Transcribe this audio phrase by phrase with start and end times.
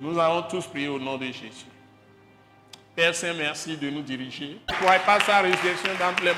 [0.00, 1.66] Nous allons tous prier au nom de Jésus.
[2.96, 4.56] Père Saint, merci de nous diriger.
[4.66, 6.32] Croyez pas sa résurrection d'entre les.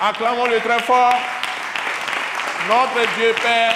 [0.00, 1.14] Acclamons-le très fort.
[2.68, 3.74] Notre Dieu Père,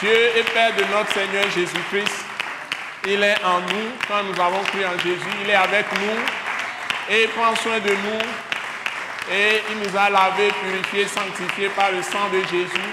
[0.00, 2.24] Dieu et Père de notre Seigneur Jésus-Christ.
[3.06, 5.26] Il est en nous quand nous avons cru en Jésus.
[5.42, 9.34] Il est avec nous et il prend soin de nous.
[9.34, 12.90] Et il nous a lavé, purifié, sanctifié par le sang de Jésus.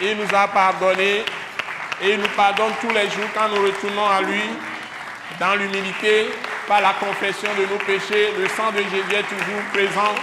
[0.00, 1.22] Il nous a pardonné
[2.02, 4.42] et il nous pardonne tous les jours quand nous retournons à lui
[5.38, 6.30] dans l'humilité,
[6.66, 8.32] par la confession de nos péchés.
[8.38, 10.14] Le sang de Jésus est toujours présent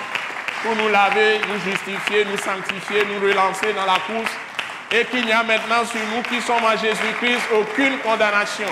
[0.64, 4.32] pour nous laver, nous justifier, nous sanctifier, nous relancer dans la course.
[4.92, 8.72] Et qu'il n'y a maintenant sur nous qui sommes en Jésus-Christ aucune condamnation.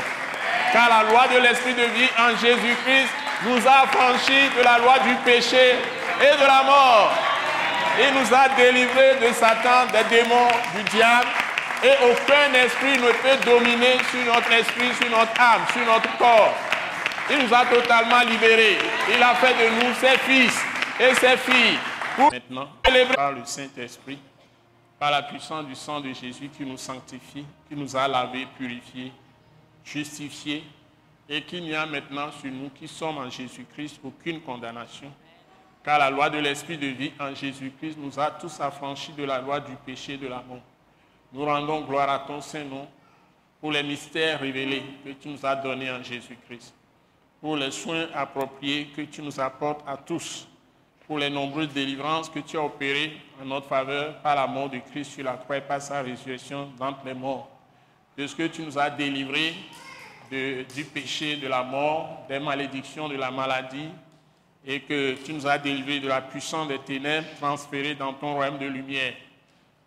[0.71, 3.09] Car la loi de l'Esprit de vie en Jésus-Christ
[3.43, 5.75] nous a franchis de la loi du péché
[6.21, 7.11] et de la mort.
[7.99, 11.27] Il nous a délivrés de Satan, des démons, du diable.
[11.83, 16.53] Et aucun esprit ne peut dominer sur notre esprit, sur notre âme, sur notre corps.
[17.29, 18.77] Il nous a totalement libérés.
[19.13, 20.61] Il a fait de nous ses fils
[20.99, 21.79] et ses filles.
[22.15, 22.69] Pour maintenant,
[23.15, 24.19] par le Saint-Esprit,
[24.97, 29.11] par la puissance du sang de Jésus qui nous sanctifie, qui nous a lavés, purifiés,
[29.83, 30.63] justifiés,
[31.27, 35.11] et qu'il n'y a maintenant sur nous qui sommes en Jésus-Christ aucune condamnation.
[35.83, 39.39] Car la loi de l'Esprit de vie en Jésus-Christ nous a tous affranchis de la
[39.39, 40.61] loi du péché et de la mort.
[41.35, 42.87] Nous rendons gloire à ton Saint-Nom
[43.59, 46.73] pour les mystères révélés que tu nous as donnés en Jésus-Christ,
[47.41, 50.47] pour les soins appropriés que tu nous apportes à tous,
[51.05, 54.77] pour les nombreuses délivrances que tu as opérées en notre faveur par la mort de
[54.77, 57.49] Christ sur la croix et par sa résurrection d'entre les morts,
[58.17, 59.55] de ce que tu nous as délivrés
[60.31, 63.89] du péché, de la mort, des malédictions, de la maladie,
[64.65, 68.57] et que tu nous as délivrés de la puissance des ténèbres transférées dans ton royaume
[68.57, 69.15] de lumière.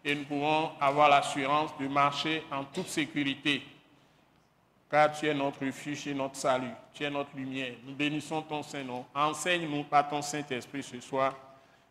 [0.08, 3.62] Et nous pouvons avoir l'assurance de marcher en toute sécurité,
[4.90, 7.74] car tu es notre refuge et notre salut, tu es notre lumière.
[7.84, 9.04] Nous bénissons ton Saint-Nom.
[9.14, 11.34] Enseigne-nous par ton Saint-Esprit ce soir.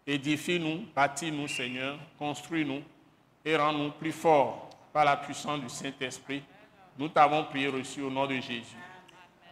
[0.07, 2.81] Édifie-nous, bâtis-nous, Seigneur, construis-nous
[3.45, 6.41] et rends-nous plus forts par la puissance du Saint-Esprit.
[6.97, 8.81] Nous t'avons prié reçu au nom de Jésus.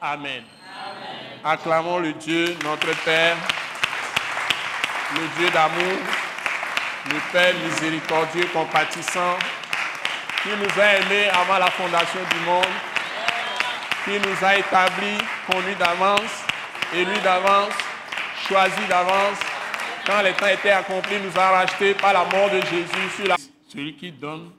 [0.01, 0.43] Amen.
[1.43, 3.37] Acclamons le Dieu, notre Père,
[5.13, 5.99] le Dieu d'amour,
[7.09, 9.37] le Père miséricordieux, compatissant,
[10.41, 12.75] qui nous a aimés avant la fondation du monde,
[14.03, 15.17] qui nous a établis,
[15.49, 16.43] conduits d'avance,
[16.93, 17.73] élus d'avance,
[18.47, 19.39] choisis d'avance.
[20.05, 23.35] Quand les temps étaient accomplis, nous a rachetés par la mort de Jésus sur la...
[23.67, 24.51] Celui qui donne,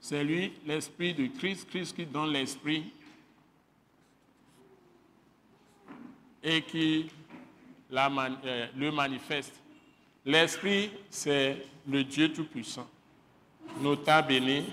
[0.00, 2.92] c'est lui, l'Esprit de Christ, Christ qui donne l'Esprit
[6.42, 7.10] et qui
[7.92, 9.54] euh, le manifeste.
[10.26, 12.88] L'Esprit, c'est le Dieu Tout-Puissant.
[13.80, 14.64] Nota bene.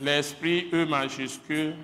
[0.00, 1.76] L'Esprit, E majuscule.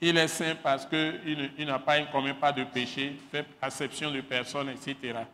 [0.00, 4.20] Il est saint parce qu'il n'a pas, il commet pas de péché, fait acception de
[4.20, 5.24] personne, etc.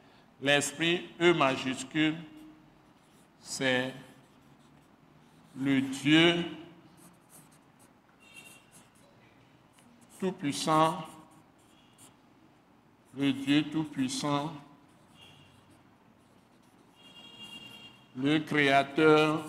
[0.40, 2.16] L'Esprit, E majuscule,
[3.40, 3.92] c'est
[5.56, 6.44] le Dieu
[10.18, 11.06] Tout-Puissant,
[13.16, 14.52] le Dieu Tout-Puissant,
[18.14, 19.42] le Créateur,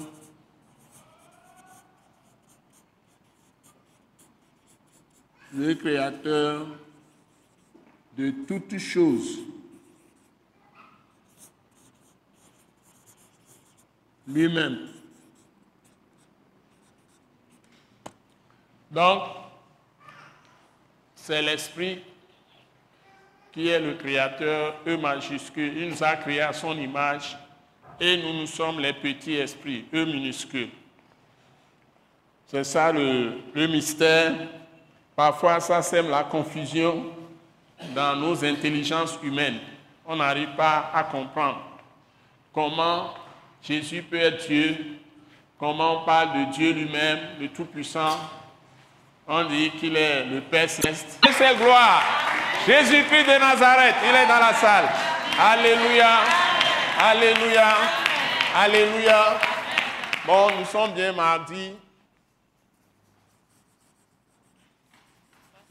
[5.53, 6.67] le Créateur
[8.17, 9.39] de toutes choses.
[14.27, 14.89] Lui-même.
[18.91, 19.23] Donc,
[21.15, 22.01] c'est l'Esprit
[23.57, 25.75] qui est le Créateur, E majuscule.
[25.75, 27.35] Il nous a créés à son image
[27.99, 30.69] et nous, nous sommes les petits esprits, E minuscule.
[32.45, 34.35] C'est ça le, le mystère.
[35.15, 37.05] Parfois, ça sème la confusion
[37.95, 39.57] dans nos intelligences humaines.
[40.05, 41.61] On n'arrive pas à comprendre
[42.53, 43.15] comment
[43.63, 44.99] Jésus peut être Dieu,
[45.57, 48.19] comment on parle de Dieu lui-même, le Tout-Puissant,
[49.27, 51.19] on dit qu'il est le Père céleste.
[51.31, 52.01] C'est gloire.
[52.65, 54.89] Jésus-Christ de Nazareth, il est dans la salle.
[55.39, 56.19] Alléluia.
[56.99, 57.75] Alléluia.
[58.55, 59.39] Alléluia.
[60.25, 61.73] Bon, nous sommes bien mardi.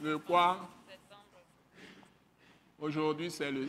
[0.00, 0.58] Le quoi?
[2.78, 3.68] Aujourd'hui, c'est le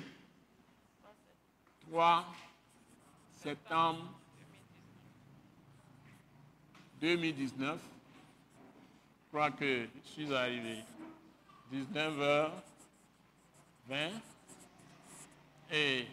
[1.89, 2.25] 3
[3.41, 4.03] septembre
[6.99, 7.79] 2019
[9.37, 10.79] je crois que je suis arrivé
[11.71, 12.49] 19h20
[15.71, 16.07] et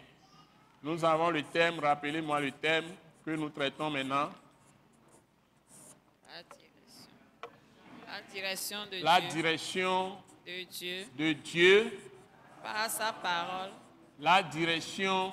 [0.82, 2.84] nous avons le thème, rappelez-moi le thème
[3.24, 4.28] que nous traitons maintenant.
[8.06, 9.02] La direction, de, Dieu.
[9.02, 11.06] La direction de, Dieu.
[11.16, 11.98] de Dieu.
[12.62, 13.70] Par sa parole.
[14.20, 15.32] La direction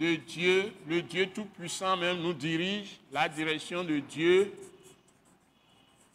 [0.00, 2.98] de Dieu, le Dieu Tout-Puissant même nous dirige.
[3.12, 4.52] La direction de Dieu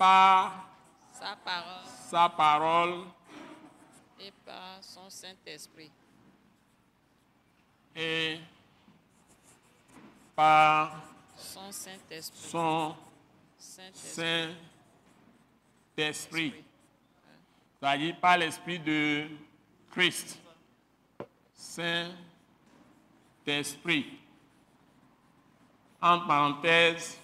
[0.02, 0.66] par
[1.14, 3.06] sa parole sa parole
[4.20, 5.92] et par son Saint-Esprit.
[7.96, 8.40] et
[10.36, 11.04] par
[11.36, 12.50] Son Saint-Esprit.
[12.50, 12.96] son
[13.60, 14.56] Saint-Esprit.
[15.96, 16.64] Saint-Esprit.
[17.80, 19.28] C'est-à-dire par l'Esprit de
[19.92, 20.40] Christ.
[21.54, 22.18] Saint-Esprit.
[26.02, 27.20] En parenthèse,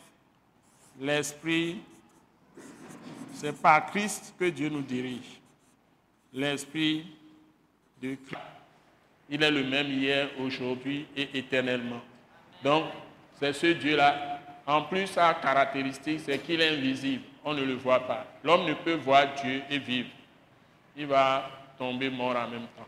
[0.99, 1.81] l'Esprit,
[3.37, 5.39] c'est par Christ que Dieu nous dirige.
[6.33, 7.05] L'Esprit
[8.01, 8.41] de Christ.
[9.29, 12.01] Il est le même hier, aujourd'hui et éternellement.
[12.63, 12.85] Donc,
[13.39, 14.39] c'est ce Dieu-là.
[14.65, 17.23] En plus, sa caractéristique, c'est qu'il est invisible.
[17.43, 18.25] On ne le voit pas.
[18.43, 20.09] L'homme ne peut voir Dieu et vivre.
[20.95, 22.87] Il va tomber mort en même temps.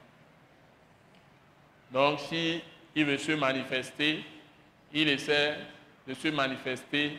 [1.92, 2.62] Donc, si
[2.96, 4.24] veut se manifester,
[4.94, 5.58] il essaie
[6.08, 7.14] de se manifester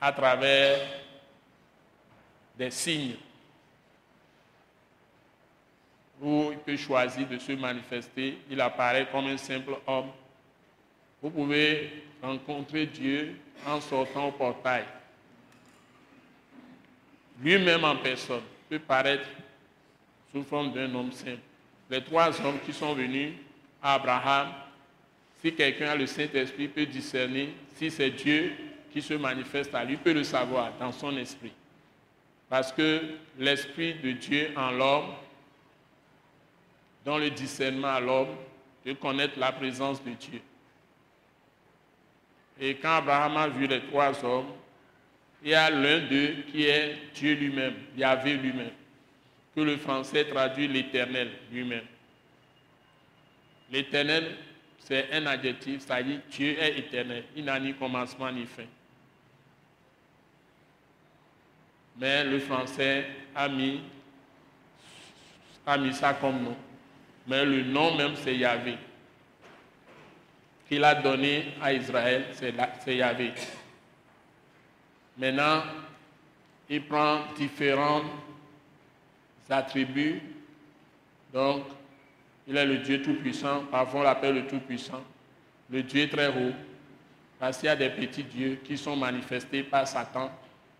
[0.00, 0.78] à travers
[2.60, 3.16] des signes
[6.20, 8.36] où il peut choisir de se manifester.
[8.50, 10.10] Il apparaît comme un simple homme.
[11.22, 13.36] Vous pouvez rencontrer Dieu
[13.66, 14.84] en sortant au portail.
[17.42, 19.26] Lui-même en personne peut paraître
[20.30, 21.40] sous forme d'un homme simple.
[21.88, 23.32] Les trois hommes qui sont venus
[23.82, 24.48] à Abraham,
[25.40, 28.52] si quelqu'un a le Saint-Esprit, peut discerner si c'est Dieu
[28.92, 31.52] qui se manifeste à lui, peut le savoir dans son esprit.
[32.50, 33.00] Parce que
[33.38, 35.14] l'Esprit de Dieu en l'homme,
[37.04, 38.36] dans le discernement à l'homme,
[38.84, 40.40] de connaître la présence de Dieu.
[42.60, 44.52] Et quand Abraham a vu les trois hommes,
[45.42, 48.72] il y a l'un d'eux qui est Dieu lui-même, Yahvé lui-même,
[49.54, 51.86] que le français traduit l'éternel lui-même.
[53.70, 54.36] L'éternel,
[54.80, 57.24] c'est un adjectif, c'est-à-dire Dieu est éternel.
[57.36, 58.64] Il n'a ni commencement ni fin.
[62.00, 63.04] Mais le français
[63.34, 63.82] a mis,
[65.66, 66.56] a ça comme nom.
[67.26, 68.78] Mais le nom même, c'est Yahvé.
[70.66, 73.32] Qu'il a donné à Israël, c'est Yahvé.
[75.18, 75.62] Maintenant,
[76.70, 78.02] il prend différents
[79.50, 80.22] attributs.
[81.34, 81.64] Donc,
[82.48, 83.64] il est le Dieu Tout-Puissant.
[83.70, 85.02] Parfois, on l'appelle le Tout-Puissant.
[85.68, 86.54] Le Dieu très haut.
[87.38, 90.30] Parce qu'il y a des petits dieux qui sont manifestés par Satan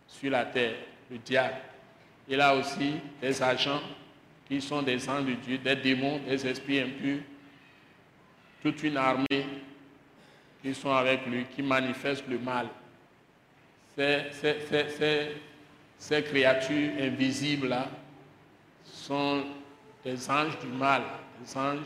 [0.07, 0.75] sur la terre,
[1.11, 1.55] le diable.
[2.27, 3.81] Il a aussi des agents
[4.47, 7.19] qui sont des anges de Dieu, des démons, des esprits impurs,
[8.61, 9.45] toute une armée
[10.61, 12.67] qui sont avec lui, qui manifestent le mal.
[13.95, 14.21] Ces,
[15.99, 17.87] ces- créatures invisibles-là
[18.85, 19.43] sont
[20.03, 21.01] des anges du mal,
[21.43, 21.79] des anges.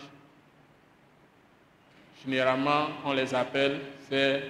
[2.24, 3.80] Généralement, on les appelle
[4.10, 4.42] ces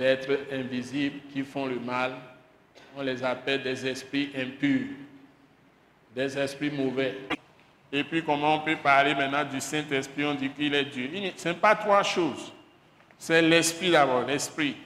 [0.00, 2.12] êtres invisibles qui font le mal.
[2.96, 4.86] On les appelle des esprits impurs,
[6.14, 7.18] des esprits mauvais.
[7.92, 10.24] Et puis, comment on peut parler maintenant du Saint-Esprit?
[10.24, 11.10] On dit qu'il est Dieu.
[11.36, 12.52] Ce n'est pas trois choses.
[13.18, 14.76] C'est l'esprit d'abord, l'esprit.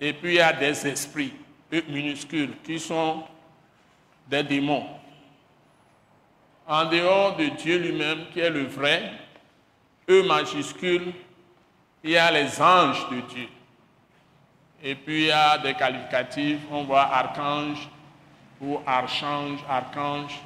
[0.00, 1.32] Et puis, il y a des esprits,
[1.72, 3.24] eux minuscules, qui sont
[4.28, 4.86] des démons.
[6.66, 9.12] En dehors de Dieu lui-même, qui est le vrai,
[10.08, 11.12] E majuscule,
[12.04, 13.48] il y a les anges de Dieu.
[14.82, 17.88] Et puis il y a des qualificatifs, on voit archange
[18.60, 20.40] ou archange, archange.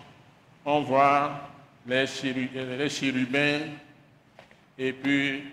[0.65, 1.33] On voit
[1.91, 2.07] euh,
[2.79, 3.61] les chérubins
[4.79, 5.45] et puis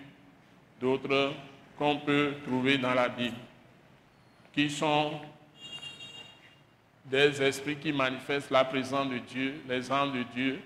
[0.80, 1.32] d'autres
[1.76, 3.36] qu'on peut trouver dans la Bible,
[4.52, 5.20] qui sont
[7.04, 10.60] des esprits qui manifestent la présence de Dieu, les anges de Dieu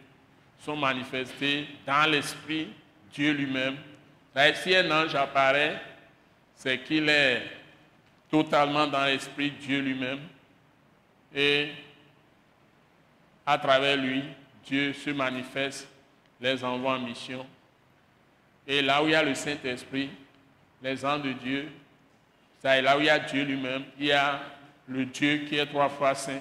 [0.59, 2.69] sont manifestés dans l'esprit,
[3.13, 3.77] Dieu lui-même.
[4.55, 5.81] Si un ange apparaît,
[6.55, 7.43] c'est qu'il est
[8.33, 10.21] totalement dans l'esprit, Dieu lui-même.
[11.35, 11.69] Et
[13.45, 14.25] à travers lui,
[14.65, 15.87] Dieu se manifeste,
[16.41, 17.47] les envoie en mission.
[18.67, 20.09] Et là où il y a le Saint-Esprit,
[20.83, 21.69] les anges de Dieu,
[22.63, 24.41] c'est là où il y a Dieu lui-même, il y a
[24.89, 26.41] le Dieu qui est trois fois saint.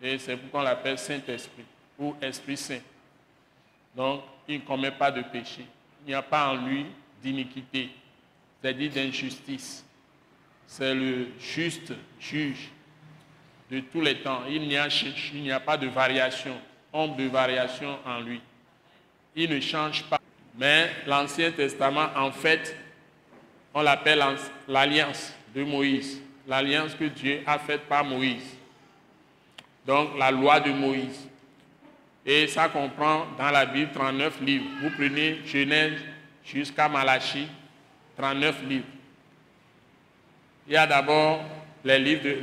[0.00, 1.64] Et c'est pourquoi on l'appelle Saint-Esprit
[1.98, 2.80] ou Esprit Saint.
[3.96, 5.66] Donc, il ne commet pas de péché.
[6.04, 6.86] Il n'y a pas en lui
[7.20, 7.90] d'iniquité,
[8.60, 9.85] c'est-à-dire d'injustice.
[10.66, 12.70] C'est le juste juge
[13.70, 14.42] de tous les temps.
[14.48, 16.56] Il n'y a, pas de variation,
[16.92, 18.40] ombre de variation en lui.
[19.34, 20.20] Il ne change pas.
[20.58, 22.76] Mais l'Ancien Testament, en fait,
[23.74, 24.24] on l'appelle
[24.66, 28.56] l'alliance de Moïse, l'alliance que Dieu a faite par Moïse.
[29.86, 31.28] donc la loi de Moïse.
[32.24, 34.66] Et ça comprend dans la Bible 39 livres.
[34.82, 36.00] Vous prenez Genèse
[36.44, 37.46] jusqu'à Malachie,
[38.16, 38.86] 39 livres.
[40.68, 41.40] Il y a d'abord
[41.84, 41.96] le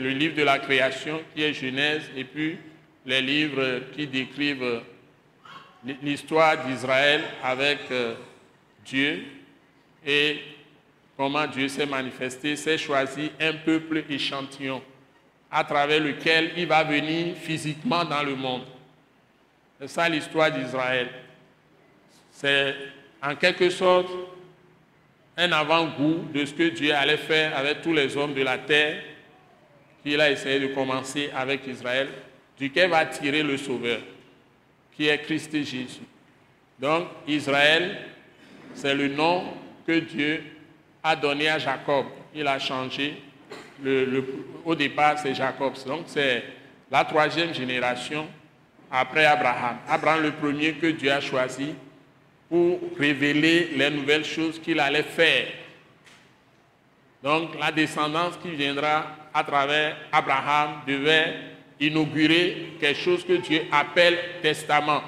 [0.09, 2.57] livre de la création qui est Genèse et puis
[3.05, 4.81] les livres qui décrivent
[6.01, 8.15] l'histoire d'Israël avec euh,
[8.85, 9.25] Dieu
[10.05, 10.39] et
[11.17, 14.81] comment Dieu s'est manifesté, s'est choisi un peuple échantillon
[15.51, 18.63] à travers lequel il va venir physiquement dans le monde.
[19.79, 21.09] C'est ça l'histoire d'Israël.
[22.31, 22.75] C'est
[23.21, 24.09] en quelque sorte
[25.37, 29.03] un avant-goût de ce que Dieu allait faire avec tous les hommes de la terre
[30.03, 32.09] qu'il a essayé de commencer avec Israël,
[32.57, 33.99] duquel va tirer le Sauveur,
[34.95, 36.01] qui est Christ Jésus.
[36.79, 37.97] Donc Israël,
[38.73, 39.45] c'est le nom
[39.87, 40.43] que Dieu
[41.01, 42.05] a donné à Jacob.
[42.35, 43.21] Il a changé.
[44.65, 45.73] Au départ, c'est Jacob.
[45.85, 46.43] Donc c'est
[46.91, 48.27] la troisième génération
[48.91, 49.77] après Abraham.
[49.87, 51.73] Abraham, le premier que Dieu a choisi
[52.53, 55.47] pour révéler les nouvelles choses qu'il allait faire.
[57.23, 61.33] Donc la descendance qui viendra à travers Abraham devait
[61.79, 65.01] inaugurer quelque chose que Dieu appelle testament.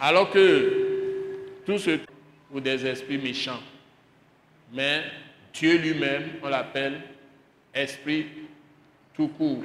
[0.00, 1.98] Alors que tout ce
[2.52, 3.62] ou des esprits méchants,
[4.72, 5.02] mais
[5.52, 7.00] Dieu lui-même, on l'appelle
[7.74, 8.26] esprit
[9.12, 9.64] tout court,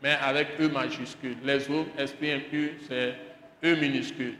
[0.00, 1.38] mais avec E majuscule.
[1.42, 3.14] Les autres esprits impurs, c'est
[3.64, 4.36] E minuscule.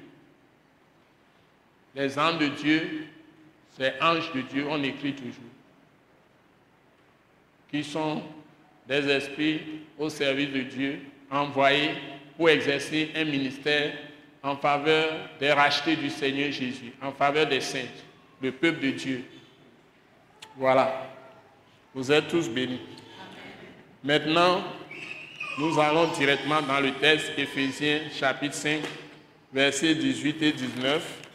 [1.94, 3.06] Les âmes de Dieu,
[3.76, 5.50] c'est anges de Dieu, on écrit toujours,
[7.70, 8.23] qui sont
[8.88, 9.61] des esprits
[9.99, 11.90] au service de Dieu, envoyés
[12.37, 13.92] pour exercer un ministère
[14.42, 17.88] en faveur des rachetés du Seigneur Jésus, en faveur des saints,
[18.40, 19.25] le peuple de Dieu.
[20.56, 21.09] Voilà.
[21.94, 22.80] Vous êtes tous bénis.
[24.02, 24.62] Maintenant,
[25.59, 28.80] nous allons directement dans le texte Éphésiens chapitre 5,
[29.52, 31.29] versets 18 et 19.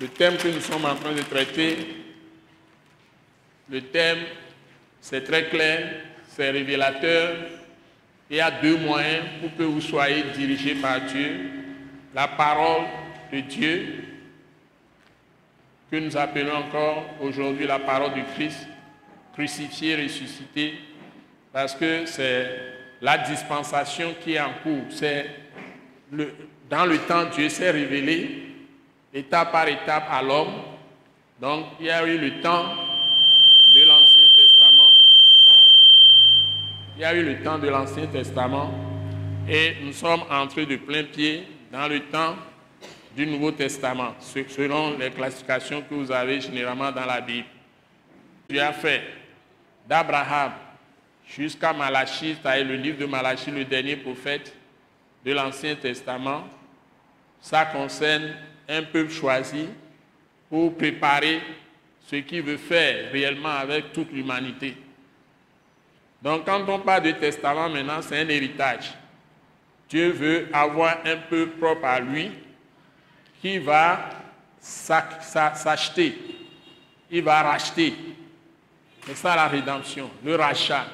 [0.00, 1.76] Le thème que nous sommes en train de traiter,
[3.70, 4.18] le thème,
[5.00, 7.36] c'est très clair, c'est révélateur.
[8.28, 11.50] Il y a deux moyens pour que vous soyez dirigés par Dieu.
[12.12, 12.86] La parole
[13.32, 14.04] de Dieu,
[15.90, 18.66] que nous appelons encore aujourd'hui la parole du Christ,
[19.32, 20.74] crucifié, ressuscité,
[21.52, 22.50] parce que c'est
[23.00, 24.86] la dispensation qui est en cours.
[24.90, 25.26] C'est
[26.68, 28.53] dans le temps, Dieu s'est révélé
[29.14, 30.52] étape par étape à l'homme.
[31.40, 32.74] Donc, il y a eu le temps
[33.72, 34.90] de l'Ancien Testament.
[36.96, 38.72] Il y a eu le temps de l'Ancien Testament
[39.48, 42.36] et nous sommes entrés de plein pied dans le temps
[43.16, 47.46] du Nouveau Testament, selon les classifications que vous avez généralement dans la Bible.
[48.48, 49.02] Dieu a fait
[49.88, 50.52] d'Abraham
[51.28, 54.52] jusqu'à Malachie, c'est-à-dire le livre de Malachie, le dernier prophète
[55.24, 56.44] de l'Ancien Testament.
[57.40, 58.34] Ça concerne
[58.68, 59.66] un peuple choisi
[60.48, 61.40] pour préparer
[62.06, 64.76] ce qu'il veut faire réellement avec toute l'humanité.
[66.22, 68.92] Donc quand on parle de testament maintenant, c'est un héritage.
[69.88, 72.30] Dieu veut avoir un peuple propre à lui
[73.40, 74.08] qui va
[74.60, 76.16] s'ac- s'a- s'acheter,
[77.10, 77.92] il va racheter.
[79.06, 80.86] C'est ça la rédemption, le rachat.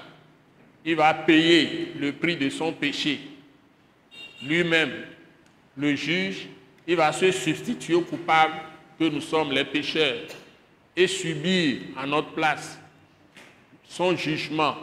[0.84, 3.20] Il va payer le prix de son péché.
[4.42, 4.90] Lui-même,
[5.76, 6.48] le juge,
[6.90, 8.54] il va se substituer au coupable
[8.98, 10.22] que nous sommes les pécheurs
[10.96, 12.80] et subir à notre place
[13.88, 14.74] son jugement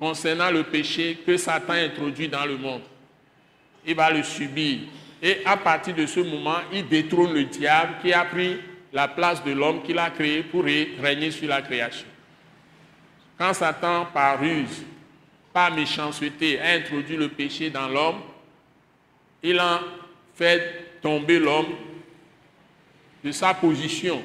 [0.00, 2.80] concernant le péché que Satan introduit dans le monde.
[3.86, 4.78] Il va le subir.
[5.22, 8.56] Et à partir de ce moment, il détrône le diable qui a pris
[8.90, 12.06] la place de l'homme qu'il a créé pour ré- régner sur la création.
[13.36, 14.84] Quand Satan, par ruse,
[15.52, 18.20] par méchanceté, a introduit le péché dans l'homme,
[19.42, 19.82] il a
[20.38, 21.74] fait tomber l'homme
[23.24, 24.22] de sa position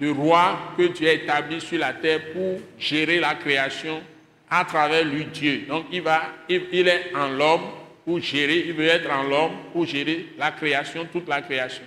[0.00, 4.02] de roi que Dieu a établi sur la terre pour gérer la création
[4.50, 5.64] à travers lui Dieu.
[5.68, 7.62] Donc il, va, il est en l'homme
[8.04, 11.84] pour gérer, il veut être en l'homme pour gérer la création, toute la création.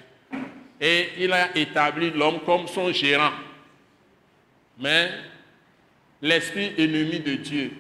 [0.79, 3.33] Et il a établi l'homme comme son gérant.
[4.79, 5.09] Mais
[6.21, 7.71] l'esprit ennemi de Dieu,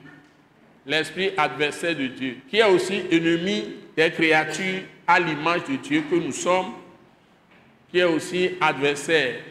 [0.85, 6.15] l'esprit adversaire de Dieu, qui est aussi ennemi des créatures à l'image de Dieu que
[6.15, 6.73] nous sommes,
[7.89, 9.41] qui est aussi adversaire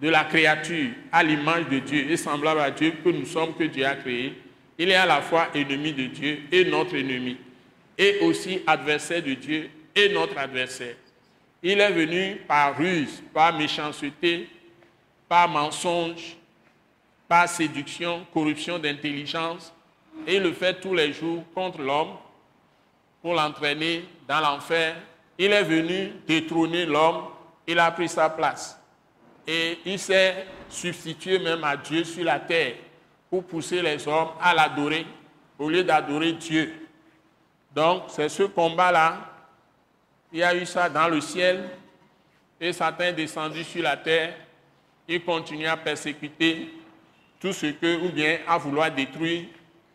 [0.00, 3.64] de la créature à l'image de Dieu et semblable à Dieu que nous sommes, que
[3.64, 4.34] Dieu a créé,
[4.78, 7.36] il est à la fois ennemi de Dieu et notre ennemi,
[7.96, 10.94] et aussi adversaire de Dieu et notre adversaire.
[11.62, 14.48] Il est venu par ruse, par méchanceté,
[15.28, 16.36] par mensonge,
[17.26, 19.72] par séduction, corruption d'intelligence,
[20.26, 22.16] Et il le fait tous les jours contre l'homme
[23.34, 24.96] l'entraîner dans l'enfer.
[25.38, 27.24] Il est venu détrôner l'homme,
[27.66, 28.78] il a pris sa place.
[29.46, 32.74] Et il s'est substitué même à Dieu sur la terre
[33.30, 35.06] pour pousser les hommes à l'adorer
[35.58, 36.88] au lieu d'adorer Dieu.
[37.74, 39.18] Donc c'est ce combat-là.
[40.32, 41.70] Il y a eu ça dans le ciel
[42.60, 44.34] et Satan est descendu sur la terre.
[45.06, 46.74] Il continue à persécuter
[47.40, 49.44] tout ce que, ou bien à vouloir détruire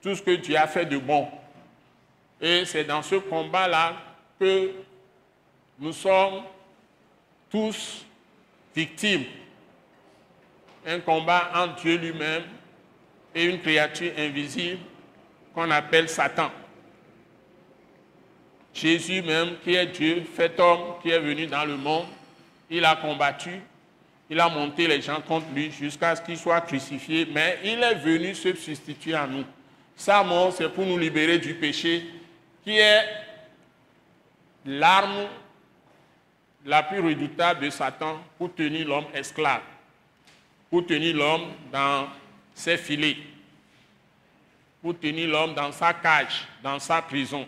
[0.01, 1.27] tout ce que Dieu a fait de bon.
[2.43, 3.95] Et c'est dans ce combat-là
[4.37, 4.71] que
[5.79, 6.43] nous sommes
[7.49, 8.05] tous
[8.75, 9.23] victimes.
[10.85, 12.43] Un combat entre Dieu lui-même
[13.33, 14.81] et une créature invisible
[15.55, 16.51] qu'on appelle Satan.
[18.73, 22.07] Jésus même, qui est Dieu, fait homme, qui est venu dans le monde,
[22.69, 23.61] il a combattu,
[24.29, 27.95] il a monté les gens contre lui jusqu'à ce qu'il soit crucifié, mais il est
[27.95, 29.45] venu se substituer à nous.
[29.95, 32.03] Sa mort, c'est pour nous libérer du péché,
[32.63, 33.05] qui est
[34.65, 35.27] l'arme
[36.65, 39.61] la plus redoutable de Satan pour tenir l'homme esclave,
[40.69, 42.07] pour tenir l'homme dans
[42.53, 43.17] ses filets,
[44.81, 47.47] pour tenir l'homme dans sa cage, dans sa prison.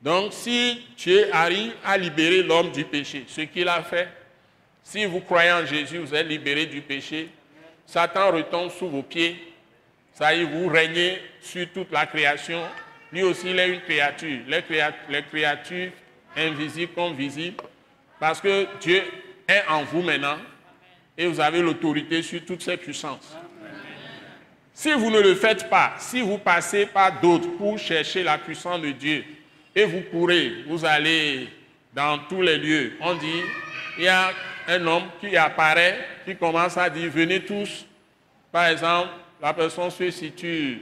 [0.00, 4.08] Donc si Dieu arrive à libérer l'homme du péché, ce qu'il a fait,
[4.82, 7.28] si vous croyez en Jésus, vous êtes libéré du péché,
[7.86, 9.52] Satan retombe sous vos pieds,
[10.14, 12.62] ça y est, vous régnez sur toute la création.
[13.12, 14.38] Lui aussi, il est une créature.
[14.46, 15.92] Les créatures, les créatures
[16.36, 17.62] invisibles comme visibles,
[18.18, 19.02] parce que Dieu
[19.48, 20.38] est en vous maintenant
[21.18, 23.36] et vous avez l'autorité sur toutes ces puissances.
[24.72, 28.80] Si vous ne le faites pas, si vous passez par d'autres pour chercher la puissance
[28.80, 29.24] de Dieu,
[29.74, 31.48] et vous courez, vous allez
[31.92, 33.42] dans tous les lieux, on dit,
[33.98, 34.32] il y a
[34.68, 37.86] un homme qui apparaît, qui commence à dire, venez tous.
[38.50, 39.10] Par exemple,
[39.42, 40.80] la personne se situe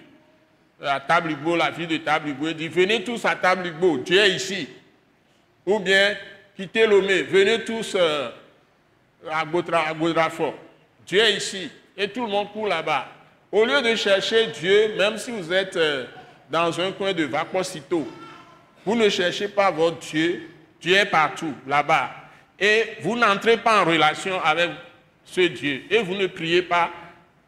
[0.85, 4.69] à Tabligo, la ville de Tabligo, dit, venez tous à Tabligo, Dieu est ici.
[5.67, 6.17] Ou bien,
[6.57, 8.31] quittez Lomé, venez tous euh,
[9.31, 10.55] à Gaudrafort,
[11.07, 11.71] Dieu est ici.
[11.97, 13.09] Et tout le monde court là-bas.
[13.51, 16.05] Au lieu de chercher Dieu, même si vous êtes euh,
[16.49, 18.07] dans un coin de Vaposito,
[18.85, 20.49] vous ne cherchez pas votre Dieu,
[20.81, 22.11] Dieu est partout, là-bas.
[22.59, 24.71] Et vous n'entrez pas en relation avec
[25.25, 25.83] ce Dieu.
[25.91, 26.91] Et vous ne priez pas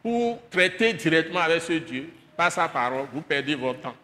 [0.01, 2.09] pour traiter directement avec ce Dieu,
[2.49, 3.95] sa parole, vous perdez votre temps.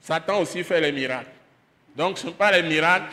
[0.00, 1.30] Satan aussi fait les miracles.
[1.94, 3.12] Donc ce ne sont pas les miracles,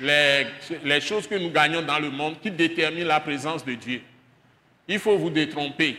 [0.00, 0.46] les,
[0.84, 4.02] les, choses que nous gagnons dans le monde qui déterminent la présence de Dieu.
[4.86, 5.96] Il faut vous détromper.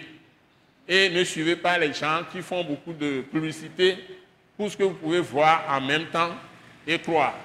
[0.88, 3.97] Et ne suivez pas les gens qui font beaucoup de publicité
[4.55, 6.31] pour ce que vous pouvez voir en même temps
[6.86, 7.36] et croire.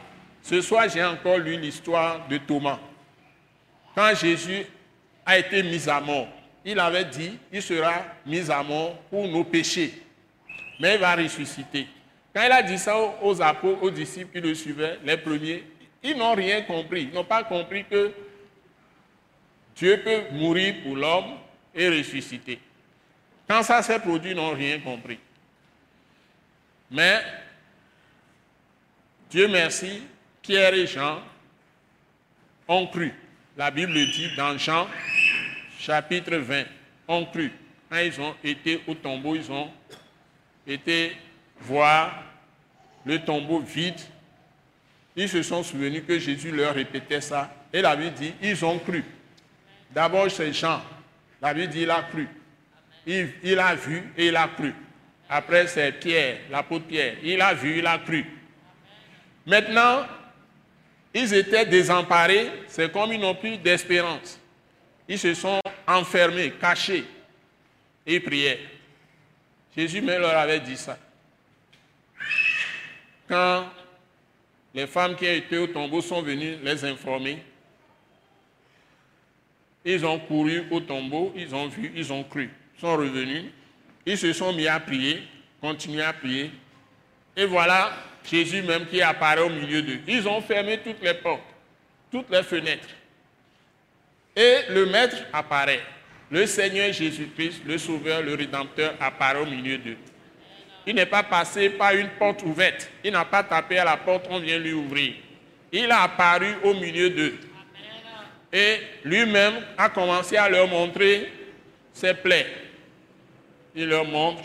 [0.43, 2.79] Ce soir, j'ai encore lu l'histoire de Thomas.
[3.95, 4.65] Quand Jésus
[5.27, 6.29] a été mis à mort,
[6.65, 10.03] il avait dit, il sera mis à mort pour nos péchés,
[10.81, 11.87] mais il va ressusciter.
[12.35, 15.65] Quand il a dit ça aux apôtres, aux disciples qui le suivaient, les premiers,
[16.03, 17.03] ils n'ont rien compris.
[17.03, 18.13] Ils n'ont pas compris que
[19.77, 21.37] Dieu peut mourir pour l'homme
[21.75, 22.59] et ressusciter.
[23.49, 25.19] Quand ça s'est produit, ils n'ont rien compris.
[26.91, 27.21] Mais,
[29.31, 30.03] Dieu merci,
[30.43, 31.21] Pierre et Jean
[32.69, 33.13] ont cru.
[33.57, 34.87] La Bible le dit dans Jean
[35.83, 36.65] chapitre 20,
[37.09, 37.51] ont cru.
[37.91, 39.69] Quand ils ont été au tombeau, ils ont
[40.67, 41.17] été
[41.61, 42.23] voir
[43.05, 44.01] le tombeau vide.
[45.17, 47.53] Ils se sont souvenus que Jésus leur répétait ça.
[47.73, 49.05] Et la Bible dit, ils ont cru.
[49.91, 50.81] D'abord, c'est Jean.
[51.41, 52.29] La Bible dit, il a cru.
[53.05, 54.73] Il, il, a vu et il a cru.
[55.29, 57.17] Après, c'est Pierre, l'apôtre Pierre.
[57.23, 58.25] Il a vu, il a cru.
[59.45, 60.07] Maintenant,
[61.13, 62.49] ils étaient désemparés.
[62.69, 64.39] C'est comme ils n'ont plus d'espérance.
[65.09, 67.05] Ils se sont enfermés, cachés.
[68.05, 68.59] Et priaient.
[69.77, 70.99] Jésus même leur avait dit ça.
[73.29, 73.67] Quand
[74.75, 77.43] les femmes qui étaient au tombeau sont venues les informer,
[79.85, 83.45] ils ont couru au tombeau, ils ont vu, ils ont cru, ils sont revenus,
[84.05, 85.23] ils se sont mis à prier,
[85.61, 86.51] continuent à prier.
[87.37, 87.93] Et voilà
[88.25, 90.01] Jésus même qui apparaît au milieu d'eux.
[90.07, 91.43] Ils ont fermé toutes les portes,
[92.11, 92.89] toutes les fenêtres.
[94.35, 95.81] Et le Maître apparaît.
[96.31, 99.99] Le Seigneur Jésus-Christ, le Sauveur, le Rédempteur, apparaît au milieu d'eux.
[100.87, 102.91] Il n'est pas passé par une porte ouverte.
[103.05, 105.15] Il n'a pas tapé à la porte, on vient lui ouvrir.
[105.71, 107.39] Il a apparu au milieu d'eux.
[108.53, 111.33] Et lui-même a commencé à leur montrer
[111.93, 112.47] ses plaies.
[113.75, 114.43] Il leur montre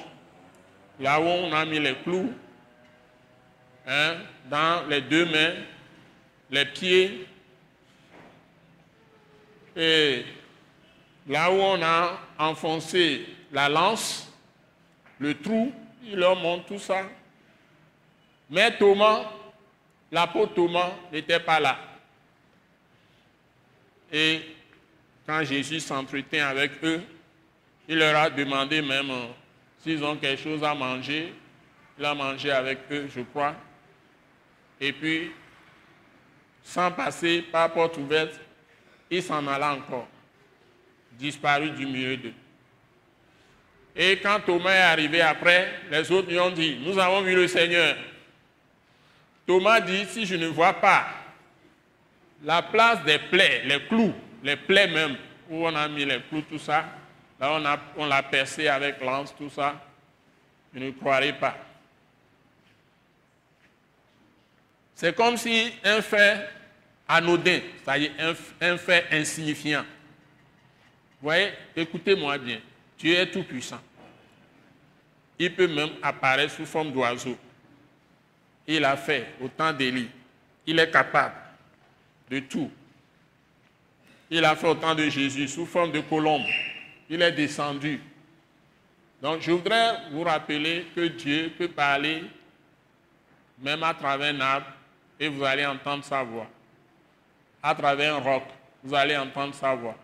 [0.99, 2.33] là où on a mis les clous,
[3.85, 4.15] hein,
[4.49, 5.53] dans les deux mains,
[6.49, 7.27] les pieds.
[9.77, 10.25] Et
[11.27, 14.27] là où on a enfoncé la lance,
[15.19, 15.71] le trou,
[16.03, 17.03] il leur montre tout ça.
[18.49, 19.31] Mais Thomas,
[20.11, 21.77] l'apôtre Thomas n'était pas là.
[24.11, 24.41] Et
[25.27, 27.03] quand Jésus s'entretient avec eux,
[27.87, 29.27] il leur a demandé même euh,
[29.79, 31.33] s'ils ont quelque chose à manger.
[31.99, 33.55] Il a mangé avec eux, je crois.
[34.79, 35.31] Et puis,
[36.63, 38.39] sans passer par porte ouverte,
[39.09, 40.07] il s'en alla encore,
[41.13, 42.33] disparu du milieu d'eux.
[43.95, 47.47] Et quand Thomas est arrivé après, les autres lui ont dit, nous avons vu le
[47.47, 47.95] Seigneur.
[49.45, 51.07] Thomas dit, si je ne vois pas
[52.43, 55.17] la place des plaies, les clous, les plaies même,
[55.49, 56.85] où on a mis les clous, tout ça,
[57.39, 59.81] là on l'a percé avec lance, tout ça,
[60.73, 61.57] je ne croirai pas.
[64.93, 66.49] C'est comme si un fait
[67.07, 68.11] anodin, c'est-à-dire
[68.61, 69.83] un, fait insignifiant.
[71.21, 72.59] Vous voyez, écoutez-moi bien,
[72.97, 73.81] Dieu est tout puissant.
[75.39, 77.37] Il peut même apparaître sous forme d'oiseau.
[78.65, 80.09] Il a fait autant d'Élie.
[80.65, 81.35] Il est capable
[82.29, 82.69] de tout.
[84.29, 86.43] Il a fait autant de Jésus sous forme de colombe.
[87.09, 88.01] Il est descendu.
[89.21, 92.23] Donc je voudrais vous rappeler que Dieu peut parler
[93.59, 94.67] même à travers un arbre
[95.19, 96.47] et vous allez entendre sa voix.
[97.61, 98.43] À travers un roc,
[98.83, 99.95] vous allez entendre sa voix.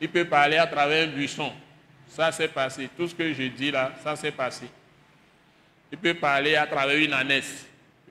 [0.00, 1.52] Il peut parler à travers un buisson.
[2.08, 2.88] Ça s'est passé.
[2.96, 4.66] Tout ce que je dis là, ça s'est passé.
[5.90, 7.66] Il peut parler à travers une ânesse,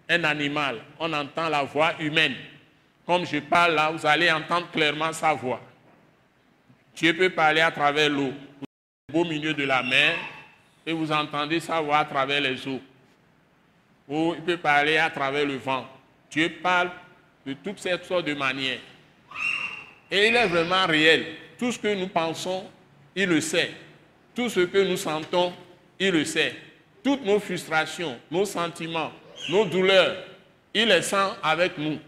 [0.10, 0.80] un animal.
[1.00, 2.36] On entend la voix humaine.
[3.06, 5.62] Comme je parle là, vous allez entendre clairement sa voix.
[6.96, 8.32] Dieu peut parler à travers l'eau.
[9.10, 10.16] Vous êtes au milieu de la mer
[10.86, 12.82] et vous entendez sa voix à travers les eaux.
[14.08, 15.86] Ou il peut parler à travers le vent.
[16.30, 16.92] Dieu parle
[17.46, 18.80] de toutes ces sortes de manières.
[20.10, 21.26] Et il est vraiment réel.
[21.58, 22.66] Tout ce que nous pensons,
[23.16, 23.72] il le sait.
[24.36, 25.54] Tout ce que nous sentons,
[26.00, 26.56] il le sait.
[27.04, 29.12] Toutes nos frustrations, nos sentiments,
[29.50, 30.16] nos douleurs,
[30.74, 32.00] il les sent avec nous.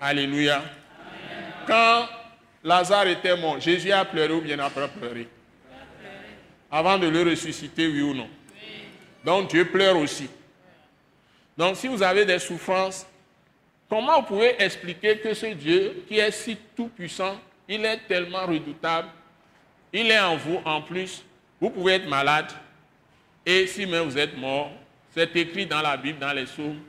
[0.00, 0.62] Alléluia.
[1.66, 2.08] Quand
[2.62, 5.28] Lazare était mort, Jésus a pleuré ou bien après pleuré?
[6.70, 8.28] Avant de le ressusciter, oui ou non?
[9.24, 10.28] Donc Dieu pleure aussi.
[11.56, 13.06] Donc si vous avez des souffrances,
[13.88, 17.36] comment vous pouvez expliquer que ce Dieu qui est si tout-puissant,
[17.68, 19.08] il est tellement redoutable,
[19.92, 21.24] il est en vous en plus,
[21.60, 22.50] vous pouvez être malade,
[23.46, 24.70] et si même vous êtes mort,
[25.10, 26.80] c'est écrit dans la Bible, dans les psaumes,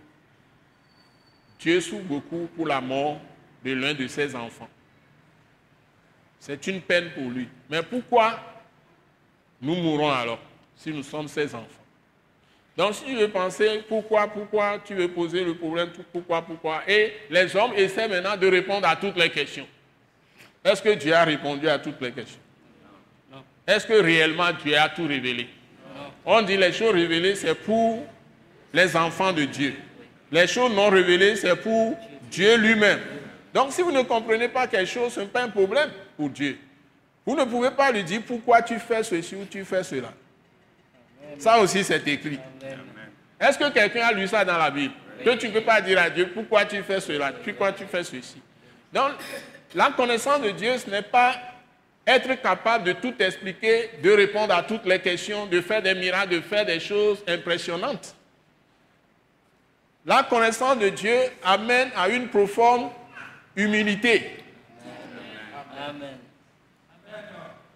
[1.60, 3.20] Dieu souffre beaucoup pour la mort
[3.64, 4.70] de l'un de ses enfants.
[6.40, 7.48] C'est une peine pour lui.
[7.70, 8.40] Mais pourquoi
[9.62, 10.40] nous mourrons alors
[10.76, 11.85] si nous sommes ses enfants?
[12.78, 16.82] Donc si tu veux penser pourquoi, pourquoi, tu veux poser le problème pourquoi, pourquoi.
[16.88, 19.68] Et les hommes essaient maintenant de répondre à toutes les questions.
[20.64, 22.40] Est-ce que Dieu a répondu à toutes les questions?
[23.66, 25.48] Est-ce que réellement Dieu a tout révélé?
[26.26, 28.06] On dit les choses révélées, c'est pour
[28.74, 29.76] les enfants de Dieu.
[30.32, 31.96] Les choses non révélées, c'est pour
[32.30, 33.00] Dieu lui-même.
[33.54, 36.58] Donc si vous ne comprenez pas quelque chose, ce n'est pas un problème pour Dieu.
[37.26, 40.12] Vous ne pouvez pas lui dire pourquoi tu fais ceci ou tu fais cela.
[41.38, 42.40] Ça aussi, c'est écrit.
[43.40, 44.94] Est-ce que quelqu'un a lu ça dans la Bible?
[45.24, 48.04] Que tu ne peux pas dire à Dieu pourquoi tu fais cela, pourquoi tu fais
[48.04, 48.42] ceci?
[48.94, 49.12] Donc,
[49.74, 51.36] la connaissance de Dieu, ce n'est pas
[52.08, 56.36] être capable de tout expliquer, de répondre à toutes les questions, de faire des miracles,
[56.36, 58.16] de faire des choses impressionnantes.
[60.06, 62.92] La connaissance de Dieu amène à une profonde
[63.56, 64.38] humilité.
[65.78, 66.18] Amen.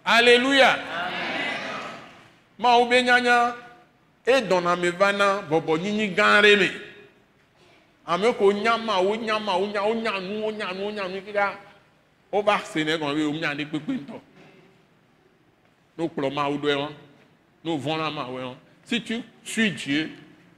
[0.04, 0.78] Alléluia.
[2.60, 3.56] Ma nyanya
[4.26, 6.70] e dɔnna me va na bɔbɔ nyinyi gã aɖe me.
[8.06, 11.20] Ame ko wo nyama wo nya wo nya nu wo nya nu wo nya nu
[11.22, 11.32] be
[13.16, 13.54] wo nya
[16.08, 16.58] kplɔ ma wo
[18.10, 18.56] ma wo wɔn.
[18.84, 20.10] Si tu suis Dieu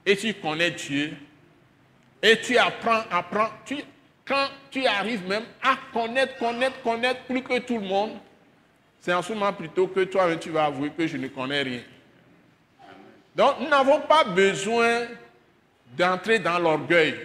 [0.04, 1.16] et tu connais Dieu
[2.22, 3.76] et tu apprends, apprends, tu,
[4.24, 8.12] quand tu arrives même à connaître, connaître, connaître plus que tout le monde,
[9.02, 11.80] c'est en ce moment plutôt que toi, tu vas avouer que je ne connais rien.
[13.34, 15.06] Donc, nous n'avons pas besoin
[15.96, 17.16] d'entrer dans l'orgueil,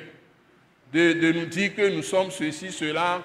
[0.91, 3.21] de, nous dire que nous sommes ceci, cela,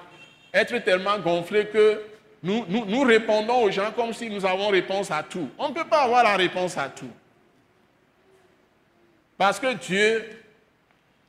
[0.52, 2.02] être tellement gonflé que
[2.42, 5.48] nous, nous, répondons aux gens comme si nous avons réponse à tout.
[5.56, 7.10] On ne peut pas avoir la réponse à tout.
[9.38, 10.28] Parce que Dieu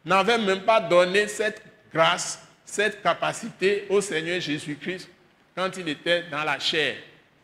[0.04, 1.62] n'avait même pas donné cette
[1.94, 5.10] grâce, cette capacité au Seigneur Jésus-Christ
[5.56, 6.96] quand il était dans la chair.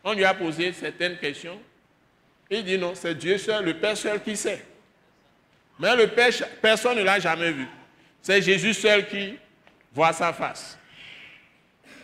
[0.02, 1.60] On lui a posé certaines questions.
[2.50, 4.64] Il dit non, c'est Dieu seul, le Père seul qui sait.
[5.78, 7.66] Mais le Père, personne ne l'a jamais vu.
[8.22, 9.36] C'est Jésus seul qui
[9.94, 10.78] voit sa face.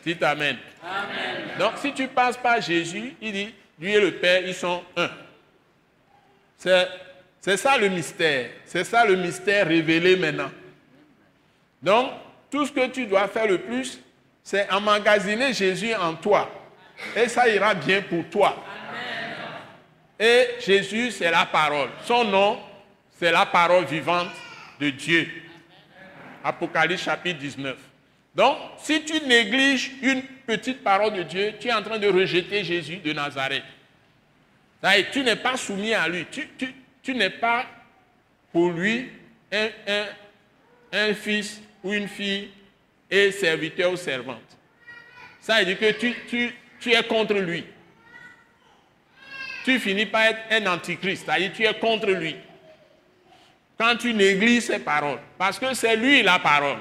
[0.05, 0.57] Dites Amen.
[1.59, 5.11] Donc si tu passes par Jésus, il dit, lui et le Père, ils sont un.
[6.59, 6.89] C'est
[7.47, 8.51] c'est ça le mystère.
[8.65, 10.51] C'est ça le mystère révélé maintenant.
[11.81, 12.11] Donc,
[12.51, 14.01] tout ce que tu dois faire le plus,
[14.43, 16.51] c'est emmagasiner Jésus en toi.
[17.15, 18.65] Et ça ira bien pour toi.
[20.19, 21.91] Et Jésus, c'est la parole.
[22.05, 22.59] Son nom,
[23.19, 24.31] c'est la parole vivante
[24.81, 25.29] de Dieu.
[26.43, 27.77] Apocalypse chapitre 19.
[28.35, 32.65] Donc, si tu négliges une petite parole de Dieu, tu es en train de rejeter
[32.65, 33.65] Jésus de Nazareth.
[35.13, 36.27] Tu n'es pas soumis à lui.
[37.03, 37.67] Tu, n'es pas
[38.53, 39.11] pour lui
[39.51, 39.69] un,
[40.93, 42.51] un, fils ou une fille
[43.11, 44.57] et serviteur ou servante.
[45.41, 46.55] Ça veut dire que tu, tu,
[46.87, 47.65] tu es contre lui.
[49.65, 52.37] Tu finis par être un antichrist, c'est-à-dire tu es contre lui.
[53.77, 56.79] Quand tu négliges ses paroles, parce que c'est lui la parole.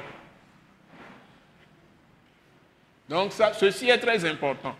[3.10, 4.76] Donc ceci est très important.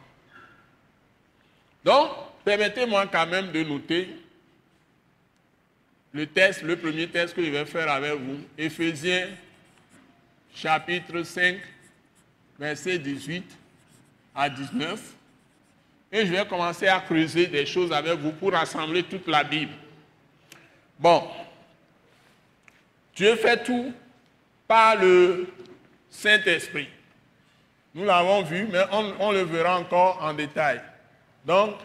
[1.84, 2.12] Donc,
[2.44, 4.10] permettez-moi quand même de noter
[6.12, 8.40] le test, le premier test que je vais faire avec vous.
[8.58, 9.30] Éphésiens
[10.54, 11.58] chapitre 5,
[12.60, 13.65] verset 18
[14.36, 15.00] à 19.
[16.12, 19.74] Et je vais commencer à creuser des choses avec vous pour rassembler toute la Bible.
[21.00, 21.28] Bon,
[23.16, 23.94] Dieu fait tout
[24.68, 25.48] par le
[26.10, 26.90] Saint-Esprit.
[27.94, 30.82] Nous l'avons vu, mais on, le verra encore en détail.
[31.46, 31.76] Donc,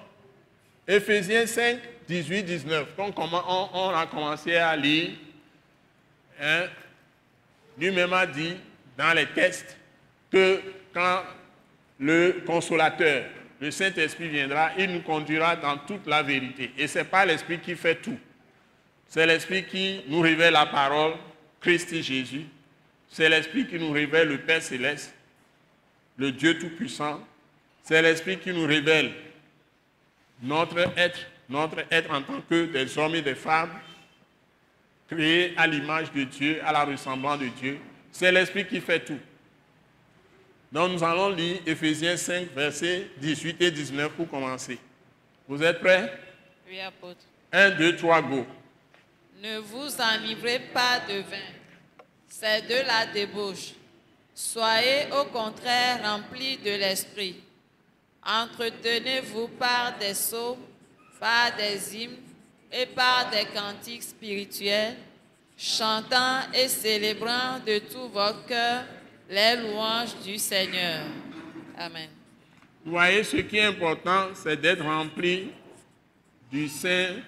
[0.87, 3.13] Éphésiens 5, 18, 19, on,
[3.75, 5.11] on, a commencé à lire,
[6.41, 6.65] hein,
[7.79, 8.57] lui-même a dit
[8.99, 9.77] dans les textes
[10.33, 10.61] que
[10.93, 11.23] quand
[12.01, 13.25] le consolateur,
[13.61, 16.73] le Saint-Esprit viendra, il nous conduira dans toute la vérité.
[16.79, 18.19] Et ce n'est pas l'Esprit qui fait tout.
[19.07, 21.13] C'est l'Esprit qui nous révèle la parole,
[21.61, 22.47] Christ Jésus.
[23.09, 25.15] C'est l'Esprit qui nous révèle le Père céleste
[26.21, 27.27] le Dieu Tout-Puissant,
[27.83, 29.11] c'est l'Esprit qui nous révèle
[30.43, 33.71] notre être, notre être en tant que des hommes et des femmes,
[35.09, 37.79] créés à l'image de Dieu, à la ressemblance de Dieu.
[38.13, 39.19] C'est l'Esprit qui fait tout.
[40.73, 44.79] Donc nous allons lire Ephésiens 5, versets 18 et 19 pour commencer.
[45.49, 46.13] Vous êtes prêts?
[46.69, 47.21] Oui, apôtre.
[47.53, 48.47] 1, 2, 3, go.
[49.43, 51.49] Ne vous enivrez pas de vin,
[52.29, 53.73] c'est de la débauche
[54.43, 57.37] Soyez au contraire remplis de l'Esprit.
[58.25, 60.57] Entretenez-vous par des psaumes,
[61.19, 62.17] par des hymnes
[62.73, 64.97] et par des cantiques spirituels,
[65.59, 68.85] chantant et célébrant de tout votre cœur
[69.31, 71.05] les louanges du Seigneur.
[71.79, 72.11] Amen.
[72.85, 75.53] Vous voyez, ce qui est important, c'est d'être rempli
[76.51, 77.21] du Saint-Esprit.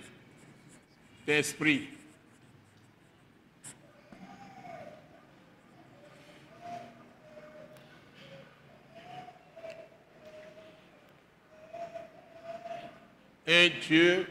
[13.53, 14.27] et Dieu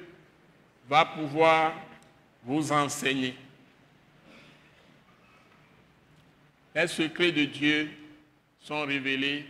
[0.89, 1.73] va pouvoir
[2.43, 3.35] vous enseigner.
[6.75, 7.89] Les secrets de Dieu
[8.59, 9.45] sont révélés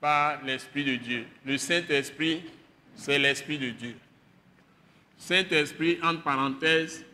[0.00, 1.24] par l'Esprit de Dieu.
[1.46, 2.42] Le Saint-Esprit,
[2.94, 3.94] c'est l'Esprit de Dieu.
[5.16, 7.04] Saint-Esprit, entre parenthèses,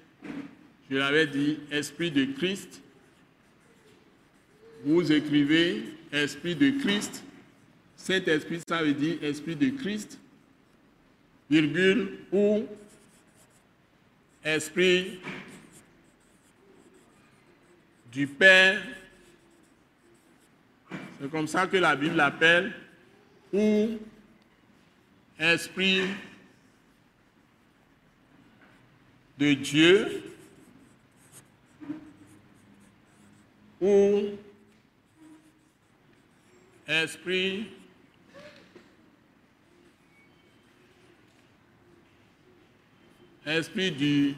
[0.90, 2.82] je l'avais dit, Esprit de Christ.
[4.84, 7.22] Vous écrivez Esprit de Christ.
[7.96, 10.18] Saint-Esprit, ça veut dire Esprit de Christ
[11.50, 12.64] virgule, ou
[14.44, 15.18] esprit
[18.12, 18.80] du Père,
[21.20, 22.72] c'est comme ça que la Bible l'appelle,
[23.52, 23.98] ou
[25.38, 26.02] esprit
[29.38, 30.22] de Dieu,
[33.80, 34.38] ou
[36.86, 37.66] esprit
[43.46, 44.34] esprit du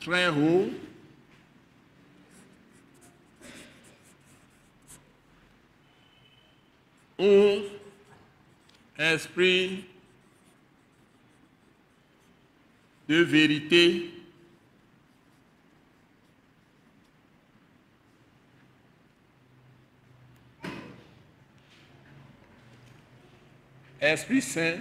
[0.00, 0.70] très haut,
[8.98, 9.84] esprit
[13.08, 14.10] de vérité,
[24.00, 24.78] Esprit Saint,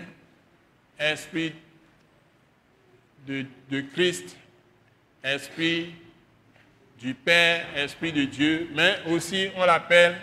[0.97, 1.53] Esprit
[3.27, 3.45] de,
[3.93, 4.35] Christ,
[5.23, 5.93] Esprit
[6.99, 10.15] du Père, Esprit de Dieu, mais aussi on l'appelle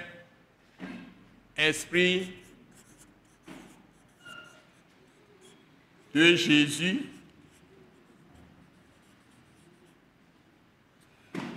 [1.58, 2.32] Esprit
[6.14, 7.02] de Jésus,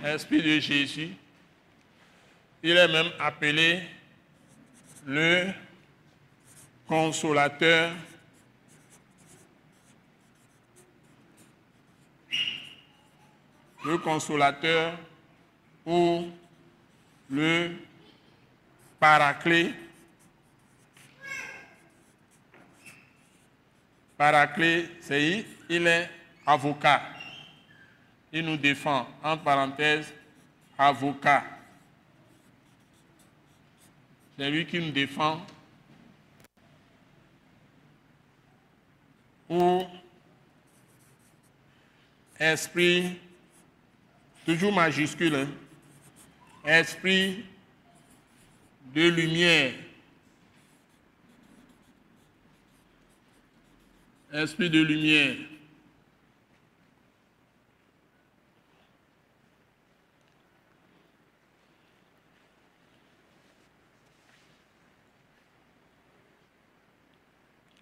[0.04, 1.14] Esprit de Jésus.
[2.62, 3.82] Il est même appelé
[5.06, 5.52] le
[6.86, 7.92] consolateur
[13.84, 14.96] le consolateur
[15.84, 16.28] ou
[17.30, 17.72] le
[19.00, 19.72] paraclet.
[24.22, 26.08] Paraclet, c'est il est
[26.46, 27.02] avocat.
[28.32, 30.14] Il nous défend, en parenthèse,
[30.78, 31.42] avocat.
[34.38, 35.44] C'est lui qui nous défend.
[39.50, 39.82] Ou
[42.38, 43.18] esprit
[44.46, 45.48] toujours majuscule, hein.
[46.64, 47.44] esprit
[48.94, 49.72] de lumière,
[54.32, 55.36] esprit de lumière.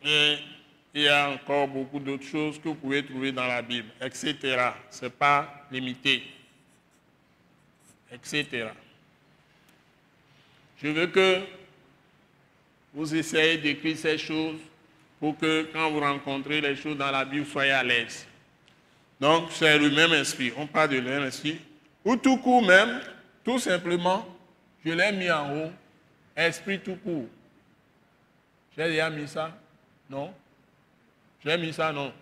[0.03, 0.39] Et
[0.95, 4.73] il y a encore beaucoup d'autres choses que vous pouvez trouver dans la Bible, etc.
[4.91, 6.23] Ce n'est pas limité
[8.13, 8.69] etc.
[10.83, 11.41] Je veux que
[12.93, 14.61] vous essayez d'écrire ces choses
[15.21, 18.27] pour que quand vous rencontrez les choses dans la Bible, soyez à l'aise.
[19.21, 20.51] Donc, c'est le même esprit.
[20.57, 21.61] On parle de le même esprit.
[22.03, 23.01] Ou tout court même,
[23.45, 24.27] tout simplement,
[24.85, 25.71] je l'ai mis en haut,
[26.35, 27.27] esprit tout court.
[28.77, 29.55] J'ai déjà mis ça
[30.09, 30.33] Non?
[31.45, 32.13] J'ai mis ça Non?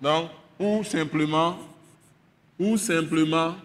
[0.00, 1.58] Donc, ou simplement,
[2.58, 3.56] ou simplement,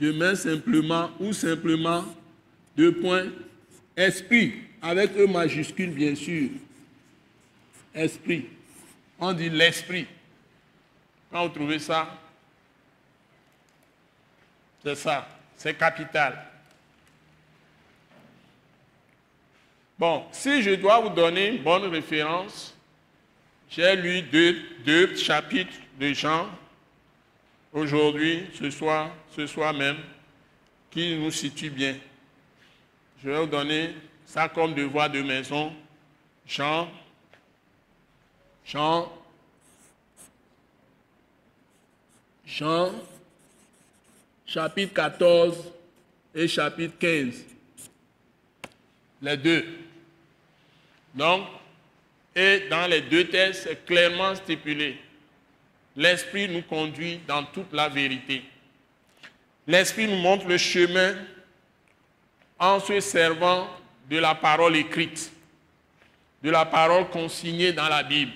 [0.00, 2.04] je mets simplement ou simplement
[2.76, 3.26] deux points,
[3.96, 6.50] esprit, avec E majuscule bien sûr.
[7.94, 8.46] Esprit.
[9.18, 10.06] On dit l'esprit.
[11.30, 12.18] Quand vous trouvez ça,
[14.82, 16.46] c'est ça, c'est capital.
[19.98, 22.74] Bon, si je dois vous donner une bonne référence,
[23.68, 26.48] j'ai lu deux, deux chapitres de Jean
[27.72, 29.98] aujourd'hui, ce soir, ce soir même,
[30.90, 31.96] qui nous situe bien.
[33.22, 33.94] Je vais vous donner
[34.32, 35.72] ça comme devoir de maison.
[36.46, 36.88] Jean,
[38.64, 39.12] Jean,
[42.46, 42.92] Jean,
[44.46, 45.72] chapitre 14
[46.34, 47.44] et chapitre 15.
[49.22, 49.64] Les deux.
[51.14, 51.46] Donc,
[52.34, 54.96] et dans les deux textes, c'est clairement stipulé
[55.96, 58.42] l'Esprit nous conduit dans toute la vérité.
[59.66, 61.14] L'Esprit nous montre le chemin
[62.58, 63.68] en se servant
[64.10, 65.32] de la parole écrite,
[66.42, 68.32] de la parole consignée dans la Bible,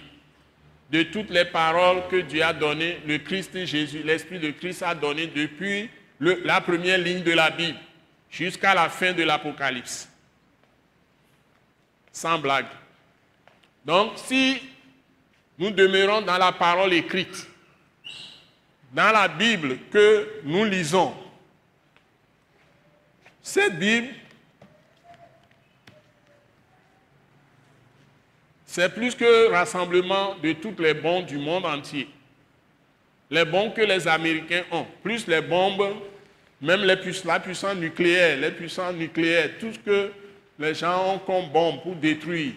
[0.91, 4.95] de toutes les paroles que Dieu a données, le Christ Jésus, l'Esprit de Christ a
[4.95, 7.79] donné depuis la première ligne de la Bible
[8.31, 10.09] jusqu'à la fin de l'Apocalypse.
[12.13, 12.67] Sans blague.
[13.85, 14.63] Donc, si
[15.59, 17.49] nous demeurons dans la parole écrite,
[18.93, 21.15] dans la Bible que nous lisons.
[23.43, 24.09] Cette Bible,
[28.75, 32.09] c'est plus que rassemblement de toutes les bombes du monde entier.
[33.31, 35.95] Les bombes que les Américains ont, plus les bombes,
[36.61, 40.11] même les la puissance nucléaire, les puissances nucléaires, tout ce que
[40.59, 42.55] les gens ont comme bombes pour détruire,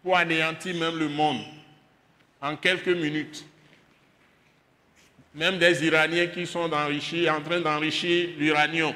[0.00, 1.42] pour anéantir même le monde
[2.40, 3.44] en quelques minutes.
[5.34, 8.94] Même des Iraniens qui sont en train d'enrichir l'uranium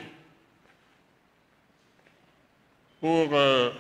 [3.01, 3.71] pour euh,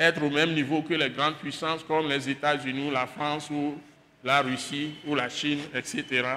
[0.00, 3.78] être au même niveau que les grandes puissances comme les États-Unis, la France ou
[4.24, 6.36] la Russie ou la Chine, etc.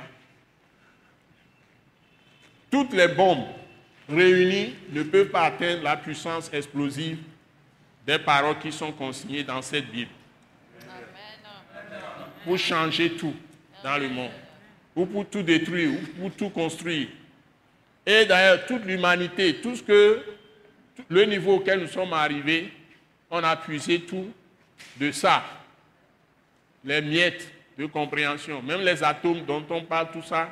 [2.69, 3.45] Toutes les bombes
[4.10, 7.19] réunies ne peuvent pas atteindre la puissance explosive
[8.06, 10.12] des paroles qui sont consignées dans cette Bible
[12.43, 13.34] pour changer tout
[13.82, 14.32] dans le monde,
[14.93, 17.07] ou pour tout détruire, ou pour tout construire.
[18.05, 20.22] Et d'ailleurs, toute l'humanité, tout ce que,
[21.07, 22.70] le niveau auquel nous sommes arrivés,
[23.34, 24.32] on a puisé tout
[25.00, 25.44] de ça.
[26.86, 30.50] Les miettes de compréhension, même les atomes dont on parle, tout ça.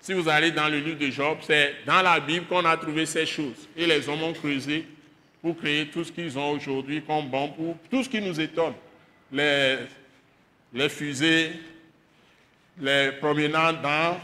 [0.00, 3.06] Si vous allez dans le livre de Job, c'est dans la Bible qu'on a trouvé
[3.06, 3.68] ces choses.
[3.76, 4.86] Et les hommes ont creusé
[5.40, 8.74] pour créer tout ce qu'ils ont aujourd'hui comme bon, pour tout ce qui nous étonne.
[9.32, 11.52] Les fusées,
[12.78, 14.20] les promenades dans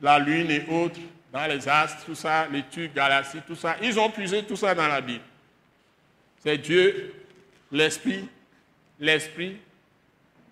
[0.00, 1.00] la Lune et autres,
[1.30, 3.76] dans les astres, tout ça, les tubes, galaxies, tout ça.
[3.82, 5.24] Ils ont puisé tout ça dans la Bible.
[6.42, 7.14] C'est Dieu,
[7.70, 8.28] l'Esprit,
[8.98, 9.56] l'Esprit,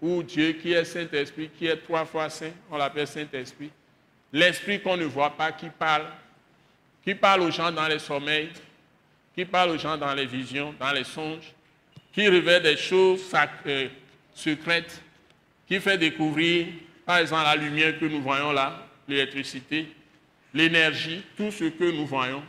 [0.00, 3.70] ou Dieu qui est Saint-Esprit, qui est trois fois Saint, on l'appelle Saint-Esprit.
[4.32, 6.06] L'Esprit qu'on ne voit pas, qui parle,
[7.04, 8.50] qui parle aux gens dans les sommeils,
[9.34, 11.52] qui parle aux gens dans les visions, dans les songes,
[12.12, 13.20] qui révèle des choses
[13.66, 13.88] euh,
[14.32, 15.02] secrètes,
[15.66, 16.68] qui fait découvrir,
[17.04, 19.88] par exemple, la lumière que nous voyons là, l'électricité,
[20.54, 22.42] l'énergie, tout ce que nous voyons,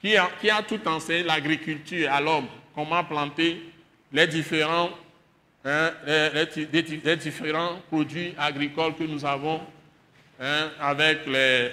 [0.00, 3.62] qui a, tout enseigné l'agriculture à l'homme, comment planter
[4.12, 4.90] les différents,
[5.64, 9.60] hein, les, différents produits agricoles que nous avons,
[10.40, 11.70] hein, avec les,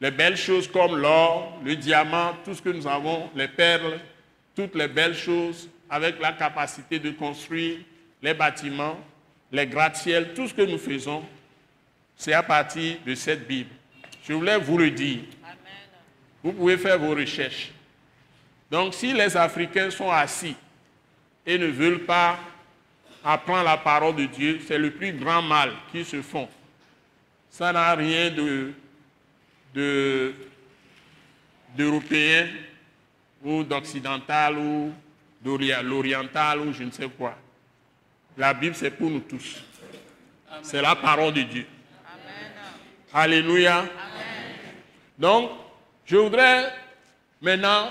[0.00, 4.00] les belles choses comme l'or, le diamant, tout ce que nous avons, les perles,
[4.54, 7.78] toutes les belles choses, avec la capacité de construire
[8.22, 8.98] les bâtiments,
[9.52, 11.24] les gratte-ciels, tout ce que nous faisons,
[12.16, 13.70] c'est à partir de cette Bible.
[14.26, 15.20] Je voulais vous le dire.
[16.46, 17.72] Vous pouvez faire vos recherches.
[18.70, 20.54] Donc si les Africains sont assis
[21.44, 22.38] et ne veulent pas
[23.24, 26.48] apprendre la parole de Dieu, c'est le plus grand mal qu'ils se font.
[27.50, 28.72] Ça n'a rien de,
[31.76, 32.46] d'européen
[33.42, 34.92] ou d'occidental ou
[35.44, 37.36] l'oriental ou je ne sais quoi.
[38.38, 39.64] La Bible, c'est pour nous tous.
[40.62, 41.66] C'est la parole de Dieu.
[43.12, 43.84] Alléluia.
[45.18, 45.65] Donc,
[46.06, 46.72] je voudrais
[47.40, 47.90] maintenant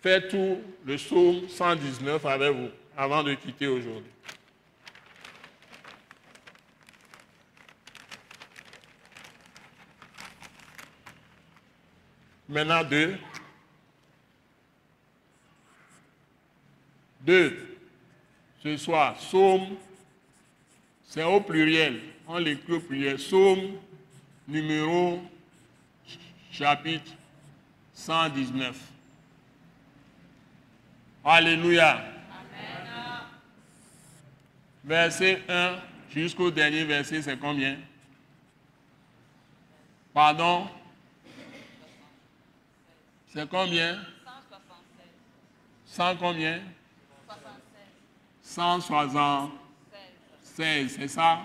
[0.00, 4.10] faire tout le psaume 119 avec vous avant de quitter aujourd'hui.
[12.48, 13.16] Maintenant deux.
[17.20, 17.78] Deux.
[18.62, 19.76] Ce soir, psaume,
[21.04, 22.00] c'est au pluriel.
[22.26, 23.16] On l'écrit au pluriel.
[23.16, 23.78] Psaume
[24.46, 25.22] numéro
[26.52, 27.10] chapitre
[27.94, 28.76] 119.
[31.24, 32.04] Alléluia.
[34.84, 35.76] Verset 1
[36.10, 37.78] jusqu'au dernier verset, c'est combien?
[40.12, 40.68] Pardon?
[43.28, 43.98] C'est combien?
[45.86, 46.60] 100 combien?
[48.42, 51.40] 176, c'est ça?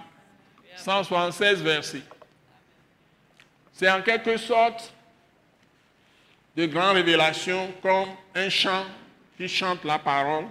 [0.76, 2.04] 176 versets.
[3.72, 4.94] C'est en quelque sorte
[6.58, 8.84] de grandes révélations comme un chant
[9.38, 10.46] qui chante la parole,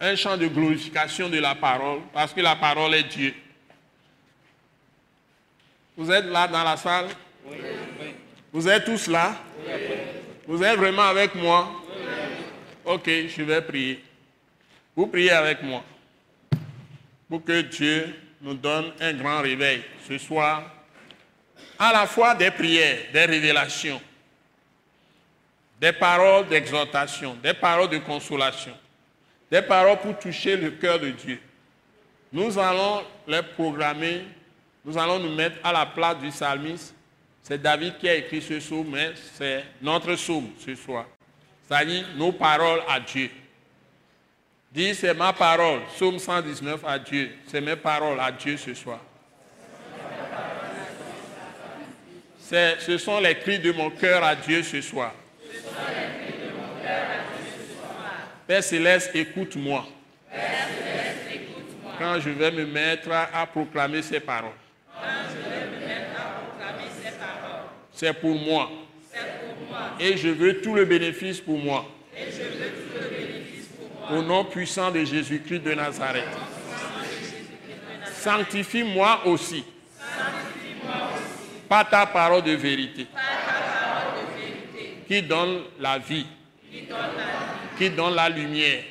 [0.00, 3.32] un chant de glorification de la parole, parce que la parole est Dieu.
[5.96, 7.06] Vous êtes là dans la salle?
[7.46, 7.58] Oui.
[8.52, 9.36] Vous êtes tous là?
[10.48, 11.70] Vous êtes vraiment avec moi?
[12.84, 14.02] Ok, je vais prier.
[14.96, 15.84] Vous priez avec moi
[17.28, 20.64] pour que Dieu nous donne un grand réveil ce soir,
[21.78, 24.00] à la fois des prières, des révélations,
[25.80, 28.76] des paroles d'exhortation, des paroles de consolation,
[29.50, 31.40] des paroles pour toucher le cœur de Dieu.
[32.32, 34.24] Nous allons les programmer,
[34.84, 36.94] nous allons nous mettre à la place du psalmiste.
[37.42, 41.06] C'est David qui a écrit ce psaume, mais c'est notre psaume ce soir.
[41.66, 43.30] C'est-à-dire nos paroles à Dieu.
[44.70, 47.30] Dis, c'est ma parole, psaume 119 à Dieu.
[47.46, 49.00] C'est mes paroles à Dieu ce soir.
[52.40, 55.12] Ce sont les cris de mon cœur à Dieu ce soir.
[58.46, 59.86] Père Céleste, écoute-moi.
[61.98, 64.52] Quand je vais me mettre à, proclamer ces paroles.
[67.92, 68.70] C'est pour moi.
[70.00, 71.84] Et je veux tout le bénéfice pour moi.
[74.10, 76.24] Au nom puissant de Jésus-Christ de Nazareth.
[78.14, 79.64] Sanctifie-moi aussi.
[81.68, 83.06] Par ta parole de vérité.
[85.08, 86.26] Qui donne la vie
[87.78, 88.82] qui donne la lumière,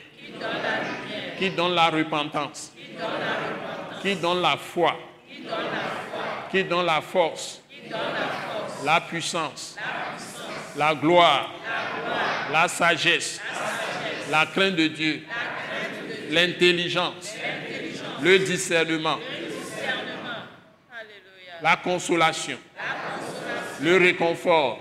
[1.38, 2.74] qui donne la repentance,
[4.01, 4.95] qui donne la foi,
[6.49, 7.61] qui donne la force,
[8.86, 9.76] la puissance,
[10.78, 11.53] la gloire,
[12.51, 13.41] la sagesse,
[14.32, 15.24] la crainte de Dieu,
[16.30, 17.34] l'intelligence,
[18.22, 19.20] le discernement,
[21.61, 22.57] la consolation,
[23.82, 24.80] le réconfort,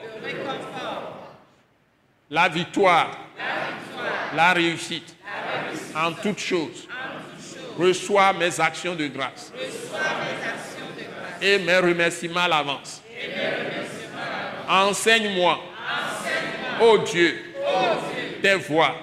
[2.30, 3.10] la victoire,
[4.34, 5.14] la réussite,
[5.94, 6.88] en toutes choses.
[7.78, 9.52] Reçois mes actions de grâce.
[11.40, 13.02] Et mes remerciements à l'avance.
[14.68, 15.60] Enseigne-moi,
[16.80, 17.54] ô Dieu,
[18.42, 18.96] tes voix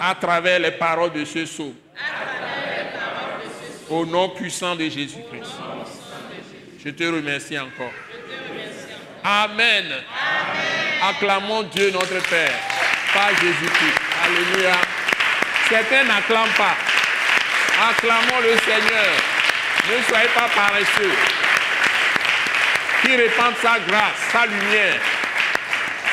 [0.00, 1.74] à travers les paroles de ce sceau.
[3.88, 5.52] Au nom puissant de Jésus-Christ.
[6.82, 7.92] Je te remercie encore.
[9.22, 9.84] Amen.
[11.06, 12.54] Acclamons Dieu notre Père
[13.12, 14.00] par Jésus-Christ.
[14.24, 14.72] Alléluia.
[15.68, 16.76] Certains n'acclament pas.
[17.90, 19.12] Acclamons le Seigneur.
[19.90, 21.12] Ne soyez pas paresseux.
[23.02, 24.98] Qui répande sa grâce, sa lumière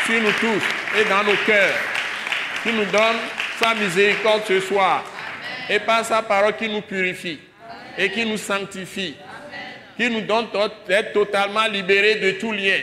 [0.06, 1.76] sur nous tous et dans nos cœurs,
[2.62, 3.18] qui nous donne
[3.62, 5.06] sa miséricorde ce soir,
[5.70, 7.40] et par sa parole qui nous purifie
[7.98, 9.16] et qui nous sanctifie,
[9.96, 10.48] qui nous donne
[10.86, 12.80] d'être totalement libérés de tout lien.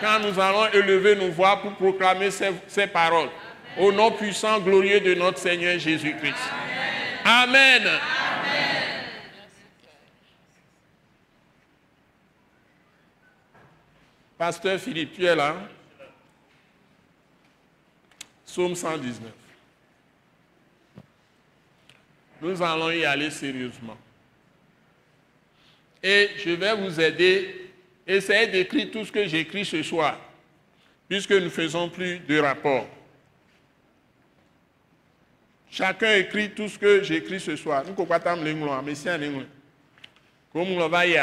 [0.00, 3.30] Quand nous allons élever nos voix pour proclamer ces, paroles,
[3.76, 6.34] au nom puissant, glorieux de notre Seigneur Jésus-Christ.
[7.24, 7.82] Amen.
[14.36, 15.56] Pasteur Philippe, tu es là
[18.46, 19.30] Psaume 119.
[22.40, 23.96] Nous allons y aller sérieusement.
[26.02, 27.67] Et je vais vous aider.
[28.08, 30.18] Essayez d'écrire tout ce que j'écris ce soir,
[31.06, 32.88] puisque nous ne faisons plus de rapport.
[35.70, 37.84] Chacun écrit tout ce que j'écris ce soir.
[37.86, 39.46] Nous compatons l'anglais, mais c'est anglais.
[40.50, 41.18] Comme on va y.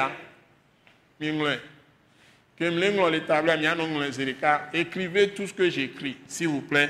[4.74, 6.90] Écrivez tout ce que j'écris, s'il vous plaît,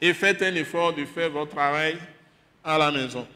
[0.00, 1.96] et faites un effort de faire votre travail
[2.62, 3.26] à la maison.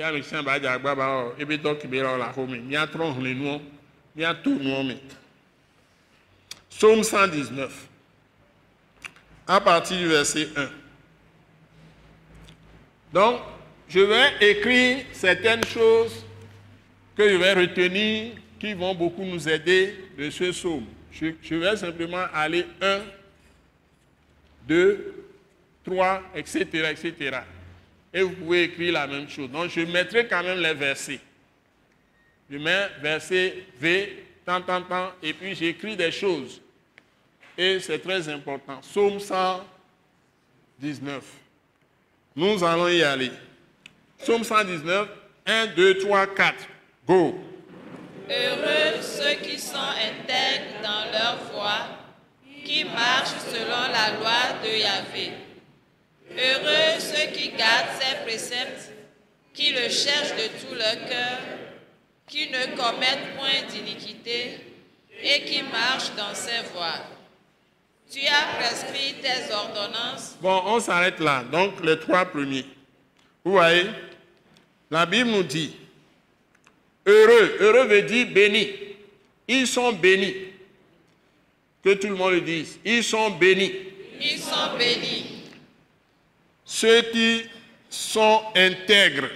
[0.00, 2.76] A le saint Badja Baba, et bien donc il y a la home, il y
[2.76, 3.60] a trop les noms,
[4.16, 4.88] il y a tout nom.
[6.70, 7.88] Psaume 119,
[9.46, 10.70] à partir du verset 1.
[13.12, 13.40] Donc,
[13.88, 16.24] je vais écrire certaines choses
[17.14, 20.86] que je vais retenir qui vont beaucoup nous aider de ce psaume.
[21.10, 23.00] Je, je vais simplement aller 1,
[24.66, 25.26] 2,
[25.84, 27.42] 3, etc., etc
[28.12, 29.50] et vous pouvez écrire la même chose.
[29.50, 31.20] Donc je mettrai quand même les versets.
[32.50, 36.60] Je mets verset V, tant, tant, tant, et puis j'écris des choses.
[37.56, 38.78] Et c'est très important.
[38.78, 41.24] Psaume 119.
[42.36, 43.30] Nous allons y aller.
[44.18, 45.08] Psaume 119,
[45.46, 46.54] 1, 2, 3, 4.
[47.06, 47.40] Go.
[48.28, 51.72] Heureux ceux qui sont intègres dans leur foi,
[52.64, 55.32] qui marchent selon la loi de Yahvé.
[56.36, 58.90] Heureux ceux qui gardent ses préceptes,
[59.52, 61.38] qui le cherchent de tout leur cœur,
[62.26, 64.58] qui ne commettent point d'iniquité
[65.22, 67.04] et qui marchent dans ses voies.
[68.10, 70.36] Tu as prescrit tes ordonnances.
[70.40, 71.44] Bon, on s'arrête là.
[71.50, 72.64] Donc, les trois premiers.
[73.44, 73.86] Vous voyez,
[74.90, 75.76] la Bible nous dit,
[77.06, 78.68] heureux, heureux veut dire béni.
[79.48, 80.34] Ils sont bénis.
[81.84, 82.78] Que tout le monde le dise.
[82.84, 83.72] Ils sont bénis.
[84.20, 85.31] Ils sont bénis
[86.72, 87.50] ceux qui
[87.90, 89.28] sont intègres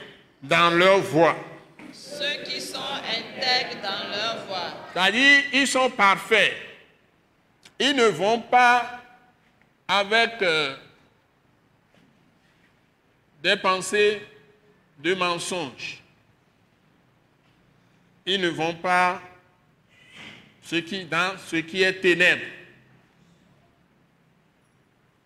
[0.42, 1.36] dans leur voie.
[1.92, 4.72] Ceux qui sont intègres dans leur voie.
[4.94, 6.54] C'est-à-dire, ils sont parfaits.
[7.78, 9.02] Ils ne vont pas
[9.86, 10.76] avec euh,
[13.42, 14.22] des pensées
[14.98, 16.02] de mensonges.
[18.24, 19.20] Ils ne vont pas
[20.62, 22.46] ce qui, dans ce qui est ténèbres.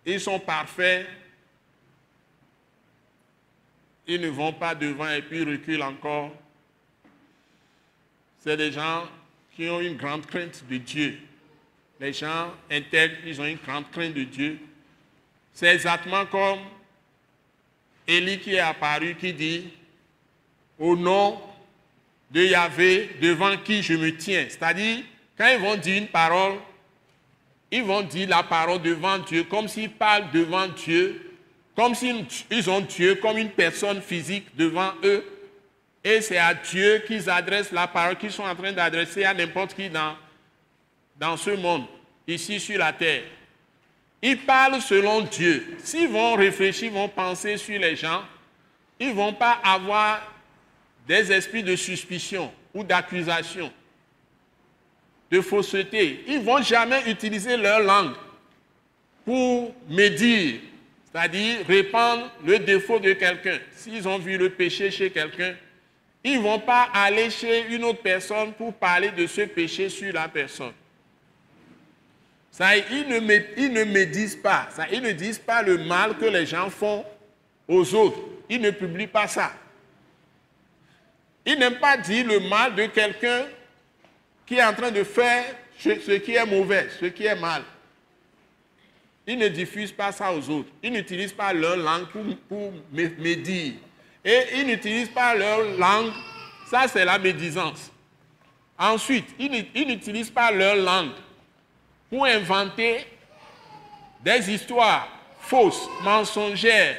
[0.05, 1.07] Ils sont parfaits
[4.07, 6.31] ils ne vont pas devant et puis reculent encore.
[8.39, 9.07] C'est des gens
[9.55, 11.19] qui ont une grande crainte de Dieu.
[11.99, 14.59] Les gens intègres, ils ont une grande crainte de Dieu.
[15.53, 16.59] C'est exactement comme
[18.07, 19.69] Élie qui est apparu, qui dit,
[20.79, 21.39] au nom
[22.31, 24.45] de Yahvé, devant qui je me tiens.
[24.49, 25.03] C'est-à-dire,
[25.37, 26.55] quand ils vont dire une parole,
[27.69, 31.30] ils vont dire la parole devant Dieu, comme s'ils parlent devant Dieu,
[31.81, 35.25] comme s'ils ont Dieu comme une personne physique devant eux.
[36.03, 39.73] Et c'est à Dieu qu'ils adressent la parole qu'ils sont en train d'adresser à n'importe
[39.73, 40.15] qui dans,
[41.19, 41.85] dans ce monde,
[42.27, 43.23] ici sur la terre.
[44.21, 45.75] Ils parlent selon Dieu.
[45.83, 48.21] S'ils vont réfléchir, vont penser sur les gens,
[48.99, 50.21] ils ne vont pas avoir
[51.07, 53.73] des esprits de suspicion ou d'accusation,
[55.31, 56.25] de fausseté.
[56.27, 58.13] Ils ne vont jamais utiliser leur langue
[59.25, 60.59] pour médire,
[61.11, 63.59] c'est-à-dire répandre le défaut de quelqu'un.
[63.75, 65.55] S'ils ont vu le péché chez quelqu'un,
[66.23, 70.13] ils ne vont pas aller chez une autre personne pour parler de ce péché sur
[70.13, 70.73] la personne.
[72.51, 74.67] Ça, ils, ne, ils ne médisent pas.
[74.71, 77.05] Ça, ils ne disent pas le mal que les gens font
[77.67, 78.19] aux autres.
[78.49, 79.53] Ils ne publient pas ça.
[81.45, 83.45] Ils n'aiment pas dire le mal de quelqu'un
[84.45, 85.43] qui est en train de faire
[85.77, 87.63] ce qui est mauvais, ce qui est mal.
[89.27, 90.69] Ils ne diffusent pas ça aux autres.
[90.81, 93.73] Ils n'utilisent pas leur langue pour, pour médire.
[94.25, 96.11] Et ils n'utilisent pas leur langue.
[96.69, 97.91] Ça, c'est la médisance.
[98.77, 101.11] Ensuite, ils n'utilisent pas leur langue
[102.09, 103.05] pour inventer
[104.23, 105.07] des histoires
[105.39, 106.97] fausses, mensongères,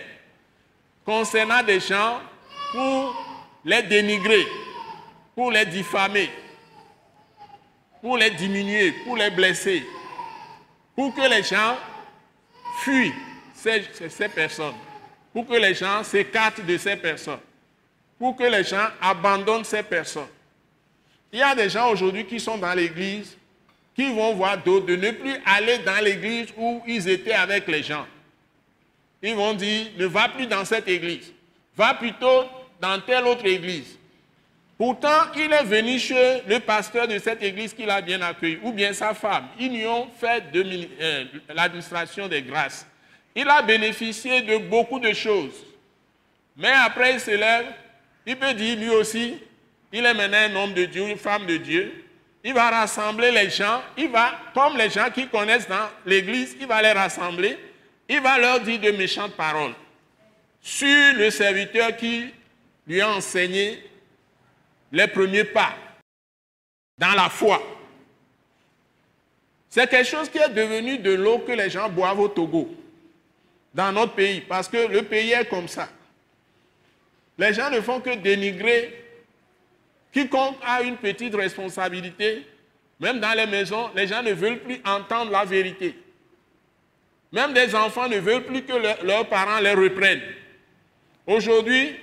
[1.05, 2.21] concernant des gens
[2.73, 3.15] pour
[3.65, 4.47] les dénigrer,
[5.35, 6.31] pour les diffamer,
[8.01, 9.85] pour les diminuer, pour les blesser.
[10.95, 11.77] pour que les gens
[12.85, 13.15] fuient
[13.55, 14.75] ces, ces personnes,
[15.33, 17.41] pour que les gens s'écartent de ces personnes,
[18.19, 20.29] pour que les gens abandonnent ces personnes.
[21.33, 23.37] Il y a des gens aujourd'hui qui sont dans l'église,
[23.95, 27.83] qui vont voir d'autres de ne plus aller dans l'église où ils étaient avec les
[27.83, 28.07] gens.
[29.23, 31.33] Ils vont dire, ne va plus dans cette église,
[31.77, 32.45] va plutôt
[32.81, 33.97] dans telle autre église.
[34.83, 38.73] Pourtant, il est venu chez le pasteur de cette église qu'il a bien accueilli, ou
[38.73, 39.47] bien sa femme.
[39.57, 40.43] Ils lui ont fait
[41.55, 42.85] l'administration des grâces.
[43.37, 45.55] Il a bénéficié de beaucoup de choses.
[46.57, 47.67] Mais après, il se lève,
[48.27, 49.37] il peut dire lui aussi,
[49.93, 52.05] il est maintenant un homme de Dieu, une femme de Dieu.
[52.43, 56.67] Il va rassembler les gens, il va, comme les gens qui connaissent dans l'église, il
[56.67, 57.57] va les rassembler,
[58.09, 59.75] il va leur dire de méchantes paroles
[60.61, 62.35] sur le serviteur qui
[62.85, 63.92] lui a enseigné
[64.93, 65.75] les premiers pas
[66.99, 67.61] dans la foi.
[69.69, 72.69] C'est quelque chose qui est devenu de l'eau que les gens boivent au Togo,
[73.75, 75.89] dans notre pays, parce que le pays est comme ça.
[77.39, 79.03] Les gens ne font que dénigrer
[80.13, 82.47] quiconque a une petite responsabilité.
[83.01, 85.97] Même dans les maisons, les gens ne veulent plus entendre la vérité.
[87.33, 90.23] Même des enfants ne veulent plus que leurs parents les reprennent.
[91.27, 91.97] Aujourd'hui,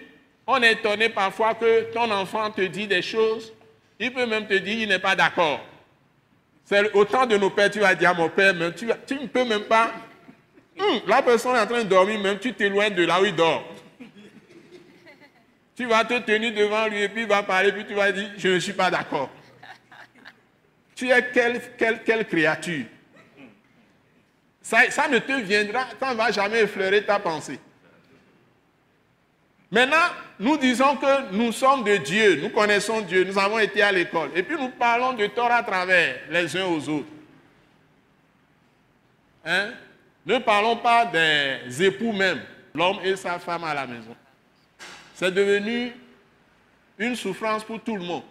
[0.52, 3.54] on est étonné parfois que ton enfant te dit des choses,
[4.00, 5.64] il peut même te dire qu'il n'est pas d'accord.
[6.66, 9.46] C'est autant de nos pères, tu vas dire à mon père, mais tu, ne peux
[9.46, 9.92] même pas.
[10.80, 13.36] Hum, la personne est en train de dormir, même tu t'éloignes de là où il
[13.36, 13.64] dort.
[15.76, 18.32] Tu vas te tenir devant lui et puis il va parler, puis tu vas dire,
[18.36, 19.30] je ne suis pas d'accord.
[20.96, 21.62] Tu es quelle,
[22.04, 22.86] quelle, créature?
[24.64, 27.60] Ça, ça, ne te viendra, ça ne va jamais effleurer ta pensée.
[29.72, 30.08] Maintenant,
[30.40, 34.30] nous disons que nous sommes de Dieu, nous connaissons Dieu, nous avons été à l'école.
[34.34, 37.10] Et puis nous parlons de tort à travers les uns aux autres.
[39.44, 39.72] Hein?
[40.26, 42.40] Ne parlons pas des époux même,
[42.74, 44.16] l'homme et sa femme à la maison.
[45.14, 45.92] C'est devenu
[46.98, 48.24] une souffrance pour tout le monde.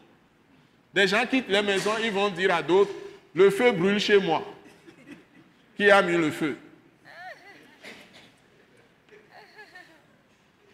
[0.94, 2.92] Des gens quittent les maisons, ils vont dire à d'autres,
[3.34, 4.42] le feu brûle chez moi.
[5.76, 6.56] Qui a mis le feu?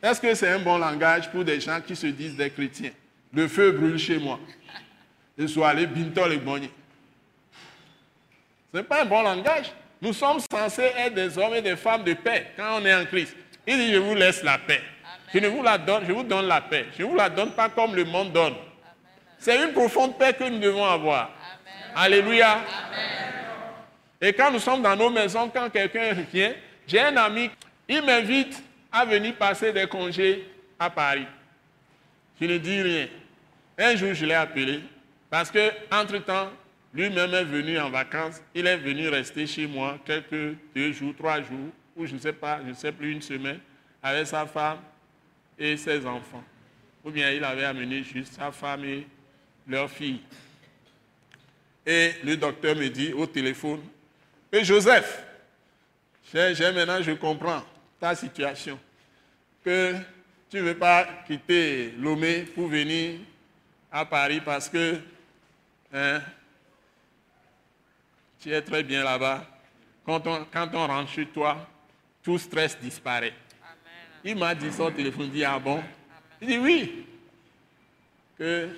[0.05, 2.91] Est-ce que c'est un bon langage pour des gens qui se disent des chrétiens?
[3.33, 4.39] Le feu brûle chez moi.
[5.39, 6.71] Je suis allé bintol et bonnier.
[8.71, 9.73] Ce n'est pas un bon langage.
[10.03, 13.07] Nous sommes censés être des hommes et des femmes de paix quand on est en
[13.07, 13.35] Christ.
[13.67, 14.83] Il dit, je vous laisse la paix.
[15.33, 16.85] Je ne vous la donne, je vous donne la paix.
[16.99, 18.57] Je ne vous la donne pas comme le monde donne.
[19.39, 21.31] C'est une profonde paix que nous devons avoir.
[21.97, 22.59] Alléluia.
[24.21, 26.53] Et quand nous sommes dans nos maisons, quand quelqu'un vient,
[26.87, 27.51] j'ai un ami,
[27.89, 28.63] il m'invite
[28.95, 30.47] à venir passer des congés
[30.79, 31.27] à Paris.
[32.41, 33.09] Je ne dis rien.
[33.77, 34.83] Un jour, je l'ai appelé
[35.29, 36.53] parce que, entre-temps,
[36.95, 38.41] lui-même est venu en vacances.
[38.55, 42.33] Il est venu rester chez moi quelques deux jours, trois jours, ou je ne sais
[42.33, 43.59] pas, je ne sais plus, une semaine,
[44.01, 44.79] avec sa femme
[45.59, 46.45] et ses enfants.
[47.05, 49.09] Ou bien il avait amené juste sa femme et
[49.67, 50.21] leur fille.
[51.85, 53.81] Et le docteur me dit au téléphone,
[54.53, 55.25] et Joseph,
[56.33, 57.65] j'ai maintenant, je comprends
[57.99, 58.79] ta situation,
[59.65, 59.95] que
[60.51, 63.21] tu ne veux pas quitter Lomé pour venir
[63.91, 65.01] à Paris parce que
[65.93, 66.21] hein,
[68.41, 69.47] tu es très bien là-bas.
[70.05, 71.67] Quand on, quand on rentre chez toi,
[72.23, 73.35] tout stress disparaît.
[74.23, 75.83] Il m'a dit son téléphone, dit ah bon?
[76.41, 77.07] Il dit oui.
[78.39, 78.69] Que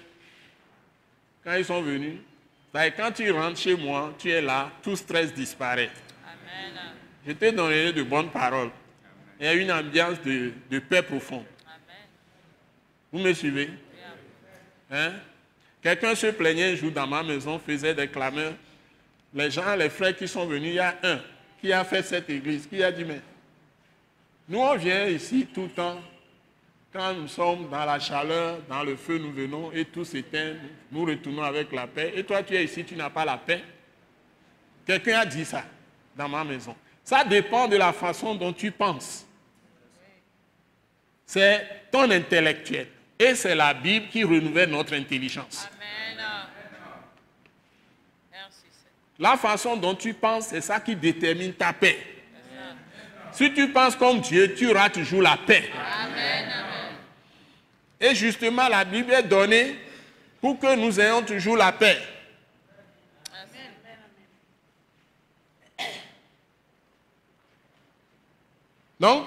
[1.43, 2.19] quand ils sont venus,
[2.73, 5.91] quand tu rentres chez moi, tu es là, tout stress disparaît.
[6.25, 6.93] Amen.
[7.27, 8.71] Je t'ai donné de bonnes paroles.
[9.39, 11.45] Il y a une ambiance de, paix profonde.
[13.13, 13.71] Vous me suivez?
[14.91, 15.13] Hein?
[15.83, 18.55] Quelqu'un se plaignait un jour dans ma maison, faisait des clameurs.
[19.35, 21.21] Les gens, les frères qui sont venus, il y a un
[21.61, 23.21] qui a fait cette église, qui a dit, mais
[24.49, 26.01] nous on vient ici tout le temps,
[26.93, 30.55] quand nous sommes dans la chaleur, dans le feu, nous venons et tout s'éteint,
[30.91, 32.13] nous retournons avec la paix.
[32.17, 33.63] Et toi, tu es ici, tu n'as pas la paix.
[34.87, 35.65] Quelqu'un a dit ça
[36.17, 36.75] dans ma maison.
[37.05, 39.26] Ça dépend de la façon dont tu penses
[41.27, 42.87] c'est ton intellectuel.
[43.19, 45.67] Et c'est la Bible qui renouvelle notre intelligence.
[45.67, 45.77] Amen.
[49.19, 51.99] La façon dont tu penses, c'est ça qui détermine ta paix.
[53.33, 55.71] Si tu penses comme Dieu, tu auras toujours la paix.
[55.75, 56.53] Amen.
[57.99, 59.79] Et justement, la Bible est donnée
[60.41, 61.99] pour que nous ayons toujours la paix.
[68.99, 69.27] Donc,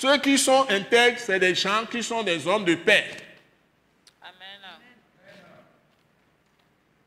[0.00, 3.04] ceux qui sont intègres, c'est des gens qui sont des hommes de paix.
[4.22, 4.80] Amen.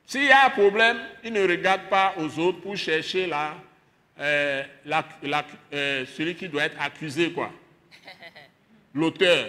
[0.05, 3.55] S'il y a un problème, il ne regarde pas aux autres pour chercher la,
[4.19, 7.51] euh, la- la- euh, celui qui doit être accusé, quoi.
[8.93, 9.47] L'auteur.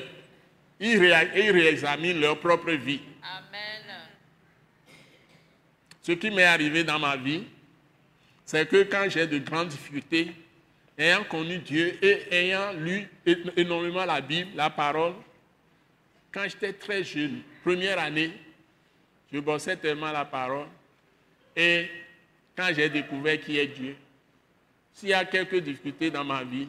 [0.80, 3.02] Ils, ils réexaminent leur propre vie.
[3.22, 3.82] Amen.
[6.02, 7.44] Ce qui m'est arrivé dans ma vie,
[8.46, 10.32] c'est que quand j'ai de grandes difficultés,
[10.98, 13.08] ayant connu Dieu et ayant lu
[13.56, 15.14] énormément la Bible, la parole,
[16.32, 18.32] quand j'étais très jeune, première année,
[19.32, 20.66] je bossais tellement la parole.
[21.56, 21.88] Et
[22.56, 23.96] quand j'ai découvert qui est Dieu,
[24.92, 26.68] s'il y a quelques difficultés dans ma vie,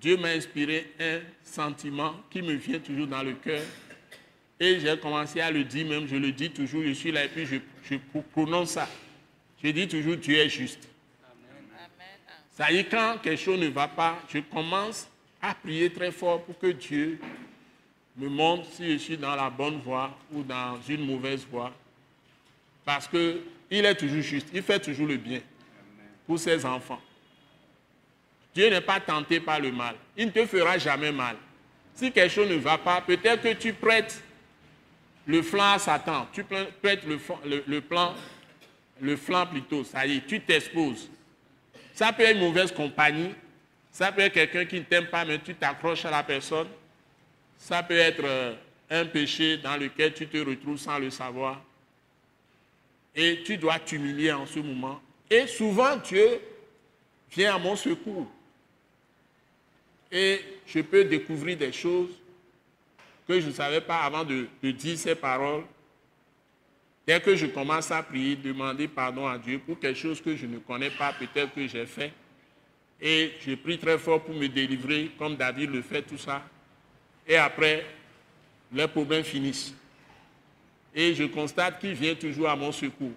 [0.00, 3.62] Dieu m'a inspiré un sentiment qui me vient toujours dans le cœur.
[4.58, 7.28] Et j'ai commencé à le dire, même je le dis toujours, je suis là et
[7.28, 7.56] puis je,
[7.90, 7.96] je
[8.32, 8.88] prononce ça.
[9.62, 10.88] Je dis toujours, Dieu est juste.
[12.56, 15.08] Ça y est, quand quelque chose ne va pas, je commence
[15.42, 17.18] à prier très fort pour que Dieu
[18.16, 21.72] me montre si je suis dans la bonne voie ou dans une mauvaise voie.
[22.84, 23.40] Parce qu'il
[23.70, 25.40] est toujours juste, il fait toujours le bien
[26.26, 27.00] pour ses enfants.
[28.54, 29.96] Dieu n'est pas tenté par le mal.
[30.16, 31.36] Il ne te fera jamais mal.
[31.92, 34.22] Si quelque chose ne va pas, peut-être que tu prêtes
[35.26, 38.14] le flanc à Satan, tu prêtes le plan,
[39.00, 41.10] le flanc plutôt, ça y est, tu t'exposes.
[41.94, 43.32] Ça peut être une mauvaise compagnie.
[43.90, 46.66] Ça peut être quelqu'un qui ne t'aime pas, mais tu t'accroches à la personne.
[47.56, 48.54] Ça peut être euh,
[48.90, 51.62] un péché dans lequel tu te retrouves sans le savoir.
[53.14, 55.00] Et tu dois t'humilier en ce moment.
[55.30, 56.40] Et souvent, Dieu
[57.30, 58.26] vient à mon secours.
[60.10, 62.10] Et je peux découvrir des choses
[63.26, 65.62] que je ne savais pas avant de, de dire ces paroles.
[67.06, 70.46] Dès que je commence à prier, demander pardon à Dieu pour quelque chose que je
[70.46, 72.12] ne connais pas, peut-être que j'ai fait.
[73.00, 76.42] Et je prie très fort pour me délivrer, comme David le fait, tout ça.
[77.26, 77.84] Et après,
[78.72, 79.74] les problèmes finissent.
[80.94, 83.12] Et je constate qu'il vient toujours à mon secours.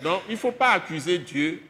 [0.00, 1.62] Donc, il ne faut pas accuser Dieu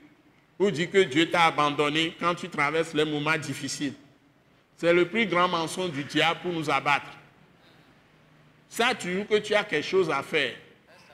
[0.59, 3.95] ou dire que Dieu t'a abandonné quand tu traverses les moments difficiles.
[4.77, 7.11] C'est le plus grand mensonge du diable pour nous abattre.
[8.69, 10.55] Ça, tu dis que tu as quelque chose à faire?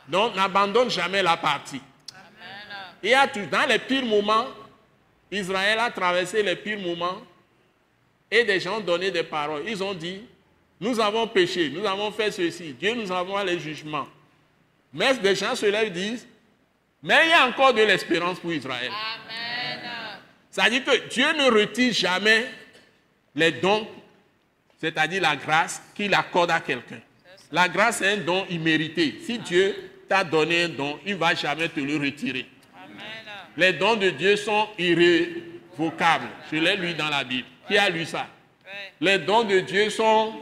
[0.09, 1.81] Donc, n'abandonne jamais la partie.
[3.03, 4.47] Il y a tout- dans les pires moments,
[5.31, 7.21] Israël a traversé les pires moments
[8.31, 9.63] et des gens ont donné des paroles.
[9.67, 10.23] Ils ont dit,
[10.81, 14.09] nous avons péché, nous avons fait ceci, Dieu nous envoie les jugements.
[14.93, 16.27] Mais des gens se lèvent et disent,
[17.03, 18.91] mais il y a encore de l'espérance pour Israël.
[18.91, 19.81] Amen.
[20.51, 22.47] Ça dit que Dieu ne retire jamais
[23.35, 23.87] les dons,
[24.81, 27.01] c'est-à-dire la grâce qu'il accorde à quelqu'un.
[27.51, 29.21] La grâce est un don immérité.
[29.27, 32.47] Si Dieu t'a donné un don, il ne va jamais te le retirer.
[32.73, 32.97] Amen.
[33.57, 36.29] Les dons de Dieu sont irrévocables.
[36.53, 37.49] Je l'ai lu dans la Bible.
[37.67, 38.29] Qui a lu ça?
[39.01, 40.33] Les dons de Dieu sont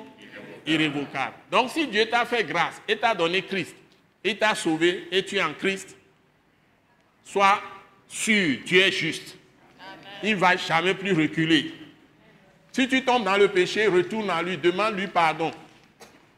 [0.67, 1.37] irrévocables.
[1.51, 3.75] Donc si Dieu t'a fait grâce et t'a donné Christ,
[4.23, 5.97] il t'a sauvé et tu es en Christ,
[7.25, 7.63] sois
[8.07, 9.39] sûr, Dieu est juste.
[10.23, 11.73] Il ne va jamais plus reculer.
[12.73, 15.51] Si tu tombes dans le péché, retourne à lui, demande-lui pardon.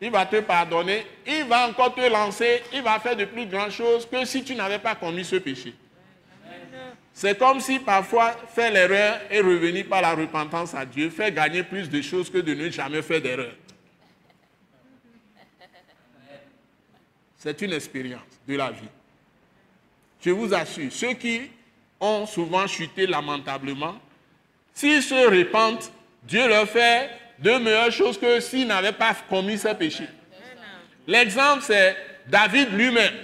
[0.00, 3.70] Il va te pardonner, il va encore te lancer, il va faire de plus grandes
[3.70, 5.74] choses que si tu n'avais pas commis ce péché.
[7.12, 11.62] C'est comme si parfois faire l'erreur et revenir par la repentance à Dieu fait gagner
[11.62, 13.52] plus de choses que de ne jamais faire d'erreur.
[17.38, 18.88] C'est une expérience de la vie.
[20.20, 21.42] Je vous assure, ceux qui
[22.00, 23.96] ont souvent chuté lamentablement,
[24.72, 25.92] s'ils se repentent,
[26.22, 30.08] Dieu leur fait de meilleures choses que s'ils n'avaient pas commis ces péchés.
[31.06, 33.14] L'exemple, c'est David lui-même.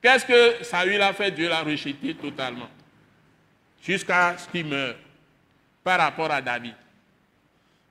[0.00, 1.30] Qu'est-ce que Saül a fait?
[1.30, 2.68] Dieu l'a rejeté totalement.
[3.82, 4.96] Jusqu'à ce qu'il meure
[5.82, 6.74] par rapport à David.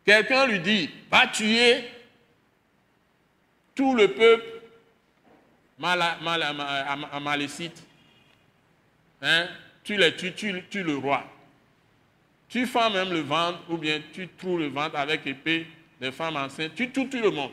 [0.06, 1.84] Quelqu'un lui dit, va tuer
[3.74, 4.56] tout le peuple
[7.12, 7.84] amalécite.
[9.22, 9.48] Hein?
[9.84, 11.24] Tu les tues, tu tues le roi.
[12.50, 15.68] Tu fends même le ventre, ou bien tu trouves le ventre avec épée
[16.00, 17.52] des femmes enceintes, tu tues tout le monde.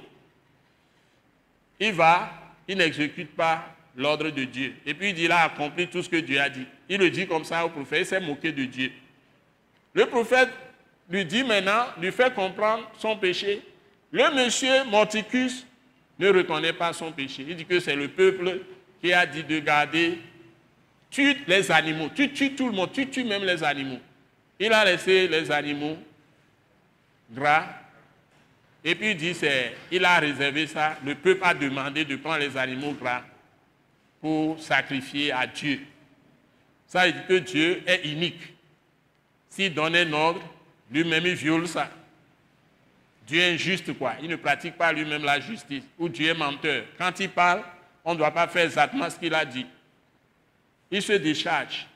[1.80, 2.30] Il va,
[2.68, 4.74] il n'exécute pas l'ordre de Dieu.
[4.86, 6.66] Et puis il dit, il a accompli tout ce que Dieu a dit.
[6.88, 8.92] Il le dit comme ça au prophète, il s'est moqué de Dieu.
[9.94, 10.50] Le prophète
[11.08, 13.62] lui dit maintenant, lui fait comprendre son péché.
[14.10, 15.66] Le monsieur Morticus
[16.18, 17.44] ne reconnaît pas son péché.
[17.48, 18.60] Il dit que c'est le peuple
[19.00, 20.18] qui a dit de garder,
[21.10, 24.00] tue les animaux, tu tues tout le monde, tu tues même les animaux.
[24.64, 25.98] Il a laissé les animaux
[27.32, 27.66] gras.
[28.84, 29.36] Et puis il dit,
[29.90, 30.96] il a réservé ça.
[31.04, 33.22] Le peuple a demandé de prendre les animaux gras
[34.20, 35.80] pour sacrifier à Dieu.
[36.86, 38.54] Ça veut dire que Dieu est unique.
[39.48, 40.42] S'il donne un ordre,
[40.92, 41.90] lui-même il viole ça.
[43.26, 44.14] Dieu est injuste, quoi.
[44.22, 45.82] Il ne pratique pas lui-même la justice.
[45.98, 46.84] Ou Dieu est menteur.
[46.96, 47.64] Quand il parle,
[48.04, 49.66] on ne doit pas faire exactement ce qu'il a dit.
[50.88, 51.88] Il se décharge.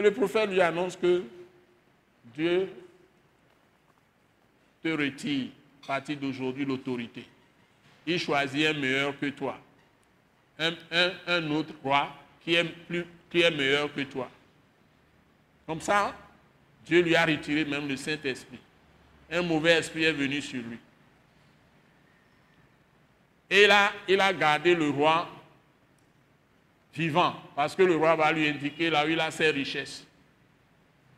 [0.00, 1.22] Le prophète lui annonce que
[2.34, 2.68] Dieu
[4.82, 5.50] te retire
[5.84, 7.26] à partir d'aujourd'hui l'autorité.
[8.06, 9.58] Il choisit un meilleur que toi.
[10.58, 12.14] Un, autre roi
[12.44, 12.66] qui est,
[13.30, 14.30] qui est meilleur que toi.
[15.66, 16.16] Comme ça,
[16.86, 18.58] Dieu lui a retiré même le Saint-Esprit.
[19.30, 20.78] Un mauvais esprit est venu sur lui.
[23.50, 25.28] Et là, il a gardé le roi
[26.94, 30.06] vivant, parce que le roi va lui indiquer là où il a ses richesses.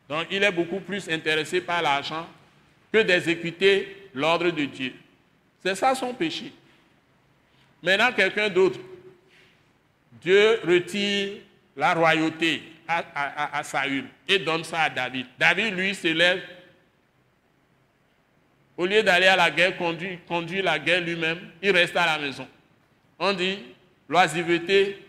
[0.07, 2.27] Donc il est beaucoup plus intéressé par l'argent
[2.91, 4.93] que d'exécuter l'ordre de Dieu.
[5.63, 6.53] C'est ça son péché.
[7.81, 8.79] Maintenant, quelqu'un d'autre,
[10.21, 11.33] Dieu retire
[11.75, 15.27] la royauté à, Saül et donne ça à David.
[15.37, 16.41] David, lui, se lève.
[18.77, 22.19] Au lieu d'aller à la guerre, conduire, conduire la guerre lui-même, il reste à la
[22.19, 22.47] maison.
[23.17, 23.59] On dit,
[24.09, 25.04] l'oisiveté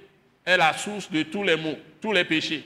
[0.46, 2.64] est la source de tous les maux, tous les péchés.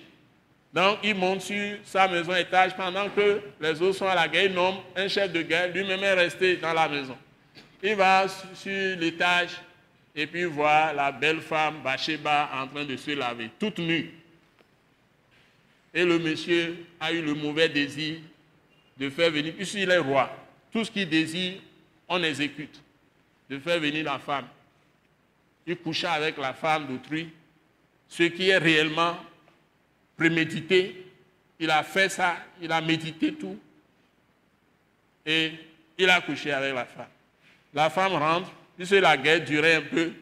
[0.73, 4.45] Donc, il monte sur sa maison étage pendant que les autres sont à la guerre.
[4.45, 7.17] Il nomme un chef de guerre, lui-même est resté dans la maison.
[7.83, 9.51] Il va sur l'étage
[10.15, 14.13] et puis voit la belle femme Bathsheba en train de se laver, toute nue.
[15.93, 18.19] Et le monsieur a eu le mauvais désir
[18.97, 20.31] de faire venir, puisqu'il est roi,
[20.71, 21.55] tout ce qu'il désire,
[22.09, 22.81] on exécute,
[23.49, 24.47] de faire venir la femme.
[25.67, 27.31] Il coucha avec la femme d'autrui,
[28.11, 29.17] ce qui est réellement
[30.17, 31.07] prémédité.
[31.59, 33.59] Il a fait ça, il a médité tout.
[35.25, 35.53] Et
[35.97, 37.07] il a couché avec la femme.
[37.73, 40.13] La femme rentre, puisque la guerre durait un peu.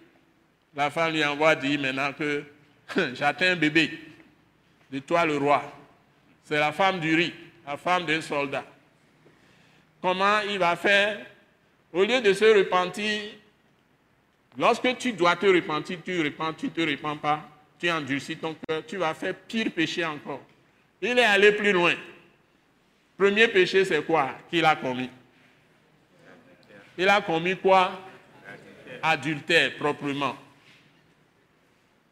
[0.77, 2.45] La femme lui envoie dire maintenant que
[3.15, 3.99] j'attends un bébé
[4.93, 5.63] de toi le roi.
[6.45, 7.33] C'est la femme du riz,
[7.67, 8.65] la femme d'un soldat.
[10.03, 11.25] Comment il va faire?
[11.93, 13.23] Au lieu de se repentir,
[14.59, 17.48] lorsque tu dois te repentir, tu repens, tu ne te repens pas,
[17.79, 20.43] tu endurcis ton cœur, tu vas faire pire péché encore.
[21.01, 21.95] Il est allé plus loin.
[23.17, 25.11] Premier péché, c'est quoi qu'il a commis?
[26.97, 28.01] Il a commis quoi?
[29.03, 30.37] Adultère, proprement.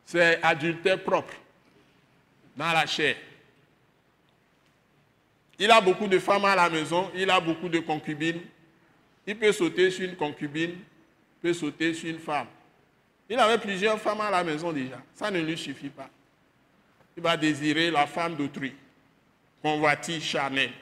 [0.04, 1.34] C'est adultère propre
[2.56, 3.16] dans la chair.
[5.58, 8.40] Il a beaucoup de femmes à la maison, il a beaucoup de concubines.
[9.26, 10.76] Il peut sauter sur une concubine,
[11.42, 12.46] peut sauter sur une femme.
[13.28, 15.02] Il avait plusieurs femmes à la maison déjà.
[15.14, 16.08] Ça ne lui suffit pas.
[17.16, 18.72] Il va désirer la femme d'autrui.
[19.62, 20.72] Convoitise charnelle.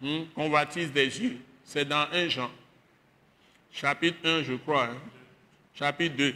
[0.00, 0.24] Hmm?
[0.34, 1.38] Convoitise des yeux.
[1.64, 2.50] C'est dans un Jean.
[3.72, 4.86] Chapitre 1, je crois.
[4.86, 4.96] Hein.
[5.74, 6.34] Chapitre 2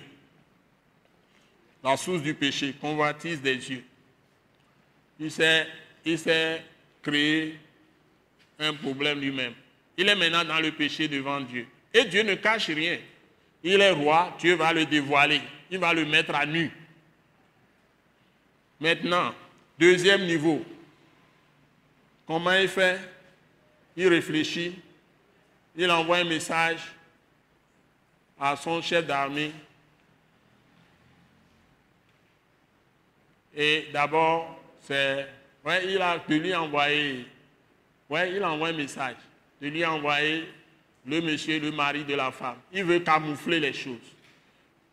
[1.82, 3.84] la source du péché, convoitise des yeux.
[5.18, 5.66] Il s'est,
[6.04, 6.62] il s'est
[7.02, 7.58] créé
[8.58, 9.54] un problème lui-même.
[9.96, 11.66] Il est maintenant dans le péché devant Dieu.
[11.92, 12.98] Et Dieu ne cache rien.
[13.62, 15.40] Il est roi, Dieu va le dévoiler.
[15.70, 16.70] Il va le mettre à nu.
[18.80, 19.34] Maintenant,
[19.78, 20.64] deuxième niveau.
[22.26, 22.98] Comment il fait?
[23.96, 24.78] Il réfléchit.
[25.76, 26.80] Il envoie un message
[28.38, 29.52] à son chef d'armée
[33.54, 35.26] Et d'abord, c'est,
[35.64, 37.26] ouais, il a de lui envoyer,
[38.08, 39.16] ouais, il envoie un message,
[39.60, 40.48] de lui envoyer
[41.06, 42.58] le monsieur, le mari de la femme.
[42.72, 43.98] Il veut camoufler les choses.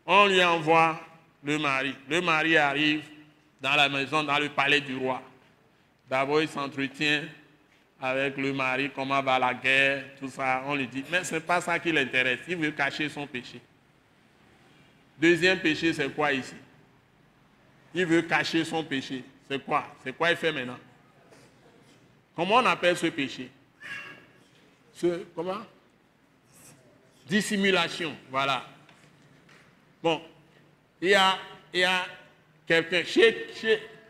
[0.06, 1.00] On lui envoie
[1.44, 1.94] le mari.
[2.08, 3.04] Le mari arrive
[3.60, 5.22] dans la maison, dans le palais du roi.
[6.08, 7.24] D'abord, il s'entretient
[8.00, 10.62] avec le mari, comment va la guerre, tout ça.
[10.66, 12.40] On lui dit, mais ce n'est pas ça qui l'intéresse.
[12.48, 13.60] Il veut cacher son péché.
[15.18, 16.54] Deuxième péché, c'est quoi ici?
[17.92, 19.24] Il veut cacher son péché.
[19.50, 19.84] C'est quoi?
[20.04, 20.78] C'est quoi il fait maintenant?
[22.36, 23.50] Comment on appelle ce péché?
[25.34, 25.62] Comment?
[27.28, 28.64] Dissimulation, voilà.
[30.02, 30.22] Bon,
[31.00, 31.38] il y a,
[31.74, 32.06] il y a
[32.66, 33.46] quelqu'un, chez,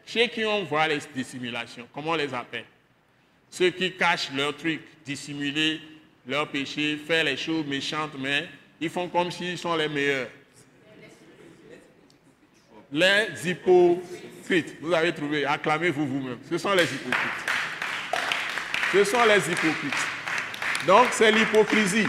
[0.06, 2.64] chez, qui on voit les dissimulations, comment on les appelle?
[3.50, 5.80] Ceux qui cachent leur truc, dissimuler
[6.26, 8.48] leur péché, faire les choses méchantes, mais
[8.80, 10.28] ils font comme s'ils sont les meilleurs
[12.90, 14.76] les hypocrites.
[14.80, 16.38] Vous avez trouvé, acclamez-vous vous-même.
[16.48, 17.44] Ce sont les hypocrites.
[18.92, 19.92] Ce sont les hypocrites.
[20.86, 22.06] Donc c'est l'hypocrisie.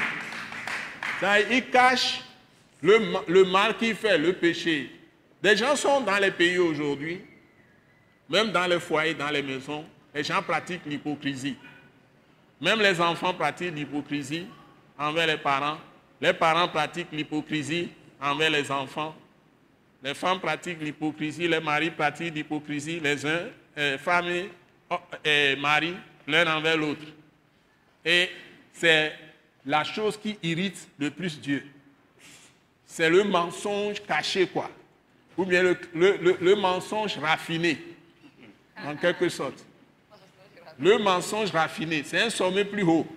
[1.51, 2.21] Ils cachent
[2.81, 4.91] le, mal qu'ils font, le péché.
[5.41, 7.21] Des gens sont dans les pays aujourd'hui,
[8.29, 11.57] même dans les foyers, dans les maisons, les gens pratiquent l'hypocrisie.
[12.61, 14.47] Même les enfants pratiquent l'hypocrisie
[14.97, 15.77] envers les parents.
[16.21, 17.89] Les parents pratiquent l'hypocrisie
[18.21, 19.15] envers les enfants.
[20.03, 23.47] Les femmes pratiquent l'hypocrisie, les maris pratiquent l'hypocrisie, les uns,
[23.77, 24.49] euh, femmes et,
[24.89, 25.95] oh, maris,
[26.27, 27.05] l'un envers l'autre.
[28.05, 28.29] Et
[28.71, 29.13] c'est
[29.65, 31.65] la chose qui irrite le plus Dieu.
[32.85, 34.69] C'est le mensonge caché, quoi.
[35.37, 37.77] Ou bien le, mensonge raffiné,
[38.83, 39.65] en quelque sorte.
[40.79, 43.07] Le mensonge raffiné, c'est un sommet plus haut.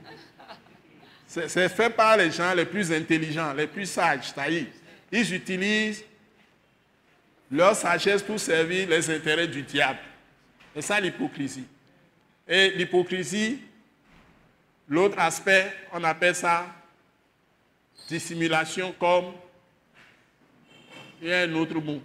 [1.26, 4.66] C'est fait par les gens les plus intelligents, les plus sages, c'est-à-dire,
[5.11, 6.05] ils utilisent
[7.51, 9.99] leur sagesse pour servir les intérêts du diable.
[10.74, 11.66] C'est ça l'hypocrisie.
[12.49, 13.61] Et l'hypocrisie,
[14.93, 16.66] l'autre aspect, on appelle ça
[18.09, 19.32] dissimulation comme
[21.22, 22.03] il y a un autre mot.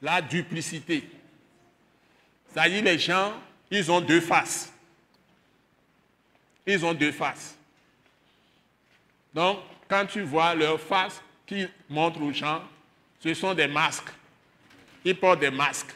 [0.00, 1.06] La duplicité.
[2.48, 3.34] C'est-à-dire les gens,
[3.70, 4.72] ils ont deux faces.
[6.66, 7.58] Ils ont deux faces.
[9.34, 12.62] Donc, quand tu vois leur face qui montre aux gens,
[13.22, 14.08] ce sont des masques.
[15.04, 15.92] Ils portent des masques.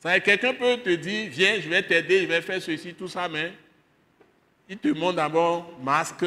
[0.00, 3.26] Ça, quelqu'un peut te dire, viens, je vais t'aider, je vais faire ceci, tout ça,
[3.26, 3.54] mais
[4.68, 6.24] il te montre d'abord masque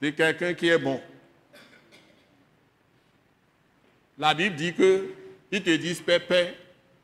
[0.00, 1.00] de quelqu'un qui est bon.
[4.18, 5.10] La Bible dit que
[5.50, 6.54] ils te disent pépé,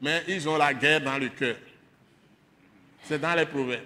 [0.01, 1.57] mais ils ont la guerre dans le cœur.
[3.05, 3.85] C'est dans les proverbes.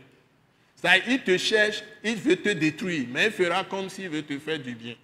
[0.77, 4.39] Ça, il te cherche, il veut te détruire, mais il fera comme s'il veut te
[4.39, 4.95] faire du bien.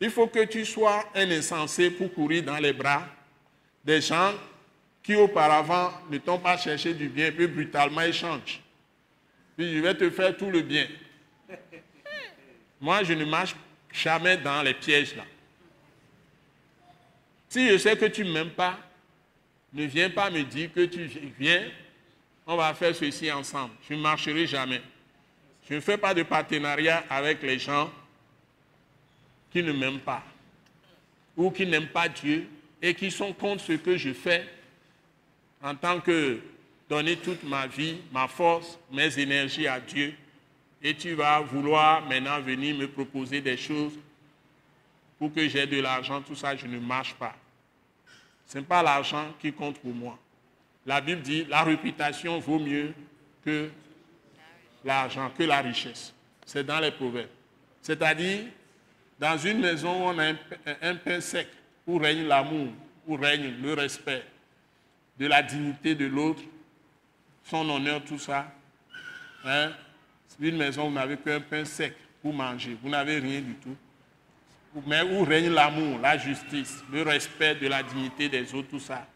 [0.00, 3.06] Il faut que tu sois un insensé pour courir dans les bras
[3.84, 4.32] des gens
[5.02, 8.60] qui auparavant ne t'ont pas cherché du bien, puis brutalement ils changent.
[9.60, 10.86] Je vais te faire tout le bien.
[12.80, 13.54] Moi, je ne marche
[13.92, 15.24] jamais dans les pièges là.
[17.48, 18.78] Si je sais que tu ne m'aimes pas,
[19.72, 21.68] ne viens pas me dire que tu viens,
[22.46, 23.74] on va faire ceci ensemble.
[23.88, 24.80] Je ne marcherai jamais.
[25.68, 27.92] Je ne fais pas de partenariat avec les gens
[29.52, 30.24] qui ne m'aiment pas
[31.36, 32.48] ou qui n'aiment pas Dieu
[32.80, 34.46] et qui sont contre ce que je fais
[35.62, 36.40] en tant que
[36.90, 40.12] donner toute ma vie, ma force, mes énergies à Dieu.
[40.82, 43.92] Et tu vas vouloir maintenant venir me proposer des choses
[45.16, 47.36] pour que j'ai de l'argent, tout ça, je ne marche pas.
[48.46, 50.18] Ce n'est pas l'argent qui compte pour moi.
[50.84, 52.92] La Bible dit la réputation vaut mieux
[53.44, 53.70] que
[54.84, 56.12] l'argent, que la richesse.
[56.44, 57.28] C'est dans les proverbes.
[57.82, 58.46] C'est-à-dire,
[59.18, 60.36] dans une maison où on a un,
[60.82, 61.46] un pain sec,
[61.86, 62.68] où règne l'amour,
[63.06, 64.24] où règne le respect
[65.18, 66.42] de la dignité de l'autre,
[67.44, 68.52] son honneur, tout ça.
[69.44, 69.72] Hein?
[70.38, 73.76] Une maison où vous n'avez qu'un pain sec pour manger, vous n'avez rien du tout.
[74.86, 79.06] Mais où règne l'amour, la justice, le respect de la dignité des autres, tout ça.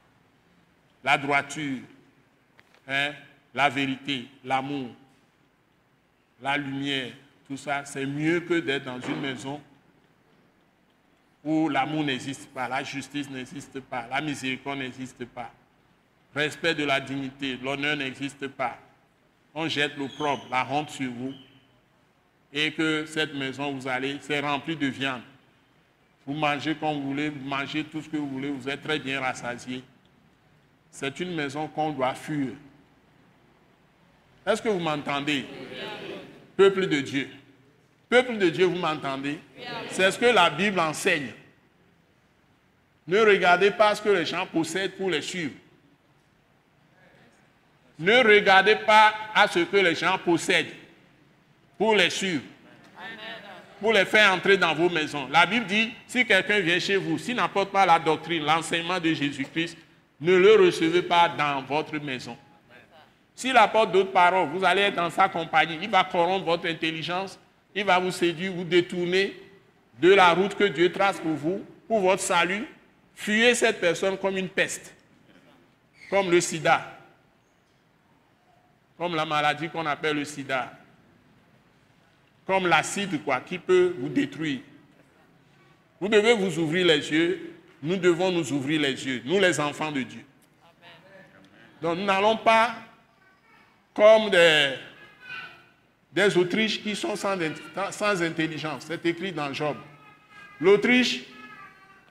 [1.03, 1.81] La droiture,
[2.89, 3.13] hein?
[3.55, 4.91] la vérité, l'amour,
[6.43, 7.13] la lumière,
[7.47, 9.61] tout ça, c'est mieux que d'être dans une maison
[11.45, 15.53] où l'amour n'existe pas, la justice n'existe pas, la miséricorde n'existe pas,
[16.35, 18.79] respect de la dignité, l'honneur n'existe pas.
[19.55, 21.33] On jette l'opprobre, la honte sur vous,
[22.53, 25.23] et que cette maison vous allez, c'est rempli de viande.
[26.27, 28.99] Vous mangez comme vous voulez, vous mangez tout ce que vous voulez, vous êtes très
[28.99, 29.83] bien rassasié.
[30.91, 32.53] C'est une maison qu'on doit fuir.
[34.47, 35.45] Est-ce que vous m'entendez?
[36.57, 37.29] Peuple de Dieu.
[38.09, 39.41] Peuple de Dieu, vous m'entendez?
[39.91, 41.33] C'est ce que la Bible enseigne.
[43.07, 45.55] Ne regardez pas ce que les gens possèdent pour les suivre.
[47.99, 50.73] Ne regardez pas à ce que les gens possèdent
[51.79, 52.43] pour les suivre.
[53.81, 55.29] Pour les faire entrer dans vos maisons.
[55.31, 59.13] La Bible dit, si quelqu'un vient chez vous, s'il n'apporte pas la doctrine, l'enseignement de
[59.13, 59.77] Jésus-Christ,
[60.21, 62.37] ne le recevez pas dans votre maison.
[63.35, 65.79] S'il apporte d'autres paroles, vous allez être dans sa compagnie.
[65.83, 67.39] Il va corrompre votre intelligence.
[67.75, 69.35] Il va vous séduire, vous détourner
[70.01, 72.67] de la route que Dieu trace pour vous, pour votre salut.
[73.15, 74.95] Fuyez cette personne comme une peste,
[76.11, 76.94] comme le sida,
[78.97, 80.73] comme la maladie qu'on appelle le sida,
[82.47, 84.61] comme l'acide, quoi, qui peut vous détruire.
[86.01, 87.55] Vous devez vous ouvrir les yeux.
[87.83, 90.25] Nous devons nous ouvrir les yeux, nous les enfants de Dieu.
[91.83, 92.77] Donc nous n'allons pas
[93.93, 94.75] comme des,
[96.11, 97.37] des Autriches qui sont sans,
[97.91, 98.85] sans intelligence.
[98.87, 99.77] C'est écrit dans Job.
[100.61, 101.25] L'Autriche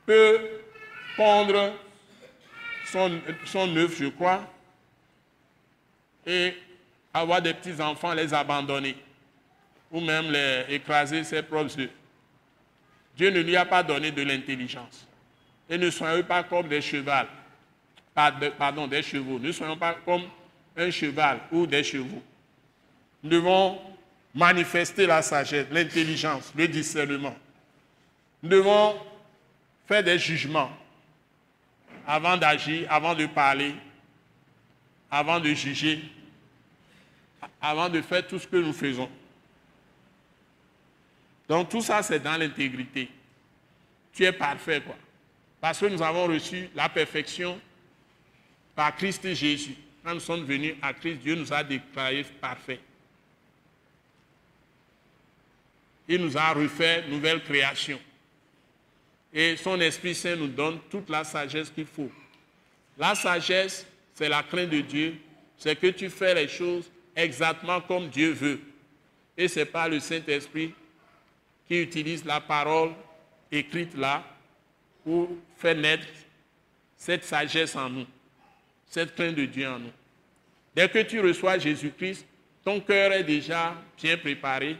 [0.05, 0.39] peut
[1.17, 1.73] pondre
[2.85, 4.47] son, son œuf, je crois,
[6.25, 6.53] et
[7.13, 8.95] avoir des petits-enfants, les abandonner,
[9.91, 11.89] ou même les écraser ses propres œufs.
[13.15, 15.07] Dieu ne lui a pas donné de l'intelligence.
[15.69, 17.27] Et ne soyons pas comme des chevals,
[18.13, 19.37] pardon, des chevaux.
[19.39, 20.23] Ne soyons pas comme
[20.75, 22.23] un cheval ou des chevaux.
[23.21, 23.79] Nous devons
[24.33, 27.35] manifester la sagesse, l'intelligence, le discernement.
[28.41, 28.95] Nous devons
[29.87, 30.71] faire des jugements
[32.05, 33.75] avant d'agir, avant de parler,
[35.09, 36.01] avant de juger,
[37.61, 39.09] avant de faire tout ce que nous faisons.
[41.47, 43.09] Donc tout ça, c'est dans l'intégrité.
[44.13, 44.95] Tu es parfait, quoi.
[45.59, 47.59] Parce que nous avons reçu la perfection
[48.75, 49.75] par Christ Jésus.
[50.03, 52.79] Quand nous sommes venus à Christ, Dieu nous a déclarés parfaits.
[56.07, 57.99] Il nous a refait nouvelle création.
[59.33, 62.11] Et son Esprit Saint nous donne toute la sagesse qu'il faut.
[62.97, 65.15] La sagesse, c'est la crainte de Dieu.
[65.57, 68.59] C'est que tu fais les choses exactement comme Dieu veut.
[69.37, 70.73] Et ce n'est pas le Saint-Esprit
[71.67, 72.91] qui utilise la parole
[73.51, 74.23] écrite là
[75.03, 76.07] pour faire naître
[76.97, 78.05] cette sagesse en nous,
[78.87, 79.91] cette crainte de Dieu en nous.
[80.75, 82.25] Dès que tu reçois Jésus-Christ,
[82.63, 84.77] ton cœur est déjà bien préparé,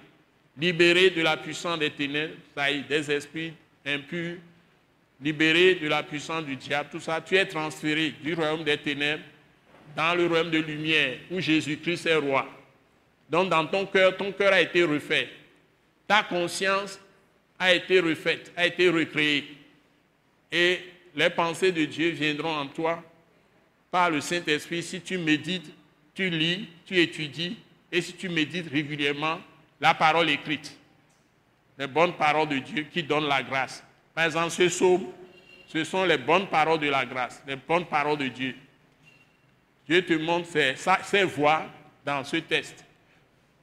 [0.57, 2.36] libéré de la puissance des ténèbres,
[2.88, 3.53] des esprits
[3.86, 4.38] impurs,
[5.21, 9.23] libéré de la puissance du diable, tout ça, tu es transféré du royaume des ténèbres
[9.95, 12.47] dans le royaume de lumière où Jésus-Christ est roi.
[13.29, 15.29] Donc dans ton cœur, ton cœur a été refait.
[16.07, 16.99] Ta conscience
[17.57, 19.57] a été refaite, a été recréée.
[20.51, 20.79] Et
[21.15, 23.03] les pensées de Dieu viendront en toi
[23.89, 25.71] par le Saint-Esprit si tu médites,
[26.13, 27.57] tu lis, tu étudies
[27.91, 29.39] et si tu médites régulièrement
[29.79, 30.75] la parole écrite.
[31.77, 33.83] Les bonnes paroles de Dieu qui donnent la grâce.
[34.13, 35.07] Par exemple, ce psaume,
[35.67, 38.55] ce sont les bonnes paroles de la grâce, les bonnes paroles de Dieu.
[39.88, 40.47] Dieu te montre
[41.03, 41.65] ses, voies
[42.05, 42.84] dans ce test.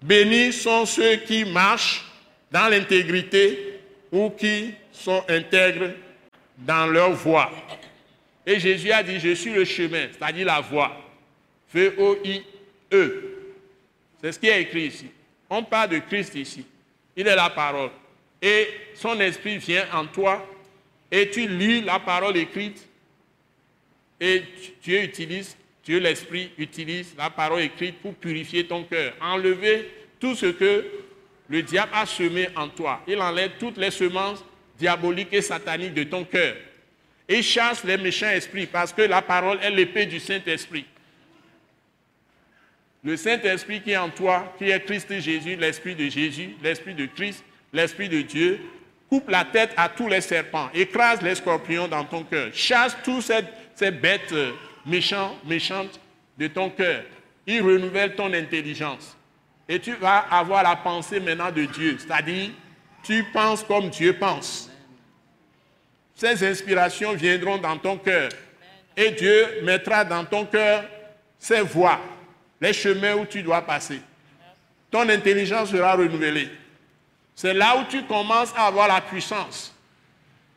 [0.02, 2.04] Bénis sont ceux qui marchent
[2.50, 3.80] dans l'intégrité
[4.12, 5.92] ou qui sont intègres
[6.58, 7.50] dans leur voie.
[8.46, 10.96] Et Jésus a dit, je suis le chemin, c'est-à-dire la voie.
[11.72, 13.24] V-O-I-E.
[14.20, 15.10] C'est ce qui est écrit ici.
[15.48, 16.66] On parle de Christ ici.
[17.16, 17.90] Il est la parole.
[18.42, 20.46] Et son esprit vient en toi
[21.10, 22.86] et tu lis la parole écrite
[24.20, 24.42] et
[24.82, 30.46] Dieu utilise Dieu l'Esprit utilise la parole écrite pour purifier ton cœur, enlever tout ce
[30.46, 30.84] que
[31.48, 33.02] le diable a semé en toi.
[33.06, 34.44] Il enlève toutes les semences
[34.78, 36.54] diaboliques et sataniques de ton cœur.
[37.28, 40.84] Et chasse les méchants esprits parce que la parole est l'épée du Saint-Esprit.
[43.02, 47.06] Le Saint-Esprit qui est en toi, qui est Christ Jésus, l'Esprit de Jésus, l'Esprit de
[47.06, 48.60] Christ, l'Esprit de Dieu,
[49.08, 53.32] coupe la tête à tous les serpents, écrase les scorpions dans ton cœur, chasse toutes
[53.74, 54.52] ces, bêtes euh,
[54.86, 56.00] méchant, méchante
[56.38, 57.02] de ton cœur.
[57.46, 59.16] Il renouvelle ton intelligence.
[59.68, 61.96] Et tu vas avoir la pensée maintenant de Dieu.
[61.98, 62.50] C'est-à-dire,
[63.02, 64.70] tu penses comme Dieu pense.
[66.14, 68.30] Ces inspirations viendront dans ton cœur.
[68.96, 70.84] Et Dieu mettra dans ton cœur
[71.38, 71.98] ses voies,
[72.60, 74.00] les chemins où tu dois passer.
[74.90, 76.50] Ton intelligence sera renouvelée.
[77.34, 79.74] C'est là où tu commences à avoir la puissance.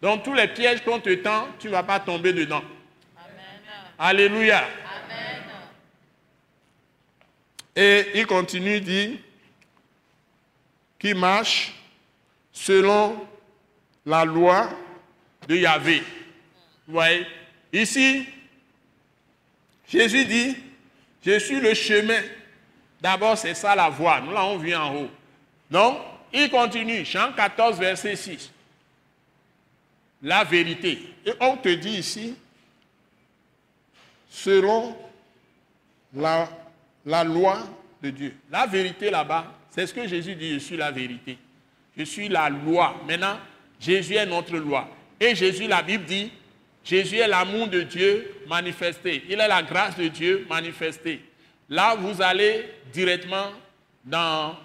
[0.01, 2.63] Dans tous les pièges qu'on te tend, tu ne vas pas tomber dedans.
[4.05, 4.67] Alléluia.
[7.73, 9.17] Et il continue, dit,
[10.99, 11.73] qui marche
[12.51, 13.25] selon
[14.05, 14.69] la loi
[15.47, 16.03] de Yahvé.
[16.85, 17.25] Vous voyez
[17.71, 18.27] Ici,
[19.87, 20.57] Jésus dit,
[21.25, 22.21] je suis le chemin.
[22.99, 24.19] D'abord, c'est ça la voie.
[24.19, 25.11] Nous l'avons vu en haut.
[25.71, 25.97] Donc,
[26.33, 28.51] il continue, Jean 14, verset 6.
[30.23, 30.99] La vérité.
[31.25, 32.35] Et on te dit ici,
[34.33, 34.97] selon
[36.15, 37.59] la, loi
[38.01, 38.35] de Dieu.
[38.51, 41.37] La vérité là-bas, c'est ce que Jésus dit, je suis la vérité.
[41.95, 42.99] Je suis la loi.
[43.07, 43.37] Maintenant,
[43.79, 44.89] Jésus est notre loi.
[45.19, 46.31] Et Jésus, la Bible dit,
[46.83, 49.23] Jésus est l'amour de Dieu manifesté.
[49.29, 51.21] Il est la grâce de Dieu manifestée.
[51.69, 53.51] Là, vous allez directement
[54.03, 54.55] dans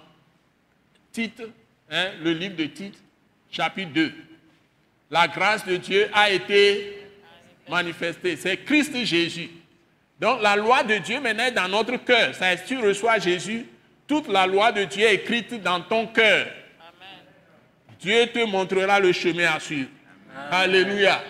[1.11, 1.43] Tite,
[1.91, 3.01] hein, le livre de Tite,
[3.51, 4.13] chapitre 2.
[5.11, 6.97] La grâce de Dieu a été
[7.69, 8.35] manifestée.
[8.35, 9.49] C'est Christ Jésus.
[10.19, 12.35] Donc la loi de Dieu maintenant est dans notre cœur.
[12.35, 13.65] Ça, si tu reçois Jésus,
[14.07, 16.47] toute la loi de Dieu est écrite dans ton cœur.
[17.99, 19.89] Dieu te montrera le chemin à suivre.
[20.51, 21.21] Alléluia.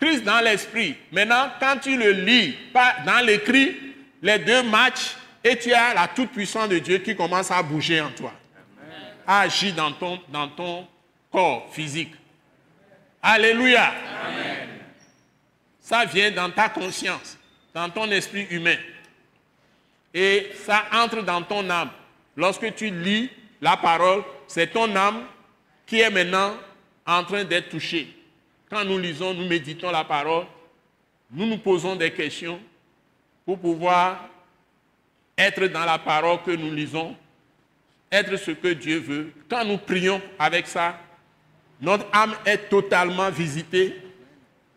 [0.00, 0.96] Christ dans l'esprit.
[1.10, 3.76] Maintenant, quand tu le lis pas dans l'écrit,
[4.22, 8.10] les deux matchs et tu as la toute-puissance de Dieu qui commence à bouger en
[8.10, 8.32] toi.
[9.26, 10.86] À agir dans ton, dans ton
[11.30, 12.12] corps physique.
[13.22, 13.92] Alléluia.
[15.80, 17.35] Ça vient dans ta conscience
[17.76, 18.78] dans ton esprit humain.
[20.14, 21.90] Et ça entre dans ton âme.
[22.34, 23.28] Lorsque tu lis
[23.60, 25.24] la parole, c'est ton âme
[25.84, 26.54] qui est maintenant
[27.06, 28.08] en train d'être touchée.
[28.70, 30.46] Quand nous lisons, nous méditons la parole,
[31.30, 32.58] nous nous posons des questions
[33.44, 34.26] pour pouvoir
[35.36, 37.14] être dans la parole que nous lisons,
[38.10, 39.32] être ce que Dieu veut.
[39.50, 40.98] Quand nous prions avec ça,
[41.78, 44.00] notre âme est totalement visitée,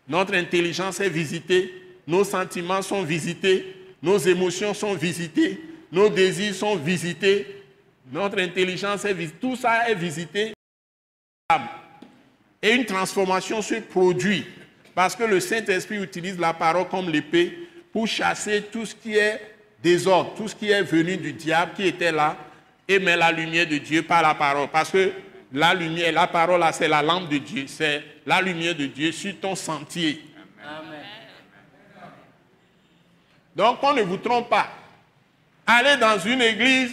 [0.06, 1.79] notre intelligence est visitée,
[2.10, 5.60] nos sentiments sont visités, nos émotions sont visitées,
[5.92, 7.46] nos désirs sont visités
[8.12, 10.52] notre intelligence est visitée, tout ça est visité.
[12.62, 14.46] Et une transformation se produit
[14.94, 19.40] parce que le Saint-Esprit utilise la parole comme l'épée pour chasser tout ce qui est
[19.82, 22.36] désordre, tout ce qui est venu du diable qui était là
[22.86, 24.68] et met la lumière de Dieu par la parole.
[24.68, 25.12] Parce que
[25.52, 29.38] la lumière, la parole, c'est la lampe de Dieu, c'est la lumière de Dieu sur
[29.40, 30.22] ton sentier.
[30.62, 31.00] Amen.
[33.54, 34.68] Donc, on ne vous trompe pas.
[35.66, 36.92] Allez dans une église,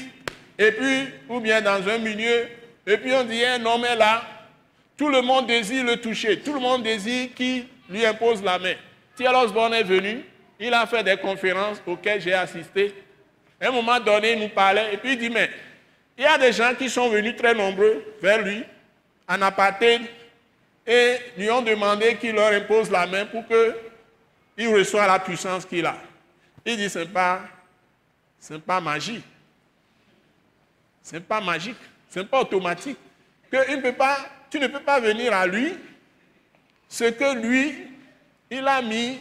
[0.58, 2.48] et puis, ou bien dans un milieu,
[2.86, 4.24] et puis on dit, un homme est là,
[4.98, 8.74] tout le monde désire le toucher, tout le monde désire qu'il lui impose la main.
[9.16, 10.24] Thierry Osborne est venu,
[10.60, 12.94] il a fait des conférences auxquelles j'ai assisté.
[13.62, 15.50] À un moment donné, il nous parlait, et puis il dit, mais
[16.18, 18.64] il y a des gens qui sont venus très nombreux vers lui,
[19.28, 20.02] en apartheid,
[20.86, 25.86] et lui ont demandé qu'il leur impose la main pour qu'il reçoive la puissance qu'il
[25.86, 25.96] a.
[26.70, 27.44] Il dit, ce n'est pas,
[28.66, 29.24] pas magique.
[31.02, 31.78] Ce n'est pas magique.
[32.10, 32.98] Ce n'est pas automatique.
[33.50, 33.66] Que
[34.50, 35.74] tu ne peux pas venir à lui
[36.90, 37.88] ce que lui,
[38.52, 39.18] il a mis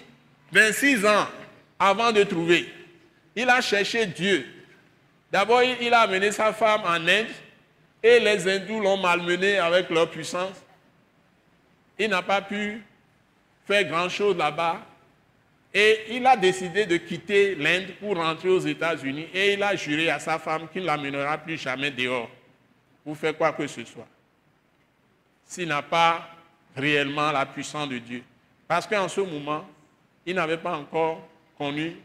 [0.51, 1.29] 26 ans
[1.79, 2.69] avant de trouver.
[3.37, 4.45] Il a cherché Dieu.
[5.31, 7.29] D'abord, il a amené sa femme en Inde
[8.03, 10.57] et les hindous l'ont malmené avec leur puissance.
[11.97, 12.83] Il n'a pas pu
[13.67, 14.81] faire grand-chose là-bas.
[15.73, 20.09] Et il a décidé de quitter l'Inde pour rentrer aux États-Unis et il a juré
[20.09, 22.31] à sa femme qu'il ne l'amènera plus jamais dehors
[23.05, 24.09] pour faire quoi que ce soit.
[25.45, 26.29] S'il n'a pas
[26.75, 28.23] réellement la puissance de Dieu.
[28.67, 29.69] Parce qu'en ce moment,
[30.25, 31.27] il n'avait pas encore
[31.57, 31.97] connu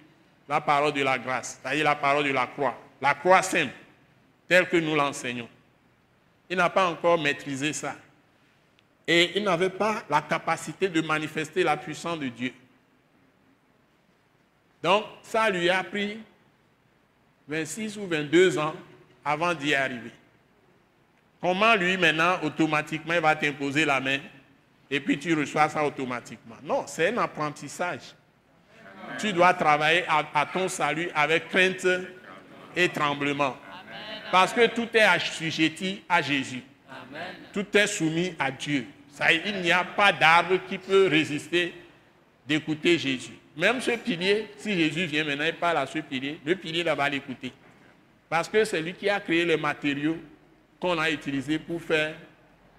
[0.47, 3.73] la parole de la grâce, c'est-à-dire la parole de la croix la croix simple,
[4.47, 5.49] telle que nous l'enseignons.
[6.49, 7.95] Il n'a pas encore maîtrisé ça.
[9.07, 12.53] Et il n'avait pas la capacité de manifester la puissance de Dieu.
[14.81, 16.19] Donc, ça lui a pris
[17.47, 18.73] 26 ou 22 ans
[19.23, 20.11] avant d'y arriver.
[21.39, 24.19] Comment lui, maintenant, automatiquement, il va t'imposer la main
[24.89, 26.57] et puis tu reçois ça automatiquement?
[26.63, 28.15] Non, c'est un apprentissage.
[29.19, 31.87] Tu dois travailler à ton salut avec crainte
[32.75, 33.57] et tremblement.
[34.31, 36.63] Parce que tout est assujetti à Jésus.
[37.51, 38.85] Tout est soumis à Dieu.
[39.11, 41.73] Ça, il n'y a pas d'arbre qui peut résister
[42.47, 43.37] d'écouter Jésus.
[43.61, 47.07] Même ce pilier, si Jésus vient maintenant et parle à ce pilier, le pilier va
[47.07, 47.53] l'écouter.
[48.27, 50.17] Parce que c'est lui qui a créé les matériaux
[50.79, 52.15] qu'on a utilisés pour faire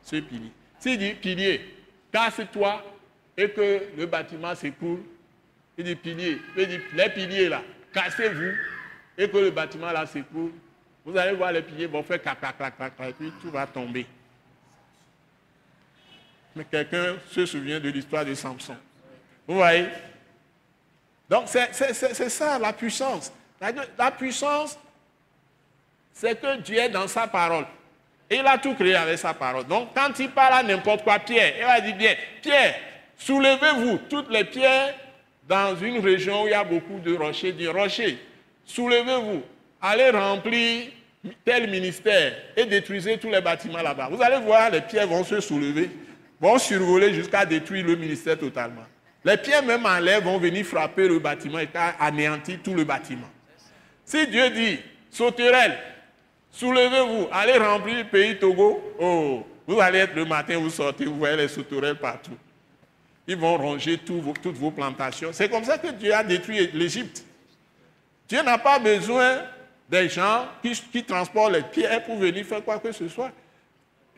[0.02, 0.50] ce pilier.
[0.80, 1.60] S'il dit, pilier,
[2.10, 2.84] casse-toi
[3.36, 5.02] et que le bâtiment s'écoule,
[5.78, 8.52] il dit, pilier, il dit, les piliers là, cassez-vous
[9.16, 10.50] et que le bâtiment là s'écroule,
[11.04, 13.68] vous allez voir les piliers vont faire clac, clac, clac, clac, et puis tout va
[13.68, 14.04] tomber.
[16.56, 18.76] Mais quelqu'un se souvient de l'histoire de Samson.
[19.46, 19.86] Vous voyez?
[21.28, 23.32] Donc c'est ça la puissance.
[23.96, 24.78] La, puissance,
[26.12, 27.64] c'est que Dieu est dans sa parole.
[28.28, 29.64] Et il a tout créé avec sa parole.
[29.66, 32.74] Donc quand il parle à n'importe quoi, Pierre, il va dire bien, Pierre,
[33.16, 34.94] soulevez-vous toutes les pierres
[35.48, 38.18] dans une région où il y a beaucoup de rochers, des rochers
[38.64, 39.42] soulevez-vous,
[39.80, 40.88] allez remplir
[41.44, 44.08] tel ministère et détruisez tous les bâtiments là-bas.
[44.10, 45.90] Vous allez voir, les pierres vont se soulever,
[46.40, 48.84] vont survoler jusqu'à détruire le ministère totalement.
[49.24, 51.68] Les pierres même en l'air vont venir frapper le bâtiment et
[52.00, 53.28] anéantir tout le bâtiment.
[54.04, 54.78] Si Dieu dit,
[55.10, 55.78] sauterelles,
[56.50, 61.16] soulevez-vous, allez remplir le pays Togo, oh, vous allez être le matin, vous sortez, vous
[61.16, 62.36] voyez les sauterelles partout.
[63.26, 65.30] Ils vont ronger toutes vos plantations.
[65.32, 67.24] C'est comme ça que Dieu a détruit l'Égypte.
[68.28, 69.42] Dieu n'a pas besoin
[69.88, 73.30] des gens qui, transportent les pierres pour venir faire quoi que ce soit.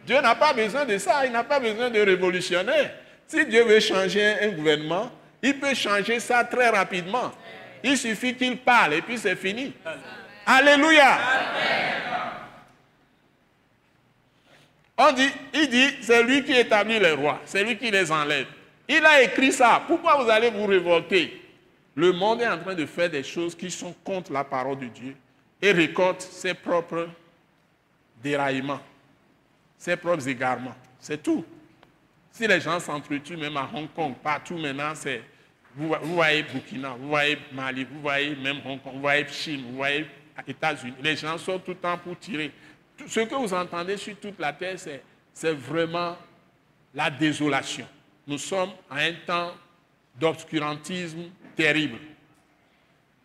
[0.06, 2.94] Dieu n'a pas besoin de ça, il n'a pas besoin de révolutionnaires.
[3.26, 5.10] Si Dieu veut changer un gouvernement,
[5.42, 7.32] il peut changer ça très rapidement.
[7.82, 9.72] Il suffit qu'il parle et puis c'est fini.
[10.46, 11.18] Alléluia.
[14.96, 18.46] On dit, il dit, c'est lui qui établit les rois, c'est lui qui les enlève.
[18.88, 19.82] Il a écrit ça.
[19.86, 21.42] Pourquoi vous allez vous révolter?
[21.94, 24.86] Le monde est en train de faire des choses qui sont contre la parole de
[24.86, 25.16] Dieu
[25.60, 27.08] et récolte ses propres
[28.22, 28.80] déraillements,
[29.78, 30.74] ses propres égarements.
[31.00, 31.44] C'est tout.
[32.34, 35.22] Si les gens s'entretuent, même à Hong Kong, partout maintenant, c'est.
[35.76, 39.76] Vous, voyez Burkina, vous voyez Mali, vous voyez même Hong Kong, vous voyez Chine, vous
[39.76, 40.04] voyez
[40.46, 40.94] États-Unis.
[41.00, 42.50] Les gens sont tout le temps pour tirer.
[43.06, 44.76] Ce que vous entendez sur toute la terre,
[45.32, 46.16] c'est vraiment
[46.92, 47.86] la désolation.
[48.26, 49.52] Nous sommes à un temps
[50.18, 51.98] d'obscurantisme terrible.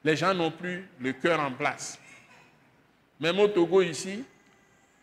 [0.03, 1.99] Les gens n'ont plus le cœur en place.
[3.19, 4.23] Même au Togo ici,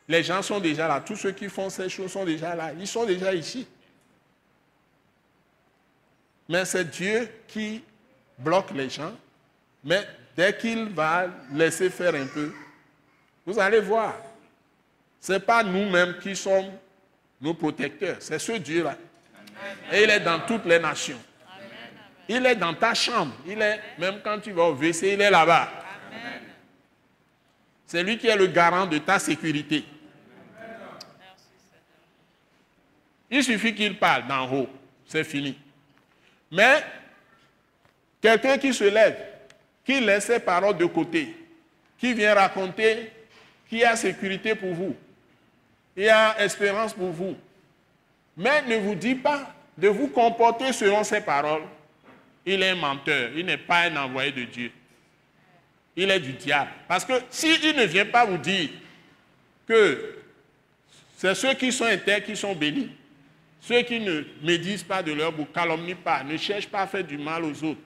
[0.08, 1.00] les gens sont déjà là.
[1.00, 2.72] Tous ceux qui font ces choses sont déjà là.
[2.78, 3.66] Ils sont déjà ici.
[6.48, 7.82] Mais c'est Dieu qui
[8.38, 9.12] bloque les gens.
[9.82, 10.06] Mais
[10.36, 12.52] dès qu'il va laisser faire un peu,
[13.44, 14.14] vous allez voir,
[15.20, 16.70] Ce n'est pas nous-mêmes qui sommes
[17.40, 18.96] nos protecteurs, c'est ce Dieu-là.
[19.92, 21.20] Et il est dans toutes les nations.
[22.28, 23.32] Il est dans ta chambre.
[23.46, 25.68] Il est, même quand tu vas au WC, il est là-bas.
[27.86, 29.84] C'est lui qui est le garant de ta sécurité.
[33.30, 34.68] Il suffit qu'il parle d'en haut.
[35.06, 35.58] C'est fini.
[36.50, 36.84] Mais
[38.20, 39.16] quelqu'un qui se lève,
[39.84, 41.34] qui laisse ses paroles de côté,
[41.98, 43.10] qui vient raconter
[43.68, 44.96] qu'il y a sécurité pour vous,
[45.96, 47.36] il y a espérance pour vous,
[48.36, 51.62] mais ne vous dit pas de vous comporter selon ses paroles,
[52.44, 54.70] il est un menteur, il n'est pas un envoyé de Dieu.
[55.96, 56.70] Il est du diable.
[56.86, 58.68] Parce que s'il ne vient pas vous dire
[59.66, 60.16] que
[61.16, 62.90] c'est ceux qui sont intègres qui sont bénis,
[63.66, 67.02] ceux qui ne médisent pas de leur bouche, calomnient pas, ne cherchent pas à faire
[67.02, 67.80] du mal aux autres,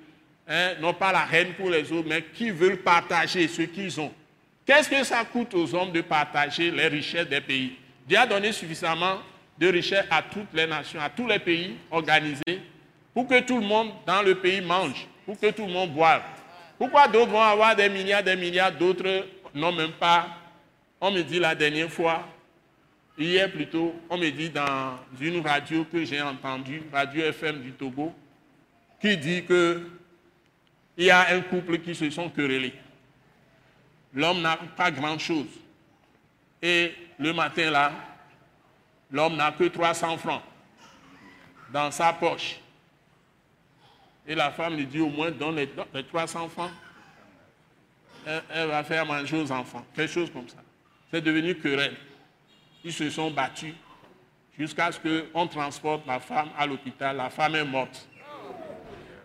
[0.46, 4.12] hein, n'ont pas la haine pour les autres, mais qui veulent partager ce qu'ils ont.
[4.66, 7.72] Qu'est-ce que ça coûte aux hommes de partager les richesses des pays?
[8.06, 9.20] Dieu a donné suffisamment
[9.58, 12.60] de richesses à toutes les nations, à tous les pays organisés,
[13.14, 16.22] pour que tout le monde dans le pays mange, pour que tout le monde boive.
[16.76, 20.28] Pourquoi d'autres vont avoir des milliards, des milliards, d'autres n'ont même pas?
[21.00, 22.26] On me dit la dernière fois,
[23.24, 28.14] hier plutôt, on me dit dans une radio que j'ai entendue, Radio FM du Togo,
[29.00, 29.86] qui dit que
[30.96, 32.74] il y a un couple qui se sont querellés.
[34.12, 35.46] L'homme n'a pas grand-chose.
[36.60, 37.92] Et le matin là,
[39.10, 40.42] l'homme n'a que 300 francs
[41.72, 42.60] dans sa poche.
[44.26, 45.68] Et la femme lui dit au moins donne les,
[46.04, 46.70] 300 francs.
[48.26, 49.84] Elle, va faire manger aux enfants.
[49.94, 50.58] Quelque chose comme ça.
[51.10, 51.96] C'est devenu querelle.
[52.84, 53.74] Ils se sont battus
[54.58, 57.16] jusqu'à ce qu'on transporte la femme à l'hôpital.
[57.16, 58.08] La femme est morte.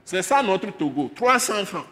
[0.04, 1.12] C'est ça notre Togo.
[1.16, 1.88] 300 francs.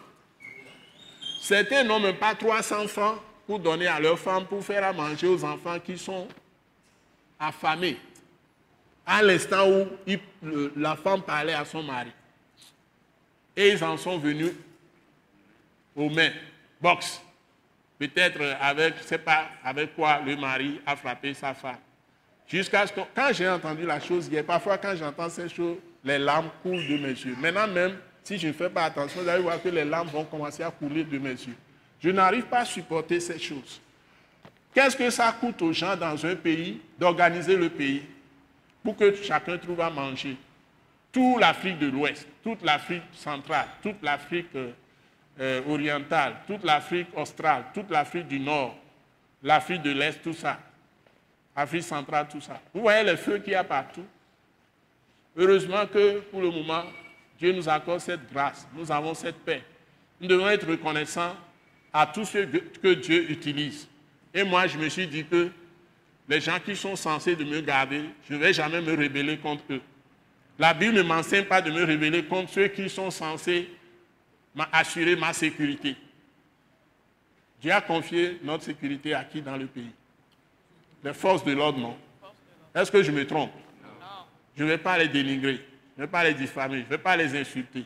[1.41, 5.27] Certains n'ont même pas 300 francs pour donner à leur femme pour faire à manger
[5.27, 6.27] aux enfants qui sont
[7.39, 7.97] affamés.
[9.05, 9.87] À l'instant où
[10.77, 12.11] la femme parlait à son mari.
[13.55, 14.53] Et ils en sont venus
[15.95, 16.31] aux mains,
[16.81, 17.21] box.
[18.07, 21.77] Peut-être avec, je ne sais pas avec quoi le mari a frappé sa femme.
[22.45, 26.17] Jusqu'à ce que, quand j'ai entendu la chose hier, parfois quand j'entends ces choses, les
[26.17, 27.35] larmes coulent de mes yeux.
[27.39, 30.25] Maintenant même, si je ne fais pas attention, vous allez voir que les larmes vont
[30.25, 31.55] commencer à couler de mes yeux.
[32.01, 33.79] Je n'arrive pas à supporter ces choses.
[34.73, 38.03] Qu'est-ce que ça coûte aux gens dans un pays d'organiser le pays
[38.83, 40.35] pour que chacun trouve à manger?
[41.09, 44.49] Toute l'Afrique de l'Ouest, toute l'Afrique centrale, toute l'Afrique
[45.39, 48.75] euh, orientale, toute l'Afrique australe, toute l'Afrique du Nord,
[49.41, 50.59] l'Afrique de l'Est, tout ça.
[51.55, 52.59] Afrique centrale, tout ça.
[52.73, 54.05] Vous voyez les feux qu'il y a partout.
[55.37, 56.83] Heureusement que pour le moment,
[57.37, 58.67] Dieu nous accorde cette grâce.
[58.75, 59.63] Nous avons cette paix.
[60.19, 61.35] Nous devons être reconnaissants
[61.91, 63.87] à tous ceux que Dieu utilise.
[64.33, 65.51] Et moi, je me suis dit que
[66.27, 69.63] les gens qui sont censés de me garder, je ne vais jamais me rebeller contre
[69.71, 69.81] eux.
[70.57, 73.69] La Bible ne m'enseigne pas de me révéler contre ceux qui sont censés
[74.71, 75.95] assurer ma sécurité.
[77.61, 79.91] Dieu a confié notre sécurité à qui dans le pays?
[81.03, 81.97] Les forces de l'ordre, non.
[82.75, 83.51] Est-ce que je me trompe?
[84.55, 85.65] Je ne vais pas les dénigrer,
[85.95, 87.85] je ne vais pas les diffamer, je ne vais pas les insulter.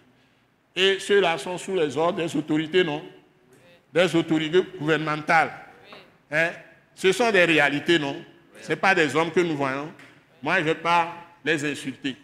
[0.75, 3.03] Et ceux-là sont sous les ordres des autorités, non?
[3.93, 5.51] Des autorités gouvernementales.
[6.31, 6.51] Hein?
[6.93, 8.23] Ce sont des réalités, non?
[8.61, 9.91] Ce n'est pas des hommes que nous voyons.
[10.41, 11.13] Moi, je ne vais pas
[11.43, 12.17] les insulter.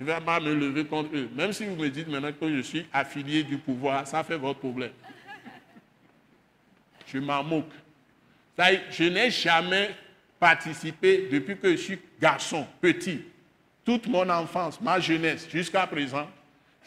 [0.00, 1.28] Je ne vais pas me lever contre eux.
[1.36, 4.58] Même si vous me dites maintenant que je suis affilié du pouvoir, ça fait votre
[4.58, 4.92] problème.
[7.06, 7.70] Je m'en moque.
[8.90, 9.90] Je n'ai jamais
[10.38, 13.20] participé depuis que je suis garçon, petit,
[13.84, 16.28] toute mon enfance, ma jeunesse, jusqu'à présent,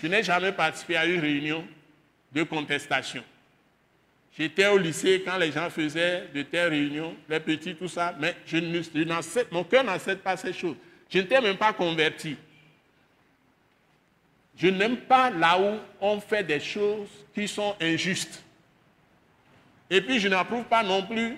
[0.01, 1.63] je n'ai jamais participé à une réunion
[2.31, 3.23] de contestation.
[4.35, 8.35] J'étais au lycée quand les gens faisaient de telles réunions, les petits, tout ça, mais
[8.47, 8.57] je
[9.51, 10.77] mon cœur n'accepte pas ces choses.
[11.09, 12.35] Je n'étais même pas converti.
[14.55, 18.43] Je n'aime pas là où on fait des choses qui sont injustes.
[19.89, 21.37] Et puis je n'approuve pas non plus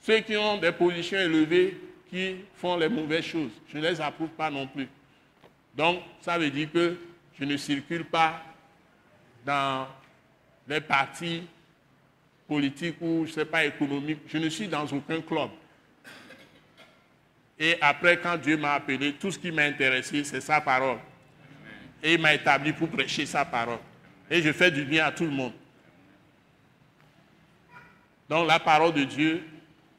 [0.00, 3.50] ceux qui ont des positions élevées qui font les mauvaises choses.
[3.68, 4.88] Je ne les approuve pas non plus.
[5.76, 6.96] Donc ça veut dire que
[7.38, 8.42] je ne circule pas
[9.44, 9.86] dans
[10.68, 11.42] les partis
[12.46, 14.20] politiques ou je ne sais pas économiques.
[14.28, 15.50] Je ne suis dans aucun club.
[17.58, 20.98] Et après, quand Dieu m'a appelé, tout ce qui m'a intéressé, c'est sa parole
[22.04, 23.78] et il m'a établi pour prêcher sa parole.
[24.30, 25.54] Et je fais du bien à tout le monde.
[28.28, 29.42] Donc la parole de Dieu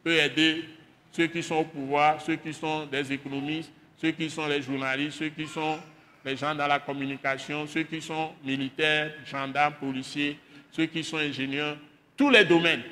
[0.04, 0.66] peut aider
[1.12, 5.18] ceux qui sont au pouvoir, ceux qui sont des économistes, ceux qui sont les journalistes,
[5.18, 5.80] ceux qui sont
[6.24, 10.38] les gens dans la communication, ceux qui sont militaires, gendarmes, policiers,
[10.72, 11.78] ceux qui sont ingénieurs,
[12.16, 12.84] tous les domaines,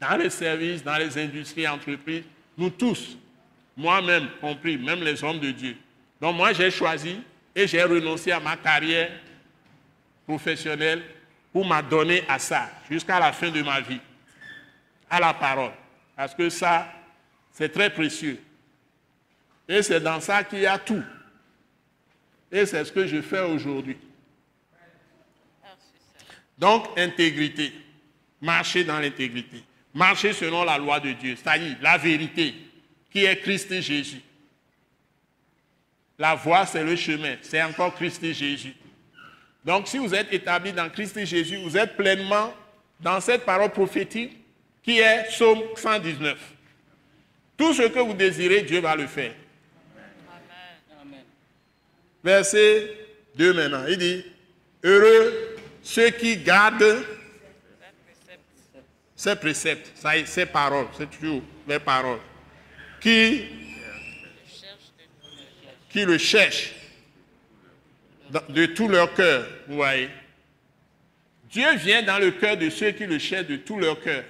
[0.00, 2.24] dans les services, dans les industries, entreprises,
[2.56, 3.18] Nous tous,
[3.76, 5.76] moi-même compris, même les hommes de Dieu.
[6.20, 7.20] Donc moi, j'ai choisi
[7.56, 9.10] et j'ai renoncé à ma carrière
[10.26, 11.02] professionnelle
[11.50, 14.00] pour m'adonner à ça jusqu'à la fin de ma vie,
[15.08, 15.72] à la parole.
[16.14, 16.86] Parce que ça,
[17.50, 18.38] c'est très précieux.
[19.66, 21.02] Et c'est dans ça qu'il y a tout.
[22.52, 23.96] Et c'est ce que je fais aujourd'hui.
[26.58, 27.72] Donc, intégrité.
[28.40, 29.64] Marcher dans l'intégrité.
[29.94, 32.54] Marcher selon la loi de Dieu, c'est-à-dire la vérité,
[33.10, 34.20] qui est Christ Jésus.
[36.18, 38.74] La voie, c'est le chemin, c'est encore Christ Jésus.
[39.64, 42.54] Donc, si vous êtes établi dans Christ Jésus, vous êtes pleinement
[43.00, 44.36] dans cette parole prophétique
[44.82, 46.38] qui est Psaume 119.
[47.56, 49.32] Tout ce que vous désirez, Dieu va le faire.
[52.22, 52.90] Verset
[53.36, 53.84] 2 maintenant.
[53.88, 54.24] Il dit,
[54.82, 57.04] heureux ceux qui gardent
[59.14, 59.92] ces préceptes,
[60.26, 62.18] ces paroles, c'est toujours les paroles,
[63.00, 63.44] qui,
[65.88, 66.74] qui le cherchent
[68.48, 70.10] de tout leur cœur, vous voyez.
[71.50, 74.24] Dieu vient dans le cœur de ceux qui le cherchent de tout leur cœur.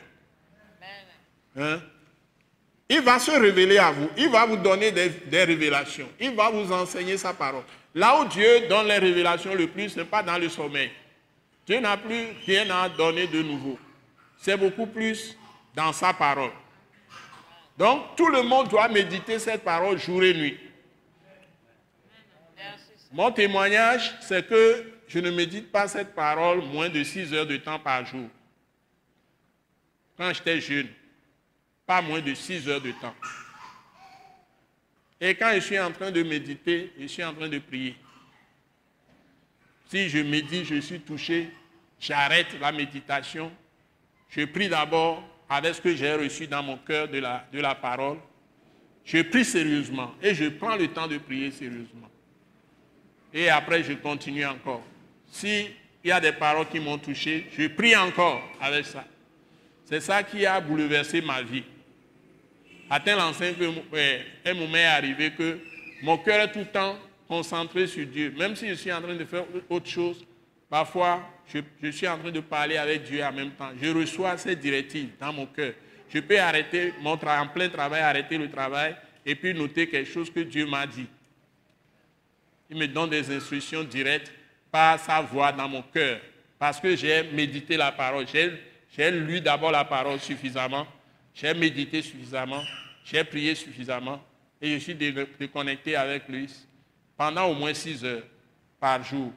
[1.56, 1.80] Hein?
[2.88, 6.50] Il va se révéler à vous, il va vous donner des, des révélations, il va
[6.50, 7.64] vous enseigner sa parole.
[7.94, 10.90] Là où Dieu donne les révélations le plus, ce n'est pas dans le sommeil.
[11.66, 13.78] Dieu n'a plus rien à donner de nouveau.
[14.38, 15.36] C'est beaucoup plus
[15.74, 16.52] dans sa parole.
[17.76, 20.58] Donc, tout le monde doit méditer cette parole jour et nuit.
[23.12, 27.56] Mon témoignage, c'est que je ne médite pas cette parole moins de 6 heures de
[27.56, 28.28] temps par jour.
[30.16, 30.88] Quand j'étais jeune,
[31.86, 33.14] pas moins de 6 heures de temps.
[35.20, 37.96] Et quand je suis en train de méditer, je suis en train de prier.
[39.88, 41.48] Si je médite, je suis touché,
[42.00, 43.52] j'arrête la méditation.
[44.28, 47.74] Je prie d'abord avec ce que j'ai reçu dans mon cœur de la, de la
[47.74, 48.18] parole.
[49.04, 52.10] Je prie sérieusement et je prends le temps de prier sérieusement.
[53.32, 54.82] Et après, je continue encore.
[55.30, 55.70] S'il
[56.04, 59.04] y a des paroles qui m'ont touché, je prie encore avec ça.
[59.84, 61.64] C'est ça qui a bouleversé ma vie
[62.88, 65.58] à tel enseigne qu'un moment est arrivé que
[66.02, 66.96] mon cœur est tout le temps
[67.28, 68.32] concentré sur Dieu.
[68.36, 70.24] Même si je suis en train de faire autre chose,
[70.70, 71.20] parfois
[71.52, 73.70] je, suis en train de parler avec Dieu en même temps.
[73.80, 75.72] Je reçois ces directives dans mon cœur.
[76.08, 78.94] Je peux arrêter mon travail, en plein travail, arrêter le travail
[79.24, 81.06] et puis noter quelque chose que Dieu m'a dit.
[82.70, 84.32] Il me donne des instructions directes
[84.70, 86.20] par sa voix dans mon cœur.
[86.59, 88.26] Parce que j'ai médité la parole.
[88.26, 90.86] J'ai lu d'abord la parole suffisamment
[91.36, 92.62] j'ai médité suffisamment,
[93.05, 94.24] j'ai prié suffisamment
[94.60, 96.48] et je suis déconnecté avec lui
[97.14, 98.22] pendant au moins six heures
[98.80, 99.32] par jour.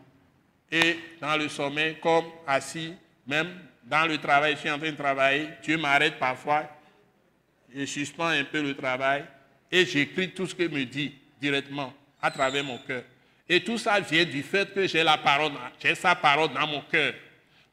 [0.72, 2.94] Et dans le sommeil, comme assis,
[3.28, 3.50] même
[3.84, 6.70] dans le travail, je suis en train de travailler, Dieu m'arrête parfois,
[7.76, 9.26] je suspends un peu le travail
[9.70, 13.04] et j'écris tout ce qu'il me dit directement à travers mon cœur.
[13.50, 15.52] Et tout ça vient du fait que j'ai la parole,
[15.84, 17.14] j'ai sa parole dans mon cœur.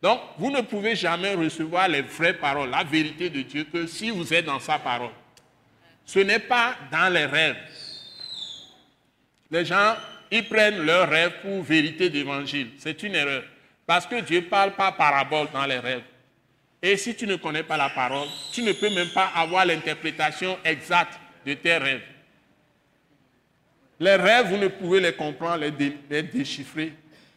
[0.00, 4.10] Donc, vous ne pouvez jamais recevoir les vraies paroles, la vérité de Dieu, que si
[4.10, 5.10] vous êtes dans sa parole.
[6.06, 7.56] Ce n'est pas dans les rêves.
[9.50, 9.96] Les gens,
[10.30, 12.70] ils prennent leurs rêves pour vérité d'évangile.
[12.78, 13.42] C'est une erreur.
[13.86, 16.02] Parce que Dieu parle pas parabole dans les rêves.
[16.82, 20.58] Et si tu ne connais pas la parole, tu ne peux même pas avoir l'interprétation
[20.64, 22.02] exacte de tes rêves.
[23.98, 26.92] Les rêves, vous ne pouvez les comprendre, les, déchiffrer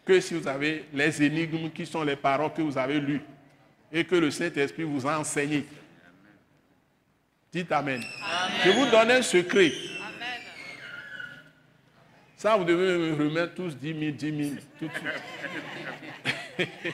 [0.06, 3.22] que si vous avez les énigmes qui sont les paroles que vous avez lues
[3.92, 5.66] et que le Saint-Esprit vous a enseignées.
[7.52, 8.04] Dites Amen.
[8.64, 9.72] Je vous donne un secret.
[12.38, 14.92] Ça, vous devez me remettre tous 10 000, 10 000, tout de
[16.58, 16.94] suite.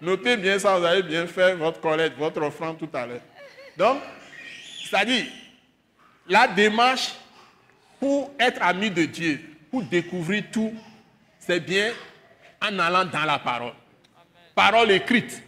[0.00, 3.20] Notez bien ça, vous avez bien fait votre collecte, votre offrande tout à l'heure.
[3.76, 3.98] Donc,
[4.84, 5.26] c'est-à-dire,
[6.28, 7.14] la démarche
[8.02, 10.74] pour être ami de Dieu, pour découvrir tout,
[11.38, 11.92] c'est bien
[12.60, 13.74] en allant dans la parole.
[14.56, 15.40] Parole écrite.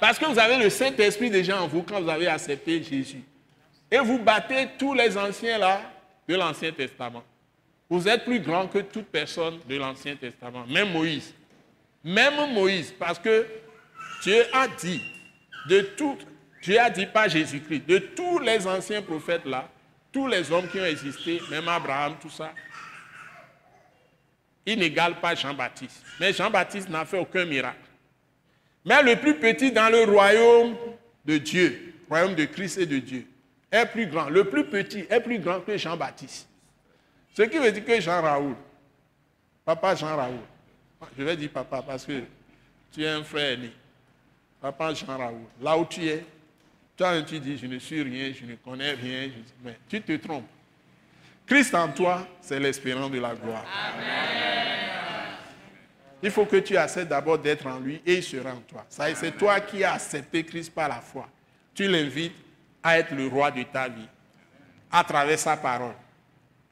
[0.00, 3.24] Parce que vous avez le Saint-Esprit déjà en vous quand vous avez accepté Jésus.
[3.90, 5.82] Et vous battez tous les anciens là
[6.28, 7.24] de l'Ancien Testament.
[7.90, 11.34] Vous êtes plus grand que toute personne de l'Ancien Testament, même Moïse.
[12.04, 13.44] Même Moïse, parce que
[14.22, 15.02] Dieu a dit,
[15.68, 16.16] de tout,
[16.62, 19.68] Dieu a dit pas Jésus-Christ, de tous les anciens prophètes là,
[20.12, 22.52] tous les hommes qui ont existé, même Abraham, tout ça,
[24.64, 26.04] il n'égale pas Jean-Baptiste.
[26.20, 27.78] Mais Jean-Baptiste n'a fait aucun miracle.
[28.84, 30.76] Mais le plus petit dans le royaume
[31.24, 33.26] de Dieu, royaume de Christ et de Dieu,
[33.70, 34.28] est plus grand.
[34.28, 36.48] Le plus petit est plus grand que Jean-Baptiste.
[37.34, 38.54] Ce qui veut dire que Jean Raoul,
[39.64, 40.40] papa Jean Raoul,
[41.18, 42.22] je vais dire papa parce que
[42.92, 43.72] tu es un frère né.
[44.60, 46.24] Papa Jean Raoul, là où tu es,
[46.96, 49.30] Toi, tu dis, je ne suis rien, je ne connais rien,
[49.64, 50.48] mais tu te trompes.
[51.46, 53.64] Christ en toi, c'est l'espérance de la gloire.
[56.22, 58.86] Il faut que tu acceptes d'abord d'être en lui et il sera en toi.
[58.88, 61.28] C'est toi qui as accepté Christ par la foi.
[61.74, 62.36] Tu l'invites
[62.82, 64.08] à être le roi de ta vie
[64.90, 65.94] à travers sa parole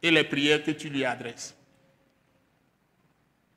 [0.02, 1.54] et les prières que tu lui adresses.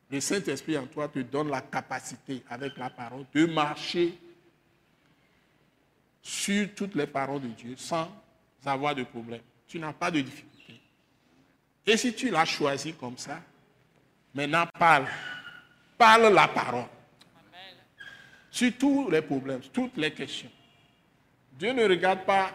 [0.10, 4.14] Le Saint-Esprit en toi te donne la capacité, avec la parole, de marcher
[6.23, 8.09] sur toutes les paroles de Dieu sans
[8.65, 9.41] avoir de problème.
[9.67, 10.79] Tu n'as pas de difficulté.
[11.85, 13.41] Et si tu l'as choisi comme ça,
[14.33, 15.05] maintenant parle.
[15.97, 16.85] Parle la parole.
[18.49, 20.51] Sur tous les problèmes, toutes les questions.
[21.59, 22.51] Dieu ne regarde pas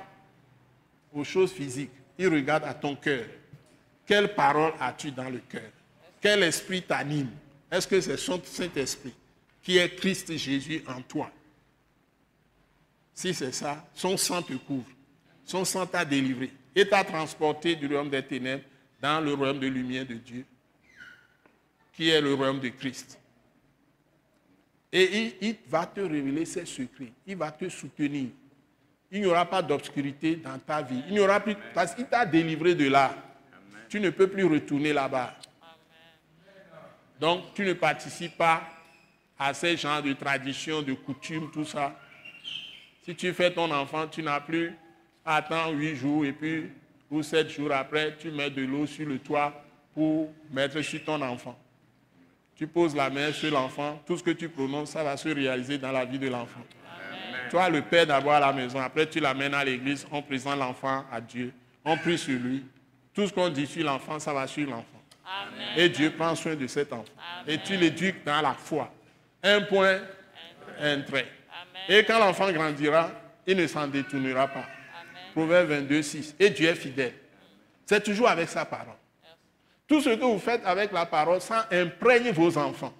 [1.12, 3.26] aux choses physiques, il regarde à ton cœur.
[4.06, 5.70] Quelle parole as-tu dans le cœur?
[6.20, 7.30] Quel esprit t'anime?
[7.70, 9.14] Est-ce que c'est son Saint-Esprit
[9.62, 11.30] qui est Christ Jésus en toi?
[13.18, 14.86] Si c'est ça, son sang te couvre.
[15.44, 18.62] Son sang t'a délivré et t'a transporté du royaume des ténèbres
[19.02, 20.44] dans le royaume de lumière de Dieu,
[21.94, 23.18] qui est le royaume de Christ.
[24.92, 27.10] Et il, va te révéler ses secrets.
[27.26, 28.28] Il va te soutenir.
[29.10, 31.02] Il n'y aura pas d'obscurité dans ta vie.
[31.08, 31.56] Il n'y aura plus.
[31.74, 33.12] Parce qu'il t'a délivré de là.
[33.88, 35.34] Tu ne peux plus retourner là-bas.
[37.18, 38.62] Donc, tu ne participes pas
[39.36, 41.98] à ces genres de traditions, de coutumes, tout ça.
[43.08, 44.74] Si tu fais ton enfant, tu n'as plus
[45.24, 46.66] à attendre huit jours et puis,
[47.10, 49.64] ou sept jours après, tu mets de l'eau sur le toit
[49.94, 51.58] pour mettre sur ton enfant.
[52.54, 55.78] Tu poses la main sur l'enfant, tout ce que tu prononces, ça va se réaliser
[55.78, 56.60] dans la vie de l'enfant.
[57.50, 61.06] Toi, le père d'abord à la maison, après tu l'amènes à l'église, on présente l'enfant
[61.10, 61.54] à Dieu,
[61.86, 62.62] on prie sur lui.
[63.14, 65.02] Tout ce qu'on dit sur l'enfant, ça va sur l'enfant.
[65.78, 67.10] Et Dieu prend soin de cet enfant.
[67.46, 68.92] Et tu l'éduques dans la foi.
[69.42, 69.98] Un point,
[70.78, 71.37] un trait.
[71.88, 73.10] Et quand l'enfant grandira,
[73.46, 74.66] il ne s'en détournera pas.
[75.32, 76.36] Proverbe 22, 6.
[76.38, 77.14] Et Dieu est fidèle.
[77.86, 78.94] C'est toujours avec sa parole.
[79.86, 82.92] Tout ce que vous faites avec la parole, ça imprègne vos enfants.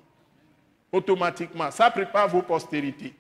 [0.91, 1.71] Automatiquement.
[1.71, 3.15] Ça prépare vos postérités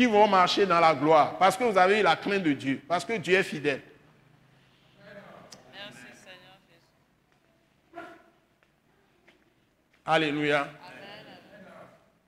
[0.00, 3.04] qui vont marcher dans la gloire parce que vous avez la crainte de Dieu, parce
[3.04, 3.82] que Dieu est fidèle.
[5.72, 6.58] Merci Seigneur
[7.94, 8.06] Jésus.
[10.06, 10.68] Alléluia.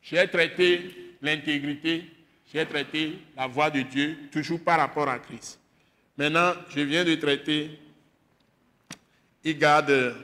[0.03, 2.12] J'ai traité l'intégrité,
[2.53, 5.59] j'ai traité la voix de Dieu, toujours par rapport à Christ.
[6.17, 7.79] Maintenant, je viens de traiter,
[9.43, 10.15] il garde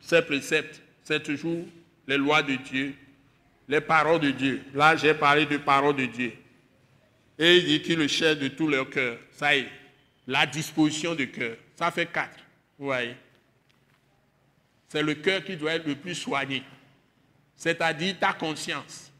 [0.00, 1.64] ses préceptes, c'est toujours
[2.06, 2.94] les lois de Dieu,
[3.68, 4.62] les paroles de Dieu.
[4.74, 6.32] Là, j'ai parlé de paroles de Dieu.
[7.38, 9.18] Et il dit qu'il le cherche de tout leur cœur.
[9.32, 9.68] Ça y est,
[10.26, 11.56] la disposition du cœur.
[11.76, 12.38] Ça fait quatre.
[12.78, 13.16] Vous voyez
[14.88, 16.62] C'est le cœur qui doit être le plus soigné.
[17.56, 19.11] C'est-à-dire ta conscience,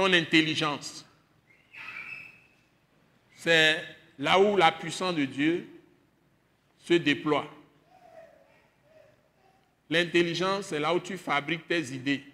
[0.00, 1.04] ton intelligence.
[3.34, 3.84] C'est
[4.18, 5.68] là où la puissance de Dieu
[6.78, 7.46] se déploie.
[9.90, 12.24] L'intelligence, c'est là où tu fabriques tes idées.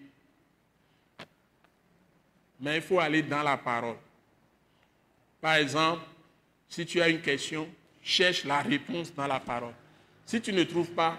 [2.61, 3.97] Mais il faut aller dans la parole.
[5.41, 6.05] Par exemple,
[6.69, 7.69] si tu as une question,
[8.01, 9.75] cherche la réponse dans la parole.
[10.25, 11.19] Si tu ne trouves pas,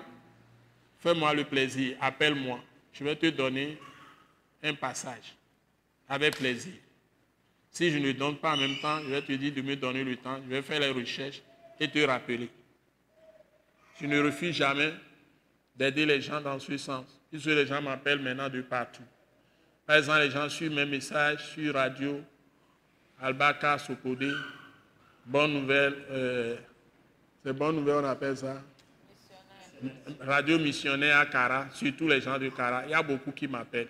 [0.99, 2.61] fais-moi le plaisir, appelle-moi.
[2.93, 3.77] Je vais te donner
[4.63, 5.35] un passage
[6.07, 6.73] avec plaisir.
[7.71, 10.03] Si je ne donne pas en même temps, je vais te dire de me donner
[10.03, 11.41] le temps, je vais faire les recherches
[11.79, 12.49] et te rappeler.
[13.99, 14.93] Je ne refuse jamais
[15.75, 17.05] d'aider les gens dans ce sens.
[17.29, 19.03] Puisque les gens m'appellent maintenant de partout.
[19.85, 22.21] Par exemple, les gens suivent mes messages sur radio,
[23.21, 24.33] Albaka Sokode,
[25.25, 26.55] bonne nouvelle, euh,
[27.43, 28.61] c'est bonne nouvelle, on appelle ça
[30.21, 32.85] Radio missionnaire à Kara, surtout les gens de Kara.
[32.85, 33.89] Il y a beaucoup qui m'appellent.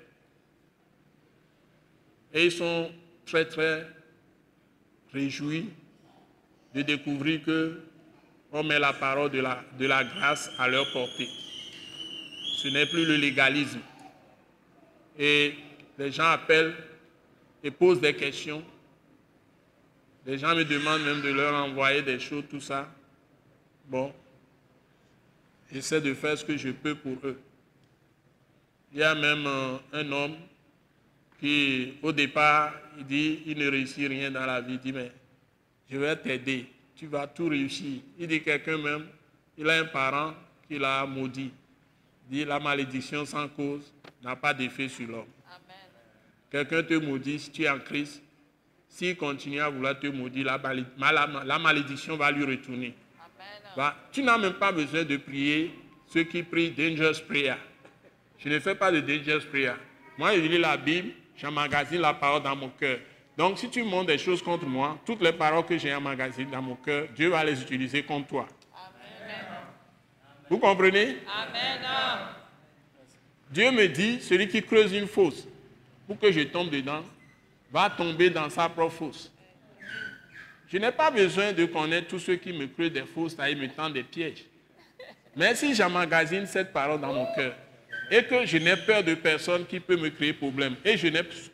[2.34, 2.92] Et ils sont
[3.26, 3.86] très, très
[5.14, 5.70] réjouis
[6.74, 7.82] de découvrir que
[8.52, 11.28] on met la parole de la, de la grâce à leur portée.
[12.58, 13.80] Ce n'est plus le légalisme.
[15.20, 15.56] Et
[15.98, 16.74] les gens appellent
[17.64, 18.64] et posent des questions
[20.28, 22.94] les gens me demandent même de leur envoyer des choses, tout ça.
[23.86, 24.14] Bon,
[25.72, 27.40] j'essaie de faire ce que je peux pour eux.
[28.92, 30.36] Il y a même euh, un homme
[31.40, 34.74] qui, au départ, il dit, il ne réussit rien dans la vie.
[34.74, 35.12] Il dit, mais
[35.90, 38.02] je vais t'aider, tu vas tout réussir.
[38.18, 39.06] Il dit, quelqu'un même,
[39.58, 40.34] il a un parent
[40.68, 41.52] qui l'a maudit.
[42.30, 43.94] Il dit, la malédiction sans cause
[44.24, 45.26] n'a pas d'effet sur l'homme.
[46.50, 48.22] Quelqu'un te maudit, si tu es en Christ,
[48.88, 50.60] s'il continue à vouloir te maudire,
[50.98, 52.94] la, malédiction va lui retourner.
[53.76, 55.72] Bah, tu n'as même pas besoin de prier
[56.08, 57.56] ceux qui prient dangerous prayer.
[58.40, 59.74] Je ne fais pas de dangerous prayer.
[60.18, 63.00] Moi, je lis la Bible, j'emmagasine la parole dans mon cœur.
[63.38, 66.62] Donc, si tu montres des choses contre moi, toutes les paroles que j'ai emmagasinées dans
[66.62, 68.48] mon cœur, Dieu va les utiliser contre toi.
[70.50, 71.18] Vous comprenez?
[71.28, 71.82] Amen.
[73.50, 75.48] Dieu me dit, celui qui creuse une fosse
[76.08, 77.04] pour que je tombe dedans,
[77.72, 79.32] va tomber dans sa propre fosse.
[80.68, 83.68] Je n'ai pas besoin de connaître tous ceux qui me creusent des fosses et me
[83.68, 84.46] tendent des pièges.
[85.36, 87.54] Mais si j'emmagasine cette parole dans mon cœur
[88.12, 91.08] et que je n'ai peur de personne qui peut me créer problème et je,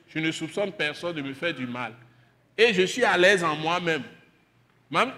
[0.07, 1.93] je ne soupçonne personne de me faire du mal
[2.57, 4.03] et je suis à l'aise en moi-même,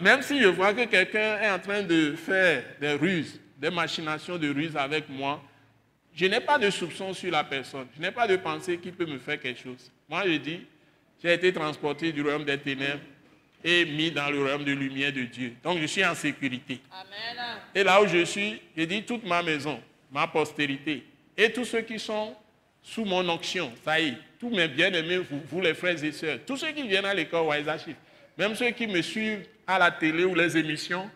[0.02, 4.38] même si je vois que quelqu'un est en train de faire des ruses, des machinations
[4.38, 5.44] de ruses avec moi,
[6.14, 7.88] je n'ai pas de soupçon sur la personne.
[7.95, 9.91] Je n'ai pas de pensée qui peut me faire quelque chose.
[10.07, 10.62] Moi, je dis,
[11.22, 13.02] j'ai été transporté du royaume des ténèbres
[13.62, 15.53] et mis dans le royaume de lumière de Dieu.
[15.62, 16.80] Donc, je suis en sécurité.
[16.90, 17.60] Amen.
[17.74, 21.03] Et là où je suis, je dis toute ma maison, ma postérité
[21.38, 22.36] et tous ceux qui sont
[22.82, 25.18] sous mon onction, ça y est, tous mes bien-aimés,
[25.49, 27.95] vous, les frères et sœurs, tous ceux qui viennent à l'école Waisachif,
[28.38, 31.10] même ceux qui me suivent à la télé ou les émissions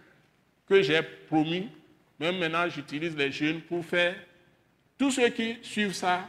[0.67, 1.69] que j'ai promis,
[2.19, 4.15] même maintenant j'utilise les jeunes pour faire
[4.97, 6.27] tous ceux qui suivent ça,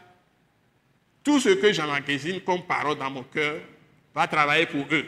[1.24, 3.60] tout ce que j'emmagasine comme parole dans mon cœur
[4.14, 5.06] va travailler pour eux.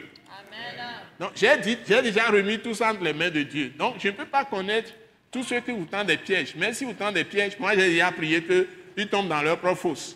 [1.19, 1.29] Amen.
[1.35, 1.57] j'ai,
[2.01, 3.69] déjà remis tout ça entre les mains de Dieu.
[3.77, 4.91] Donc, je ne peux pas connaître
[5.33, 6.53] tous ceux qui vous tendent des pièges.
[6.55, 9.79] Mais si vous tendez des pièges, moi, j'ai déjà prié qu'ils tombent dans leur propre
[9.79, 10.15] fosse,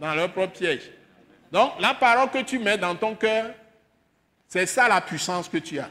[0.00, 0.90] dans leur propre piège.
[1.50, 3.52] Donc, la parole que tu mets dans ton cœur,
[4.46, 5.90] c'est ça la puissance que tu as.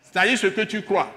[0.00, 1.12] C'est-à-dire ce que tu crois.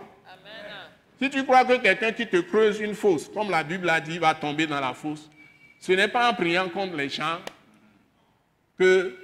[1.22, 4.18] Si tu crois que quelqu'un qui te creuse une fosse, comme la Bible a dit,
[4.18, 5.30] va tomber dans la fosse,
[5.80, 7.40] ce n'est pas en priant contre les gens
[8.78, 9.16] que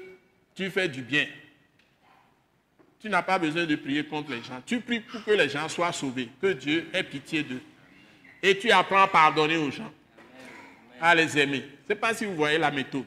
[0.53, 1.25] tu fais du bien.
[3.05, 4.59] Tu n'as pas besoin de prier contre les gens.
[4.65, 7.61] Tu pries pour que les gens soient sauvés, que Dieu ait pitié d'eux.
[8.41, 9.93] Et tu apprends à pardonner aux gens,
[10.99, 11.59] à les aimer.
[11.59, 13.05] Je ne sais pas si vous voyez la méthode.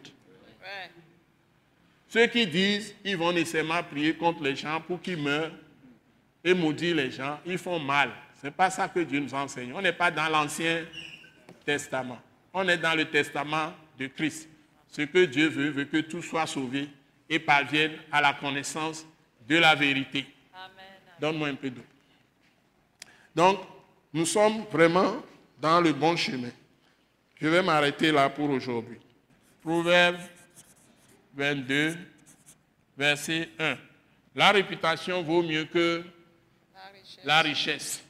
[2.07, 5.51] Ceux qui disent ils vont nécessairement prier contre les gens pour qu'ils meurent
[6.45, 8.13] et maudire les gens, ils font mal.
[8.41, 9.73] Ce n'est pas ça que Dieu nous enseigne.
[9.75, 10.85] On n'est pas dans l'Ancien
[11.67, 12.21] Testament.
[12.55, 14.49] On est dans le Testament de Christ.
[14.93, 16.89] Ce que Dieu veut, veut que tout soit sauvé
[17.29, 19.05] et parvienne à la connaissance
[19.49, 20.27] de la vérité.
[21.19, 21.85] Donne-moi un peu d'eau.
[23.35, 23.61] Donc,
[24.13, 25.17] nous sommes vraiment
[25.61, 26.51] dans le bon chemin.
[27.41, 28.99] Je vais m'arrêter là pour aujourd'hui.
[29.63, 30.19] Proverbe
[31.35, 31.97] 22,
[32.97, 33.77] verset 1.
[34.35, 36.03] La réputation vaut mieux que
[37.25, 38.05] La richesse.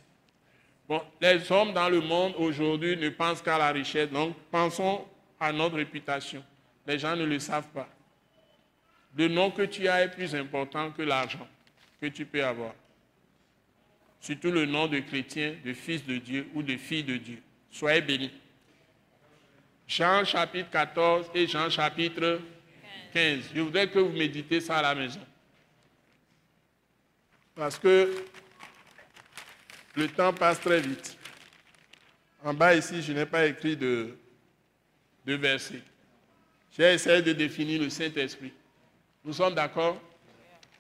[0.88, 5.06] Bon, les hommes dans le monde aujourd'hui ne pensent qu'à la richesse, donc pensons
[5.38, 6.42] à notre réputation.
[6.86, 7.88] Les gens ne le savent pas.
[9.18, 11.46] Le nom que tu as est plus important que l'argent
[12.00, 12.72] que tu peux avoir.
[14.20, 17.42] Surtout le nom de chrétien, de fils de Dieu ou de fille de Dieu.
[17.68, 18.30] Soyez bénis.
[19.88, 22.40] Jean chapitre 14 et Jean chapitre
[23.12, 23.50] 15.
[23.54, 25.20] Je voudrais que vous méditez ça à la maison.
[27.56, 28.24] Parce que
[29.96, 31.18] le temps passe très vite.
[32.44, 34.16] En bas ici, je n'ai pas écrit de,
[35.26, 35.82] de verset.
[36.76, 38.52] J'ai essayé de définir le Saint-Esprit.
[39.28, 40.00] Nous sommes d'accord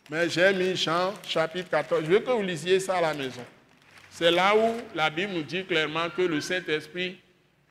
[0.08, 2.02] Mais j'ai mis Jean chapitre 14.
[2.02, 3.44] Je veux que vous lisiez ça à la maison.
[4.08, 7.18] C'est là où la Bible nous dit clairement que le Saint-Esprit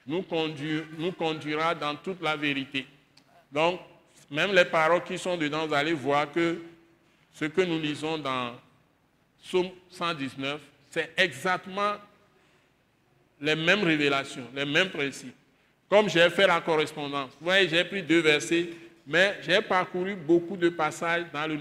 [0.05, 0.23] nous,
[0.99, 2.85] nous conduira dans toute la vérité.
[3.51, 3.79] Donc,
[4.29, 6.61] même les paroles qui sont dedans, vous allez voir que
[7.33, 8.51] ce que nous lisons dans
[9.41, 11.93] Psaume 119, c'est exactement
[13.41, 15.35] les mêmes révélations, les mêmes principes.
[15.89, 18.69] Comme j'ai fait la correspondance, vous voyez, j'ai pris deux versets,
[19.07, 21.57] mais j'ai parcouru beaucoup de passages dans le,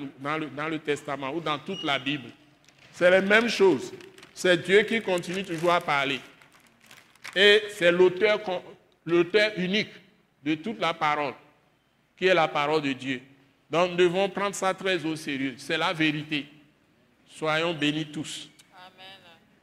[0.57, 2.29] dans, le, Testament ou dans toute la Bible.
[2.93, 3.93] C'est les mêmes choses.
[4.35, 6.21] C'est Dieu qui continue toujours à parler.
[7.37, 8.41] Et c'est l'auteur
[9.57, 9.91] unique
[10.43, 11.35] de toute la parole,
[12.17, 13.21] qui est la parole de Dieu.
[13.71, 15.55] Donc nous devons prendre ça très au sérieux.
[15.57, 16.47] C'est la vérité.
[17.29, 18.51] Soyons bénis tous.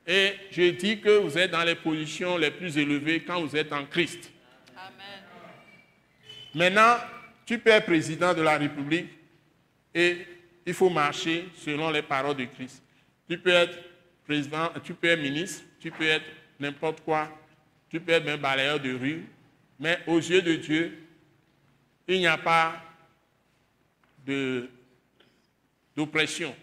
[0.07, 3.71] Et je dis que vous êtes dans les positions les plus élevées quand vous êtes
[3.71, 4.31] en Christ.
[4.75, 5.23] Amen.
[6.53, 6.97] Maintenant,
[7.53, 9.11] tu peux être président de la République
[9.93, 10.25] et
[10.65, 12.81] il faut marcher selon les paroles de Christ.
[13.29, 13.77] Tu peux être
[14.25, 16.25] président, tu peux être ministre, tu peux être
[16.59, 17.29] n'importe quoi,
[17.91, 19.25] tu peux être même balayeur de rue,
[19.79, 20.97] mais aux yeux de Dieu,
[22.07, 22.81] il n'y a pas
[25.95, 26.55] d'oppression.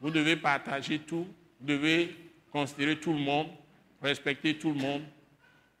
[0.00, 1.28] Vous devez partager tout,
[1.60, 2.12] vous devez
[2.50, 3.50] considérer tout le monde,
[4.02, 5.04] respecter tout le monde,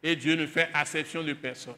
[0.00, 1.74] et Dieu ne fait acception de personne.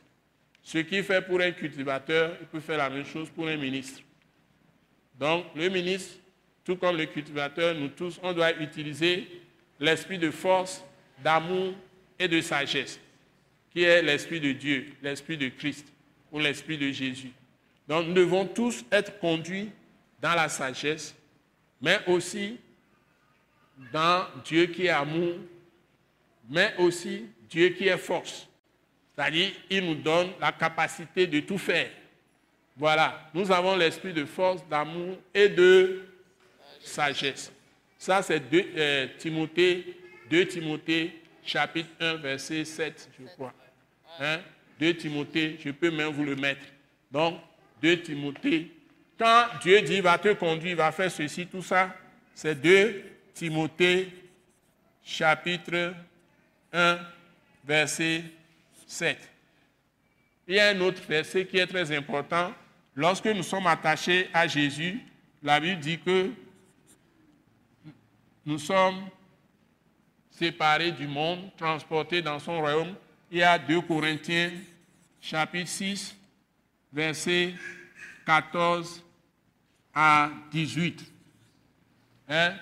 [0.69, 4.03] Ce qu'il fait pour un cultivateur, il peut faire la même chose pour un ministre.
[5.19, 6.17] Donc, le ministre,
[6.63, 9.27] tout comme le cultivateur, nous tous, on doit utiliser
[9.81, 10.85] l'esprit de force,
[11.25, 11.73] d'amour
[12.19, 13.01] et de sagesse,
[13.71, 15.91] qui est l'esprit de Dieu, l'esprit de Christ
[16.31, 17.33] ou l'esprit de Jésus.
[17.89, 19.71] Donc nous devons tous être conduits
[20.21, 21.15] dans la sagesse,
[21.81, 22.59] mais aussi
[23.91, 25.37] dans Dieu qui est amour,
[26.47, 28.48] mais aussi Dieu qui est force.
[29.19, 31.91] C'est-à-dire, il nous donne la capacité de tout faire.
[32.77, 36.03] Voilà, nous avons l'esprit de force, d'amour et de
[36.81, 37.51] sagesse.
[37.99, 39.97] Ça, c'est 2 euh, Timothée,
[40.31, 43.53] 2 Timothée, chapitre 1, verset 7, je crois.
[44.21, 44.39] Hein?
[44.79, 46.67] 2 Timothée, je peux même vous le mettre.
[47.11, 47.41] Donc,
[47.83, 48.71] 2 Timothée,
[49.19, 51.93] quand Dieu dit va te conduire, va faire ceci, tout ça,
[52.33, 53.03] c'est 2
[53.35, 54.11] Timothée,
[55.03, 55.93] chapitre
[56.73, 57.01] 1,
[57.65, 58.38] verset 7.
[60.47, 62.53] Il y a un autre verset qui est très important.
[62.95, 65.01] Lorsque nous sommes attachés à Jésus,
[65.43, 66.33] la Bible dit que
[68.45, 69.09] nous sommes
[70.31, 72.95] séparés du monde, transportés dans son royaume.
[73.31, 74.53] Il y a 2 Corinthiens,
[75.21, 76.17] chapitre 6,
[76.93, 77.55] verset
[78.25, 79.05] 14
[79.95, 81.05] à 18.
[82.29, 82.55] Hein?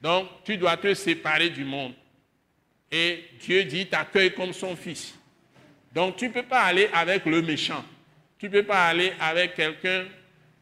[0.00, 1.94] Donc, tu dois te séparer du monde.
[2.90, 5.14] Et Dieu dit, t'accueille comme son fils.
[5.96, 7.82] Donc, tu ne peux pas aller avec le méchant.
[8.38, 10.04] Tu ne peux pas aller avec quelqu'un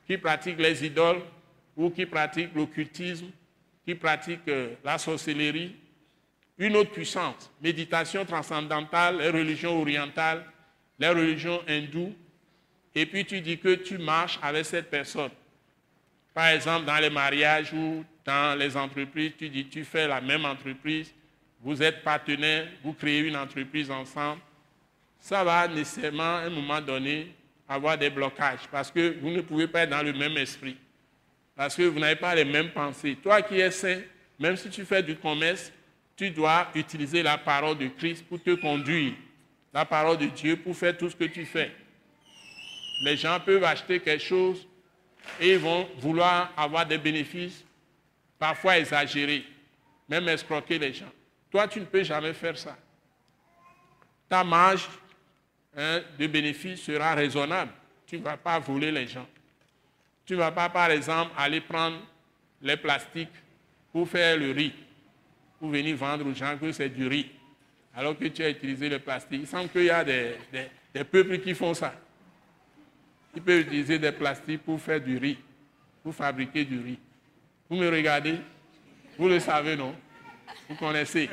[0.06, 1.22] qui pratique les idoles
[1.76, 3.26] ou qui pratique l'occultisme,
[3.84, 5.74] qui pratique euh, la sorcellerie.
[6.56, 10.44] Une autre puissance, méditation transcendantale, les religions orientales,
[11.00, 12.14] les religions hindoues.
[12.94, 15.32] Et puis tu dis que tu marches avec cette personne.
[16.32, 20.44] Par exemple, dans les mariages ou dans les entreprises, tu dis tu fais la même
[20.44, 21.12] entreprise,
[21.60, 24.40] vous êtes partenaires, vous créez une entreprise ensemble.
[25.24, 27.34] Ça va nécessairement, à un moment donné,
[27.66, 30.76] avoir des blocages parce que vous ne pouvez pas être dans le même esprit.
[31.56, 33.16] Parce que vous n'avez pas les mêmes pensées.
[33.22, 34.02] Toi qui es saint,
[34.38, 35.72] même si tu fais du commerce,
[36.14, 39.14] tu dois utiliser la parole de Christ pour te conduire.
[39.72, 41.72] La parole de Dieu pour faire tout ce que tu fais.
[43.02, 44.68] Les gens peuvent acheter quelque chose
[45.40, 47.64] et ils vont vouloir avoir des bénéfices,
[48.38, 49.44] parfois exagérés,
[50.06, 51.10] même escroquer les gens.
[51.50, 52.76] Toi, tu ne peux jamais faire ça.
[54.28, 54.86] Ta marge
[55.76, 57.72] hein, de bénéfice sera raisonnable.
[58.06, 59.26] Tu ne vas pas voler les gens.
[60.26, 61.98] Tu ne vas pas, par exemple, aller prendre
[62.62, 63.28] les plastiques
[63.92, 64.72] pour faire le riz,
[65.58, 67.30] pour venir vendre aux gens que c'est du riz,
[67.94, 69.40] alors que tu as utilisé le plastique.
[69.42, 70.36] Il semble qu'il y a des,
[70.94, 71.94] des peuples qui font ça.
[73.34, 75.38] Il peut utiliser des plastiques pour faire du riz,
[76.02, 76.98] pour fabriquer du riz.
[77.68, 78.36] Vous me regardez
[79.18, 79.94] Vous le savez, non?
[80.68, 81.28] Vous connaissez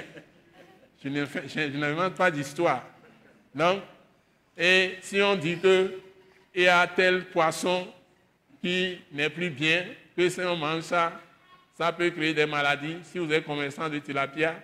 [1.03, 2.84] Je ne pas d'histoire.
[3.53, 3.81] Donc,
[4.57, 7.88] et si on dit qu'il y a tel poisson
[8.61, 11.19] qui n'est plus bien, que si on mange ça,
[11.78, 12.98] ça peut créer des maladies.
[13.03, 14.56] Si vous êtes commerçant de tilapia,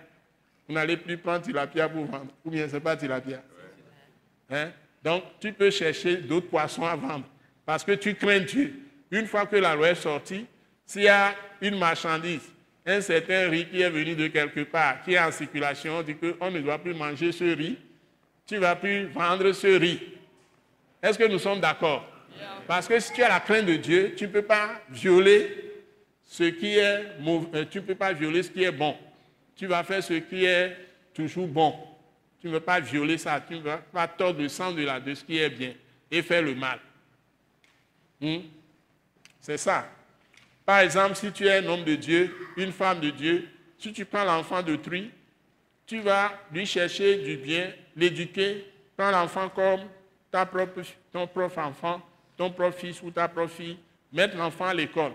[0.68, 2.28] vous n'allez plus prendre tilapia pour vendre.
[2.44, 3.42] Ou bien ce n'est pas tilapia.
[4.50, 4.70] Hein?
[5.02, 7.24] Donc, tu peux chercher d'autres poissons à vendre
[7.64, 8.74] parce que tu crains Dieu.
[9.10, 10.46] Une fois que la loi est sortie,
[10.84, 12.52] s'il y a une marchandise,
[12.84, 16.14] un certain riz qui est venu de quelque part, qui est en circulation, on dit
[16.14, 17.78] qu'on ne doit plus manger ce riz,
[18.48, 20.00] tu ne vas plus vendre ce riz.
[21.02, 22.04] Est-ce que nous sommes d'accord?
[22.66, 25.82] Parce que si tu as la crainte de Dieu, tu ne peux pas violer
[26.24, 28.96] ce qui est mauvais, euh, tu ne peux pas violer ce qui est bon.
[29.54, 30.76] Tu vas faire ce qui est
[31.12, 31.74] toujours bon.
[32.40, 34.98] Tu ne veux pas violer ça, tu ne veux pas tordre le sang de, la,
[34.98, 35.74] de ce qui est bien
[36.10, 36.78] et faire le mal.
[38.20, 38.40] Hmm?
[39.40, 39.90] C'est ça.
[40.64, 43.48] Par exemple, si tu es un homme de Dieu, une femme de Dieu,
[43.78, 45.10] si tu prends l'enfant de tri,
[45.88, 49.80] tu vas lui chercher du bien, l'éduquer, prends l'enfant comme
[50.30, 52.02] ta propre, ton propre enfant,
[52.36, 53.78] ton propre fils ou ta propre fille,
[54.12, 55.12] mettre l'enfant à l'école,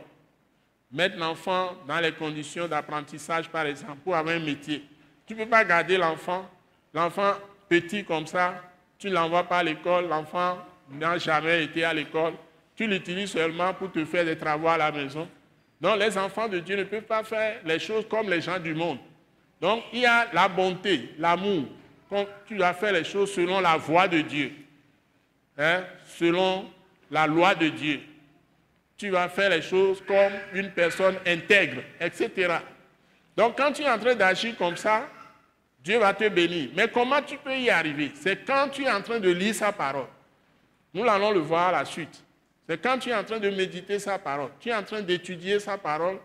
[0.92, 4.84] mettre l'enfant dans les conditions d'apprentissage, par exemple, pour avoir un métier.
[5.28, 6.50] Tu ne peux pas garder l'enfant
[6.94, 7.34] L'enfant
[7.68, 8.62] petit comme ça,
[9.00, 10.60] tu ne l'envoies pas à l'école, l'enfant
[10.92, 12.34] n'a jamais été à l'école,
[12.76, 15.28] tu l'utilises seulement pour te faire des travaux à la maison.
[15.82, 18.76] Donc les enfants de Dieu ne peuvent pas faire les choses comme les gens du
[18.76, 19.00] monde.
[19.64, 21.64] Donc il y a la bonté, l'amour.
[22.10, 24.52] Quand tu dois faire les choses selon la voie de Dieu,
[25.58, 26.70] hein, selon
[27.10, 28.02] la loi de Dieu.
[28.98, 32.58] Tu vas faire les choses comme une personne intègre, etc.
[33.38, 35.08] Donc quand tu es en train d'agir comme ça,
[35.82, 36.72] Dieu va te bénir.
[36.76, 38.12] Mais comment tu peux y arriver?
[38.16, 40.08] C'est quand tu es en train de lire sa parole.
[40.94, 42.22] Nous allons le voir à la suite.
[42.68, 45.62] C'est quand tu es en train de méditer sa parole, tu es en train d'étudier
[45.62, 46.18] sa parole,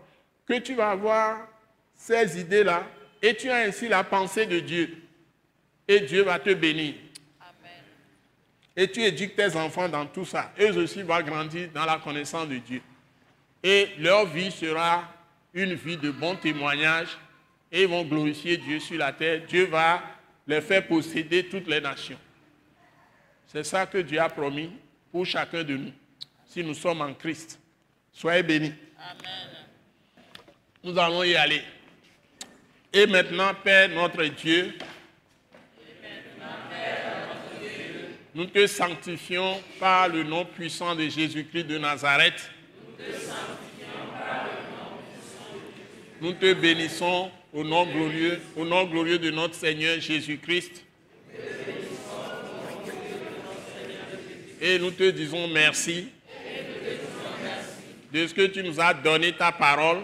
[0.45, 1.47] que tu vas avoir
[1.95, 2.83] ces idées-là
[3.21, 4.97] et tu as ainsi la pensée de Dieu.
[5.87, 6.95] Et Dieu va te bénir.
[7.41, 7.71] Amen.
[8.75, 10.53] Et tu éduques tes enfants dans tout ça.
[10.59, 12.81] Eux aussi vont grandir dans la connaissance de Dieu.
[13.63, 15.11] Et leur vie sera
[15.53, 17.17] une vie de bon témoignage
[17.71, 19.41] et ils vont glorifier Dieu sur la terre.
[19.47, 20.01] Dieu va
[20.47, 22.19] les faire posséder toutes les nations.
[23.47, 24.71] C'est ça que Dieu a promis
[25.11, 25.91] pour chacun de nous.
[26.45, 27.59] si nous sommes en Christ.
[28.11, 28.73] Soyez bénis.
[28.97, 29.49] Amen.
[30.83, 31.61] Nous allons y aller.
[32.91, 34.73] Et maintenant, Père notre Dieu,
[38.33, 42.49] nous te sanctifions par le nom puissant de Jésus-Christ de Nazareth.
[46.19, 50.83] Nous te bénissons au nom glorieux, au nom glorieux de notre Seigneur Jésus-Christ.
[54.61, 56.09] Et nous te disons merci
[58.11, 59.99] de ce que tu nous as donné ta parole,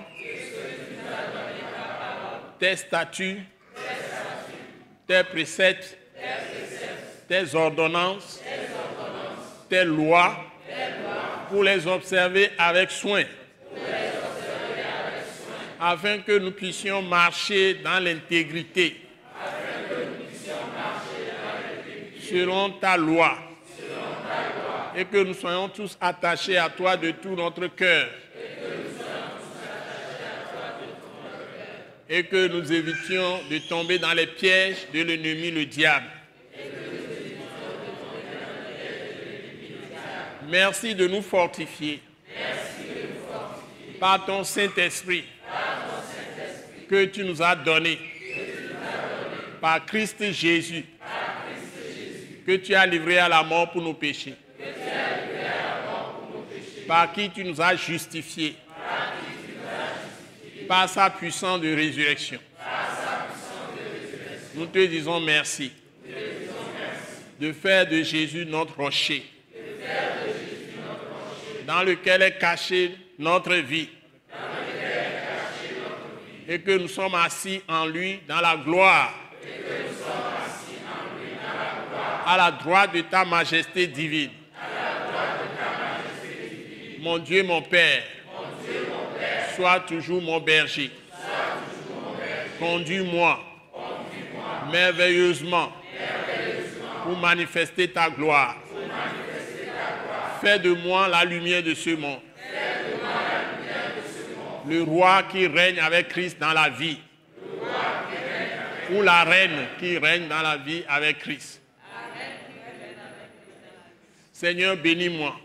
[2.59, 3.41] tes statuts,
[5.07, 5.97] tes préceptes,
[7.27, 8.41] tes ordonnances,
[9.69, 10.37] tes lois,
[11.49, 13.23] pour les observer avec soin,
[15.79, 19.01] afin que nous puissions marcher dans l'intégrité,
[22.19, 23.37] selon ta loi,
[24.95, 28.07] et que nous soyons tous attachés à toi de tout notre cœur.
[32.09, 36.05] Et que nous évitions de tomber dans les pièges de l'ennemi, le diable.
[40.47, 42.01] Merci de nous fortifier.
[43.99, 45.23] Par ton Saint-Esprit
[46.87, 47.97] que tu nous as donné.
[49.59, 50.85] Par Christ Jésus
[52.45, 54.35] que tu as livré à la mort pour nos péchés.
[56.87, 58.55] Par qui tu nous as justifiés.
[60.67, 62.39] Par sa puissance de résurrection.
[64.55, 65.71] Nous te disons merci.
[67.39, 69.25] De faire de Jésus notre rocher,
[71.67, 73.89] dans lequel est cachée notre vie,
[76.47, 79.13] et que nous sommes assis en lui dans la gloire,
[82.25, 84.31] à la droite de ta majesté divine.
[86.99, 88.03] Mon Dieu, mon Père,
[89.55, 90.91] sois toujours mon berger.
[92.59, 93.39] Conduis-moi
[94.71, 95.71] merveilleusement
[97.03, 98.55] pour manifester ta gloire.
[100.41, 102.19] Fais de moi la lumière de ce monde.
[104.67, 106.97] Le roi qui règne avec Christ dans la vie.
[108.91, 111.61] Ou la reine qui règne dans la vie avec Christ.
[114.31, 115.35] Seigneur, bénis-moi.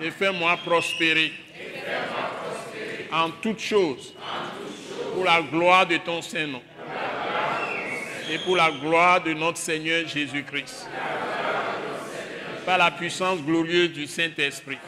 [0.00, 1.32] Et fais-moi prospérer.
[3.12, 4.14] En toutes choses.
[5.14, 6.62] Pour la gloire de ton Saint-Nom.
[8.30, 10.88] Et pour la gloire de notre Seigneur Jésus-Christ.
[12.64, 14.78] Par la puissance glorieuse du Saint-Esprit.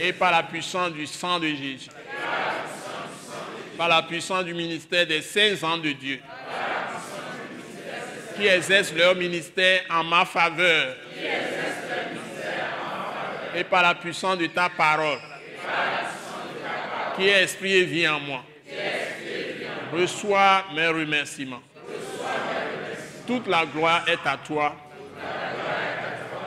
[0.00, 1.90] Et par la puissance du sang de Jésus.
[3.76, 6.20] Par la puissance du ministère des saints ans de Dieu
[8.36, 10.96] qui exercent leur ministère en ma faveur.
[13.56, 15.18] Et par la puissance de ta parole,
[17.16, 18.42] qui est esprit et vie en moi.
[19.92, 21.62] Reçois mes remerciements.
[23.26, 24.74] Toute la gloire est à toi.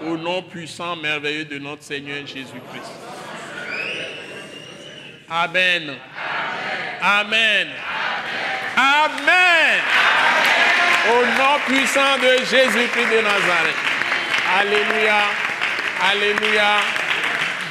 [0.05, 2.91] Au nom puissant, merveilleux de notre Seigneur Jésus-Christ.
[5.29, 5.95] Amen.
[7.01, 7.67] Amen.
[8.75, 9.79] Amen.
[11.09, 13.75] Au nom puissant de Jésus-Christ de Nazareth.
[14.59, 15.21] Alléluia.
[16.11, 16.77] Alléluia.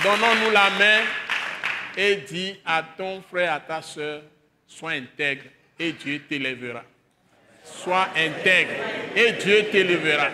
[0.02, 1.00] Donnons-nous la main
[1.96, 4.22] et dis à ton frère, à ta soeur,
[4.66, 5.44] sois intègre
[5.78, 6.82] et Dieu t'élèvera.
[7.64, 8.72] Sois intègre
[9.14, 10.28] et Dieu t'élèvera.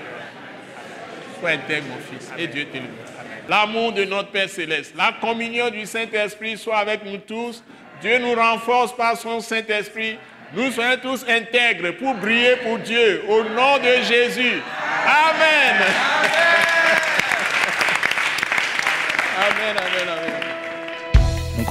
[1.38, 3.02] Sois intègre, mon fils, et Dieu t'élèvera.
[3.48, 7.62] L'amour de notre Père céleste, la communion du Saint-Esprit soit avec nous tous.
[8.00, 10.18] Dieu nous renforce par son Saint-Esprit.
[10.54, 13.24] Nous soyons tous intègres pour briller pour Dieu.
[13.28, 14.60] Au nom de Jésus.
[15.06, 15.76] Amen.
[19.38, 20.21] Amen, amen, amen.